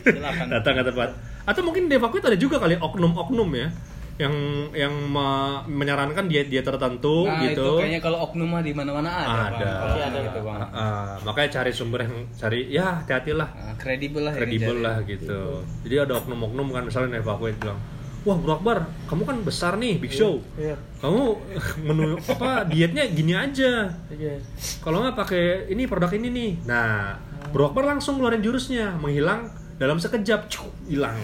Silakan. 0.00 0.46
datang 0.54 0.74
ke 0.74 0.82
tempat. 0.84 1.10
Atau 1.42 1.62
mungkin 1.62 1.86
di 1.86 1.94
evakuit 1.94 2.22
ada 2.22 2.34
juga 2.34 2.58
kali 2.58 2.74
oknum-oknum 2.76 3.50
ya 3.52 3.70
yang 4.16 4.32
yang 4.72 4.94
me- 5.12 5.60
menyarankan 5.68 6.24
diet 6.24 6.48
diet 6.48 6.64
tertentu 6.64 7.28
Nah 7.28 7.36
itu 7.44 7.52
gitu. 7.52 7.68
kayaknya 7.76 8.00
kalau 8.00 8.24
oknum 8.24 8.48
mah 8.48 8.64
di 8.64 8.72
mana-mana 8.72 9.10
ada. 9.12 9.52
Ada. 9.52 9.72
Pasti 9.84 10.00
ada, 10.00 10.18
gitu 10.24 10.38
bang. 10.40 10.56
Ah, 10.56 10.66
ah, 10.72 11.08
makanya 11.20 11.48
cari 11.60 11.70
sumber 11.76 12.00
yang 12.08 12.16
cari 12.32 12.60
ya 12.72 13.04
hati-hatilah 13.04 13.48
kredibel 13.76 14.24
lah. 14.24 14.32
yang 14.32 14.40
kredibel 14.40 14.76
lah 14.80 14.96
gitu. 15.04 15.40
Jadi 15.84 15.94
ada 16.00 16.12
oknum-oknum 16.16 16.68
kan 16.72 16.82
misalnya 16.88 17.20
evakuit 17.20 17.60
bilang, 17.60 17.76
wah 18.24 18.36
Bro 18.40 18.52
Akbar, 18.56 18.88
kamu 19.04 19.22
kan 19.22 19.36
besar 19.44 19.72
nih, 19.76 20.00
big 20.00 20.10
show. 20.10 20.40
Iya. 20.56 20.80
Kamu 21.04 21.22
menu 21.86 22.16
apa 22.16 22.64
dietnya 22.64 23.04
gini 23.12 23.36
aja. 23.36 23.92
Iya. 24.08 24.40
Kalau 24.80 25.04
nggak 25.04 25.12
pakai 25.14 25.68
ini 25.68 25.84
produk 25.84 26.08
ini 26.16 26.28
nih. 26.32 26.50
Nah, 26.64 27.20
Bro 27.52 27.68
Akbar 27.70 27.84
langsung 27.84 28.16
ngeluarin 28.16 28.40
jurusnya, 28.40 28.96
menghilang 28.96 29.52
dalam 29.76 30.00
sekejap, 30.00 30.48
cuk, 30.48 30.72
hilang. 30.88 31.20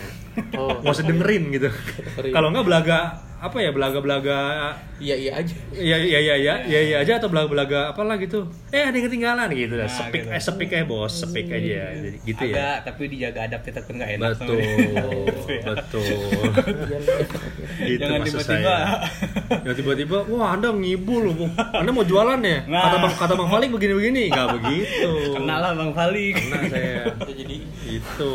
Oh. 0.56 0.72
Nggak 0.82 0.94
usah 0.96 1.06
dengerin 1.06 1.44
gitu. 1.52 1.68
Kalau 2.32 2.48
nggak 2.52 2.66
belaga 2.66 2.98
apa 3.42 3.58
ya 3.58 3.74
belaga-belaga 3.74 4.38
Iya 5.02 5.18
iya 5.18 5.32
aja. 5.34 5.54
Iya 5.74 5.96
iya 5.98 6.18
iya 6.22 6.34
iya 6.38 6.54
iya 6.62 6.80
iya 6.86 6.96
aja 7.02 7.18
atau 7.18 7.26
belaga-belaga 7.26 7.90
apalah 7.90 8.14
gitu. 8.22 8.46
Eh 8.70 8.86
ada 8.86 8.94
yang 8.94 9.10
ketinggalan 9.10 9.50
gitu. 9.50 9.74
Nah, 9.74 9.90
sepik 9.90 10.22
gitu. 10.22 10.30
eh 10.30 10.38
sepik 10.38 10.68
aja 10.70 10.86
bos, 10.86 11.10
sepik 11.10 11.50
aja. 11.50 11.90
Jadi 11.90 12.18
gitu 12.22 12.42
Ada, 12.46 12.54
ya. 12.54 12.70
tapi 12.86 13.10
dijaga 13.10 13.50
adab 13.50 13.66
kita 13.66 13.82
pun 13.82 13.98
nggak 13.98 14.10
enak. 14.14 14.28
Betul, 14.38 14.62
betul. 15.74 16.06
Gitu 17.82 17.98
Jangan 17.98 18.18
maksud 18.22 18.38
tiba-tiba. 18.46 18.74
saya. 18.78 18.78
Jangan 19.66 19.76
tiba-tiba, 19.82 20.16
wah 20.30 20.48
anda 20.54 20.68
ngibul 20.70 21.34
loh, 21.34 21.50
anda 21.74 21.90
mau 21.90 22.06
jualan 22.06 22.38
ya? 22.38 22.58
Nah. 22.70 22.78
Kata 22.86 22.96
bang 23.02 23.14
kata 23.18 23.32
bang 23.34 23.48
Falik 23.50 23.68
begini-begini, 23.74 24.22
nggak 24.30 24.48
begitu. 24.62 25.10
Kenal 25.34 25.58
lah 25.58 25.72
bang 25.74 25.90
Falik. 25.90 26.34
Kena 26.38 26.58
saya. 26.70 27.10
Itu 27.10 27.32
jadi 27.34 27.56
Itu 27.90 28.32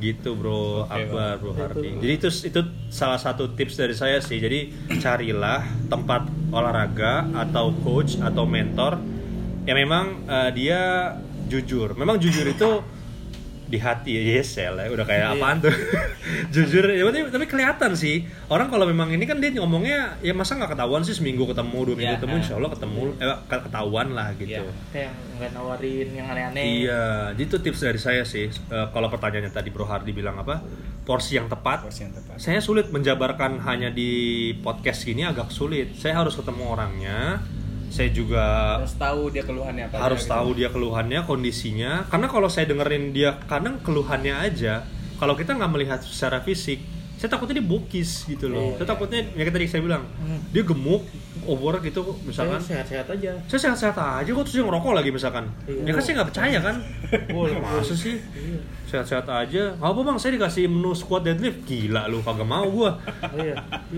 gitu 0.00 0.36
bro. 0.36 0.86
Oke, 0.86 0.92
Akbar 0.92 1.34
bro 1.40 1.52
Itu. 1.52 1.60
Hardi 1.60 1.88
jadi 1.98 2.12
itu 2.18 2.28
itu 2.48 2.60
salah 2.92 3.20
satu 3.20 3.52
tips 3.56 3.74
dari 3.80 3.94
saya 3.96 4.18
sih. 4.20 4.38
Jadi 4.38 4.72
carilah 5.00 5.64
tempat 5.88 6.28
olahraga 6.52 7.26
atau 7.32 7.72
coach 7.82 8.20
atau 8.20 8.44
mentor 8.44 9.00
yang 9.64 9.78
memang 9.78 10.26
eh, 10.26 10.50
dia 10.54 10.80
jujur. 11.48 11.94
Memang 11.94 12.16
jujur 12.20 12.44
itu 12.48 12.82
di 13.72 13.80
hati 13.80 14.12
yes 14.12 14.60
ya 14.60 14.68
lah, 14.68 14.84
udah 14.86 15.00
kayak 15.02 15.24
Iya. 15.24 15.34
apaan 15.34 15.56
tuh 15.58 15.72
jujur 16.54 16.84
ya 16.84 17.02
tapi, 17.02 17.24
tapi 17.32 17.46
kelihatan 17.48 17.96
sih 17.96 18.22
orang 18.46 18.68
kalau 18.68 18.84
memang 18.84 19.08
ini 19.08 19.24
kan 19.24 19.40
dia 19.40 19.48
ngomongnya 19.56 20.20
ya 20.20 20.36
masa 20.36 20.54
nggak 20.54 20.76
ketahuan 20.76 21.00
sih 21.00 21.16
seminggu 21.16 21.48
ketemu 21.48 21.78
dua 21.82 21.96
minggu 21.96 22.12
Ya, 22.12 22.18
ketemu 22.20 22.34
insya 22.38 22.54
Allah 22.60 22.68
ketemu 22.68 23.00
eh, 23.16 23.36
ketahuan 23.48 24.08
lah 24.12 24.28
gitu 24.36 24.52
Iya. 24.52 24.68
kayak 24.92 25.12
nggak 25.32 25.50
nawarin 25.52 26.08
yang 26.12 26.26
aneh-aneh. 26.28 26.64
Iya, 26.84 27.02
jadi 27.32 27.42
itu 27.42 27.56
tips 27.58 27.80
dari 27.80 27.96
saya 27.96 28.22
sih. 28.22 28.46
Eh, 28.46 28.86
kalau 28.92 29.08
pertanyaannya 29.08 29.50
tadi 29.50 29.72
Bro 29.72 29.88
Hardi 29.88 30.12
bilang 30.12 30.36
apa? 30.36 30.60
Porsi 31.02 31.34
yang 31.34 31.48
tepat. 31.48 31.82
Porsi 31.82 32.06
yang 32.06 32.14
tepat. 32.14 32.38
Saya 32.38 32.62
sulit 32.62 32.92
menjabarkan 32.92 33.58
hanya 33.64 33.90
di 33.90 34.10
podcast 34.60 35.02
gini 35.02 35.24
agak 35.24 35.50
sulit. 35.50 35.96
Saya 35.96 36.20
harus 36.20 36.36
ketemu 36.36 36.62
orangnya. 36.68 37.42
Saya 37.92 38.08
juga 38.08 38.80
Harus 38.80 38.96
tahu 38.96 39.28
dia 39.28 39.44
keluhannya 39.44 39.84
apa. 39.86 40.00
harus 40.00 40.24
gitu. 40.24 40.32
tahu 40.32 40.48
dia 40.56 40.68
keluhannya, 40.68 41.20
kondisinya. 41.22 42.08
Karena 42.08 42.24
kalau 42.26 42.48
saya 42.48 42.64
dengerin 42.64 43.12
dia 43.12 43.36
kadang 43.44 43.76
keluhannya 43.78 44.32
aja, 44.32 44.88
kalau 45.20 45.36
kita 45.36 45.52
nggak 45.52 45.70
melihat 45.70 46.00
secara 46.00 46.40
fisik, 46.40 46.80
saya 47.14 47.28
takutnya 47.30 47.60
dia 47.60 47.66
bokis 47.68 48.24
gitu 48.24 48.48
loh. 48.48 48.72
Oh, 48.72 48.74
saya 48.74 48.88
takutnya 48.88 49.20
ya 49.28 49.44
kayak 49.44 49.54
tadi 49.54 49.66
saya 49.68 49.84
bilang, 49.84 50.08
Hmm. 50.18 50.40
dia 50.48 50.64
gemuk, 50.64 51.04
over 51.44 51.74
gitu 51.80 52.02
Saya 52.02 52.24
misalkan 52.24 52.60
sehat-sehat 52.60 53.06
aja. 53.08 53.32
saya 53.44 53.60
sehat-sehat 53.62 53.96
aja 53.96 54.30
kok 54.30 54.42
terus 54.42 54.54
dia 54.54 54.62
ngerokok 54.62 54.92
lagi 54.92 55.10
misalkan 55.10 55.44
Iya. 55.64 55.82
ya 55.82 55.92
kan 55.92 56.00
saya 56.00 56.14
nggak 56.14 56.28
percaya 56.28 56.58
kan 56.58 56.76
Boleh, 57.34 57.54
masa 57.56 57.94
sih 57.94 58.16
Iya. 58.16 58.58
sehat-sehat 58.84 59.26
aja 59.26 59.62
nggak 59.72 59.88
apa 59.88 60.00
bang 60.02 60.16
saya 60.16 60.32
dikasih 60.34 60.64
menu 60.66 60.92
squat 60.92 61.22
deadlift 61.22 61.62
gila 61.62 62.04
lu 62.06 62.20
kagak 62.20 62.44
mau 62.44 62.66
gua 62.66 62.90
Oh, 63.24 63.36
iya. 63.36 63.56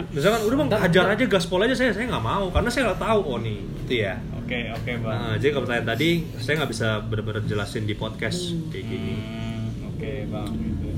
misalkan 0.08 0.40
udah 0.42 0.56
bang 0.56 0.68
hajar 0.80 1.04
aja 1.10 1.24
gaspol 1.26 1.60
aja 1.60 1.72
saya 1.72 1.90
saya 1.90 2.06
nggak 2.06 2.24
mau 2.24 2.46
karena 2.48 2.68
saya 2.68 2.82
nggak 2.88 3.00
tahu 3.00 3.20
oh 3.26 3.38
nih 3.38 3.58
itu 3.80 3.94
ya 4.00 4.14
Oke 4.36 4.58
oke 4.70 4.92
bang. 4.98 5.08
nah, 5.10 5.34
jadi 5.34 5.50
kalau 5.50 5.64
pertanyaan 5.64 5.88
tadi 5.88 6.08
saya 6.36 6.54
nggak 6.58 6.70
bisa 6.70 6.88
benar-benar 7.00 7.42
jelasin 7.42 7.82
di 7.82 7.94
podcast 7.94 8.52
kayak 8.68 8.84
gini 8.84 9.14
Hmm, 9.16 9.88
Oke 9.90 10.12
bang. 10.26 10.52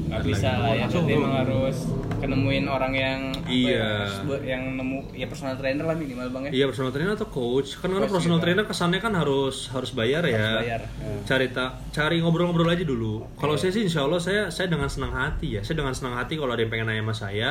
Nggak 0.06 0.22
bisa 0.22 0.48
lah 0.56 0.72
ya. 0.72 0.86
Dulu. 0.86 1.10
emang 1.10 1.34
harus 1.36 1.76
kenemuin 2.16 2.64
orang 2.64 2.92
yang 2.94 3.20
apa 3.34 3.50
Iya. 3.50 3.90
ya, 4.08 4.36
yang 4.56 4.62
nemu 4.74 5.12
ya 5.12 5.26
personal 5.26 5.54
trainer 5.54 5.84
lah 5.84 5.94
minimal 5.94 6.26
bang 6.30 6.42
ya. 6.48 6.50
Iya 6.52 6.64
personal 6.66 6.90
trainer 6.90 7.12
atau 7.12 7.28
coach 7.28 7.76
kan 7.76 7.90
karena 7.90 8.06
personal 8.06 8.38
juga. 8.38 8.44
trainer 8.48 8.64
kesannya 8.64 9.00
kan 9.00 9.12
harus 9.12 9.68
harus 9.68 9.90
bayar 9.92 10.22
ya. 10.24 10.38
Harus 10.38 10.58
bayar. 10.62 10.80
Ya. 10.86 11.10
Cari 11.26 11.46
tak 11.50 11.70
cari 11.90 12.16
ngobrol-ngobrol 12.18 12.70
aja 12.70 12.82
dulu. 12.82 13.26
Kalau 13.34 13.54
saya 13.54 13.70
sih 13.70 13.84
insya 13.84 14.06
Allah 14.06 14.18
saya 14.18 14.48
saya 14.48 14.66
dengan 14.66 14.86
senang 14.86 15.12
hati 15.12 15.58
ya. 15.58 15.60
Saya 15.60 15.82
dengan 15.82 15.92
senang 15.92 16.14
hati 16.14 16.34
kalau 16.34 16.54
ada 16.54 16.62
yang 16.62 16.70
pengen 16.70 16.86
nanya 16.86 17.02
sama 17.02 17.14
saya 17.14 17.50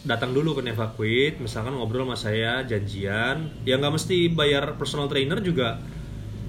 datang 0.00 0.32
dulu 0.32 0.56
ke 0.56 0.64
Nevaquit, 0.64 1.36
misalkan 1.38 1.76
ngobrol 1.76 2.08
sama 2.08 2.16
saya 2.16 2.64
janjian. 2.64 3.52
Ya 3.62 3.76
nggak 3.76 3.92
mesti 3.94 4.32
bayar 4.32 4.80
personal 4.80 5.12
trainer 5.12 5.44
juga. 5.44 5.76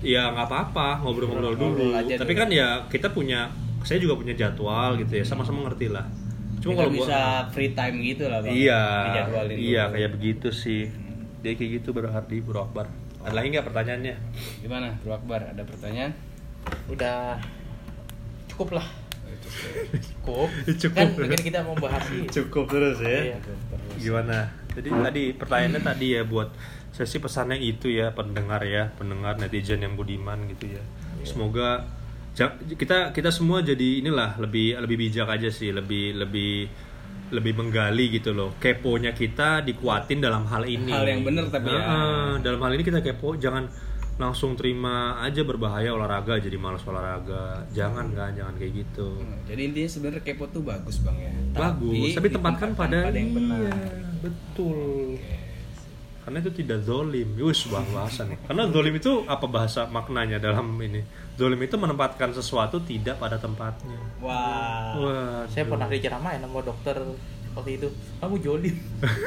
Ya 0.02 0.32
nggak 0.32 0.48
apa-apa 0.48 1.04
ngobrol-ngobrol 1.04 1.54
dulu. 1.54 1.92
Ngobrol 1.94 2.18
Tapi 2.18 2.32
dulu. 2.32 2.42
kan 2.42 2.50
ya 2.50 2.68
kita 2.88 3.12
punya 3.12 3.52
saya 3.82 3.98
juga 3.98 4.14
punya 4.16 4.34
jadwal 4.34 4.96
gitu 4.96 5.14
ya 5.14 5.26
sama-sama 5.26 5.66
ngerti 5.66 5.90
lah. 5.90 6.06
Cuma 6.62 6.78
kalau 6.78 6.94
gua- 6.94 6.98
bisa 7.02 7.20
free 7.50 7.74
time 7.74 7.96
gitu 8.00 8.30
lah 8.30 8.40
bang. 8.40 8.54
Iya, 8.54 8.82
iya 9.58 9.84
dulu. 9.86 9.94
kayak 9.98 10.10
begitu 10.14 10.48
sih. 10.50 10.90
Dia 11.42 11.58
kayak 11.58 11.82
gitu 11.82 11.90
Bro 11.90 12.08
Hardi, 12.08 12.38
Bro 12.38 12.70
Akbar. 12.70 12.86
Ada 13.22 13.34
lagi 13.34 13.48
nggak 13.50 13.66
pertanyaannya? 13.66 14.16
Gimana 14.62 14.94
Bro 15.02 15.18
Akbar? 15.18 15.42
Ada 15.48 15.66
pertanyaan? 15.66 16.14
Udah 16.88 17.42
cukup 18.48 18.78
lah. 18.78 18.86
Cukup. 19.92 20.50
Cukup. 20.82 20.96
Kan 20.96 21.18
mungkin 21.18 21.42
kita 21.42 21.60
mau 21.62 21.74
bahas 21.76 22.06
sih. 22.06 22.30
Cukup 22.30 22.70
terus 22.70 23.02
ya. 23.02 23.34
Iya. 23.34 23.38
Gimana? 23.98 24.54
Jadi 24.72 24.88
tadi 24.88 25.24
pertanyaannya 25.34 25.82
tadi 25.82 26.08
ya 26.16 26.22
buat 26.24 26.54
saya 26.92 27.08
sih 27.08 27.18
pesannya 27.18 27.58
itu 27.58 27.90
ya 27.90 28.14
pendengar 28.14 28.62
ya, 28.62 28.94
pendengar 28.96 29.36
netizen 29.36 29.82
yang 29.82 29.98
budiman 29.98 30.46
gitu 30.48 30.72
ya. 30.72 30.84
Semoga 31.24 31.82
ja- 31.82 31.86
kita 32.78 33.12
kita 33.12 33.30
semua 33.30 33.60
jadi 33.60 34.00
inilah 34.00 34.40
lebih 34.40 34.80
lebih 34.80 34.98
bijak 35.08 35.28
aja 35.28 35.52
sih, 35.52 35.70
lebih 35.76 36.16
lebih 36.16 36.68
lebih 37.32 37.54
menggali 37.56 38.12
gitu 38.12 38.36
loh. 38.36 38.56
Keponya 38.60 39.16
kita 39.16 39.64
dikuatin 39.64 40.20
dalam 40.20 40.44
hal 40.48 40.68
ini. 40.68 40.92
Hal 40.92 41.08
yang 41.08 41.24
bener 41.24 41.48
tapi 41.48 41.72
ya. 41.72 41.80
Heeh, 41.80 42.32
dalam 42.44 42.60
hal 42.60 42.72
ini 42.76 42.84
kita 42.84 43.00
kepo, 43.00 43.40
jangan 43.40 43.68
langsung 44.20 44.54
terima 44.60 45.18
aja 45.24 45.42
berbahaya 45.42 45.96
olahraga 45.96 46.38
jadi 46.44 46.60
malas 46.60 46.84
olahraga. 46.84 47.64
Jangan 47.72 48.12
kan, 48.12 48.36
jangan 48.36 48.54
kayak 48.60 48.84
gitu. 48.84 49.16
Hmm, 49.18 49.48
Jadi 49.48 49.62
intinya 49.72 49.90
sebenarnya 49.90 50.22
kepo 50.28 50.44
tuh 50.52 50.62
bagus 50.62 51.00
bang 51.02 51.18
ya. 51.18 51.32
bagus 51.52 52.16
tapi 52.16 52.28
tempatkan 52.32 52.70
pada 52.76 53.12
yang 53.12 53.32
benar. 53.36 53.60
iya, 53.60 53.76
betul 54.24 55.18
karena 56.22 56.38
itu 56.38 56.52
tidak 56.54 56.86
zolim 56.86 57.34
Yus, 57.34 57.66
wah 57.74 57.82
bahasa 57.82 58.22
nih 58.30 58.38
karena 58.46 58.70
zolim 58.70 58.94
itu 58.94 59.26
apa 59.26 59.46
bahasa 59.50 59.90
maknanya 59.90 60.38
dalam 60.38 60.70
ini 60.78 61.02
zolim 61.42 61.58
itu 61.58 61.74
menempatkan 61.76 62.30
sesuatu 62.30 62.78
tidak 62.82 63.18
pada 63.18 63.36
tempatnya 63.36 63.98
Wah. 64.22 64.94
wah 64.94 65.42
Saya 65.48 65.66
pernah 65.66 65.88
diceramain 65.88 66.38
sama 66.38 66.62
dokter 66.62 66.94
waktu 67.52 67.72
itu. 67.76 67.90
Kamu 68.18 68.38
jolim. 68.38 68.76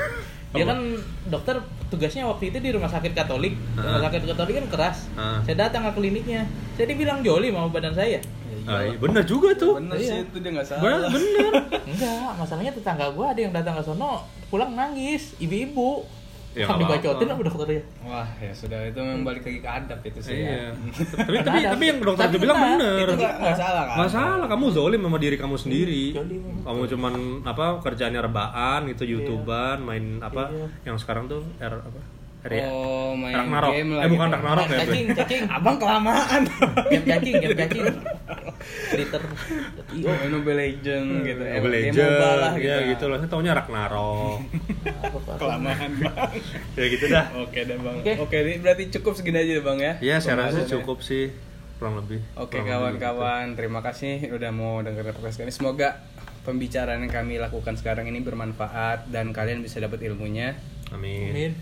Dia 0.55 0.65
kan 0.65 0.79
dokter 1.27 1.59
tugasnya 1.89 2.23
waktu 2.25 2.49
itu 2.49 2.59
di 2.59 2.71
rumah 2.71 2.87
sakit 2.87 3.11
Katolik. 3.11 3.59
Rumah 3.75 3.99
Ah. 3.99 4.03
sakit 4.07 4.23
Katolik 4.25 4.55
kan 4.55 4.67
keras. 4.71 4.99
Saya 5.43 5.57
datang 5.59 5.83
ke 5.85 5.99
kliniknya. 5.99 6.47
Saya 6.73 6.87
dibilang 6.87 7.21
jolim 7.21 7.53
sama 7.53 7.69
badan 7.69 7.91
saya. 7.91 8.23
Ah, 8.65 8.81
iya, 8.81 8.97
bener 8.97 9.27
juga 9.27 9.53
tuh 9.53 9.77
Bener 9.77 9.99
Iya. 9.99 10.09
sih 10.09 10.19
itu 10.25 10.37
dia 10.41 10.51
nggak 10.55 10.67
bener, 10.73 10.81
salah. 10.81 11.11
bener. 11.11 11.53
Enggak, 11.85 12.29
masalahnya 12.39 12.73
tetangga 12.73 13.07
gua 13.13 13.35
ada 13.35 13.41
yang 13.43 13.53
datang 13.53 13.77
ke 13.77 13.83
sono 13.83 14.25
pulang 14.47 14.73
nangis, 14.73 15.37
ibu-ibu. 15.37 16.07
Ya, 16.55 16.65
kan 16.65 16.79
dibacotin 16.79 17.27
sama 17.27 17.43
dokternya. 17.43 17.83
Wah 18.07 18.29
ya 18.39 18.53
sudah 18.55 18.79
itu 18.87 18.95
memang 18.97 19.27
balik 19.27 19.43
lagi 19.43 19.59
ke 19.59 19.67
adab 19.69 19.99
itu 20.01 20.21
sih 20.23 20.35
iya 20.39 20.55
ya. 20.55 20.69
tapi 21.27 21.37
tapi 21.43 21.59
Ada. 21.61 21.71
tapi 21.75 21.85
yang 21.85 21.99
dokter 21.99 22.23
Tapi 22.23 22.31
itu 22.31 22.43
bilang 22.47 22.57
benar, 22.57 22.79
bener 22.79 23.09
Itu 23.11 23.15
nggak 23.19 23.35
nggak 23.43 23.57
salah 23.59 23.83
kan? 23.85 23.97
Nggak 23.99 24.11
salah, 24.13 24.47
kamu 24.47 24.65
zolim 24.71 25.01
sama 25.03 25.19
diri 25.19 25.37
kamu 25.37 25.57
sendiri. 25.59 26.05
Kamu 26.63 26.81
cuman 26.87 27.15
apa 27.43 27.67
kerjaannya 27.83 28.21
rebaan 28.23 28.81
gitu, 28.89 29.03
youtuban, 29.05 29.83
main 29.83 30.05
apa 30.19 30.47
Iya. 30.47 30.67
yang 30.87 30.97
sekarang 30.97 31.27
tuh 31.27 31.43
R 31.59 31.75
apa? 31.75 32.01
R 32.45 32.53
ya? 32.53 32.69
Oh 32.69 33.17
main 33.17 33.33
Ragnarok. 33.33 33.73
game 33.73 33.91
lah. 33.97 34.03
Eh 34.05 34.09
bukan 34.13 34.29
gitu. 34.29 34.37
Ragnarok 34.37 34.67
ya. 34.69 34.79
Cacing, 34.85 35.07
cacing. 35.17 35.43
Abang 35.49 35.77
kelamaan. 35.81 36.43
Game 36.93 37.07
cacing, 37.09 37.35
game 37.41 37.57
cacing. 37.57 37.85
Twitter. 38.65 39.23
IO. 39.97 40.09
Oh, 40.09 40.17
Mobile 40.29 40.59
Legend 40.61 41.09
gitu. 41.25 41.43
Eh, 41.45 41.57
Mobile 41.61 41.73
Legend, 41.73 42.13
MOBA 42.13 42.31
lah 42.37 42.53
ya 42.57 42.77
gitu. 42.85 42.91
gitu 42.97 43.05
loh. 43.09 43.17
Saya 43.21 43.31
taunya 43.33 43.53
Ragnarok. 43.57 44.39
Kelamaan 45.41 45.91
bang. 46.01 46.31
ya 46.79 46.85
gitu 46.93 47.05
dah. 47.09 47.27
Oke 47.41 47.59
deh 47.65 47.77
bang. 47.81 47.97
Oke. 48.01 48.13
Oke, 48.21 48.37
ini 48.45 48.61
berarti 48.61 48.85
cukup 48.93 49.13
segini 49.17 49.41
aja 49.41 49.53
deh 49.57 49.65
bang 49.65 49.79
ya. 49.81 49.93
Iya, 50.05 50.17
saya 50.21 50.37
rasa 50.49 50.69
cukup 50.69 51.01
sih 51.01 51.33
kurang 51.81 52.01
lebih. 52.01 52.21
Oke 52.39 52.61
lebih 52.61 52.71
kawan-kawan, 52.71 53.59
terima 53.59 53.81
kasih 53.83 54.31
udah 54.31 54.51
mau 54.55 54.81
dengerin 54.85 55.13
podcast 55.17 55.41
kami. 55.43 55.51
Semoga 55.53 56.01
pembicaraan 56.45 57.03
yang 57.03 57.13
kami 57.13 57.41
lakukan 57.41 57.75
sekarang 57.81 58.05
ini 58.09 58.21
bermanfaat 58.21 59.09
dan 59.09 59.33
kalian 59.33 59.65
bisa 59.65 59.81
dapat 59.81 60.05
ilmunya. 60.05 60.55
gitu. 60.87 60.95
Amin. 60.97 61.33
Amin. 61.33 61.53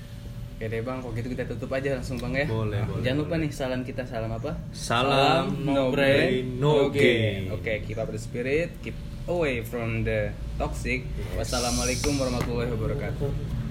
Oke 0.62 0.70
deh 0.70 0.86
bang, 0.86 1.02
kalau 1.02 1.10
gitu 1.10 1.26
kita 1.26 1.42
tutup 1.50 1.74
aja 1.74 1.98
langsung 1.98 2.22
bang 2.22 2.34
ya. 2.38 2.46
Boleh, 2.46 2.78
Nah, 2.78 2.86
boleh, 2.86 3.02
Jangan 3.02 3.18
lupa 3.18 3.34
boleh. 3.34 3.42
nih 3.42 3.50
salam 3.50 3.80
kita 3.82 4.06
salam 4.06 4.30
apa? 4.30 4.54
Salam 4.70 5.58
no 5.66 5.90
brain, 5.90 6.54
no 6.54 6.86
no 6.86 6.94
gain. 6.94 7.02
gain. 7.02 7.42
Oke, 7.50 7.82
keep 7.82 7.98
up 7.98 8.06
the 8.06 8.20
spirit, 8.22 8.70
keep 8.78 8.94
away 9.26 9.58
from 9.58 10.06
the 10.06 10.30
toxic. 10.54 11.02
Wassalamualaikum 11.34 12.14
warahmatullahi 12.14 12.70
wabarakatuh. 12.78 13.61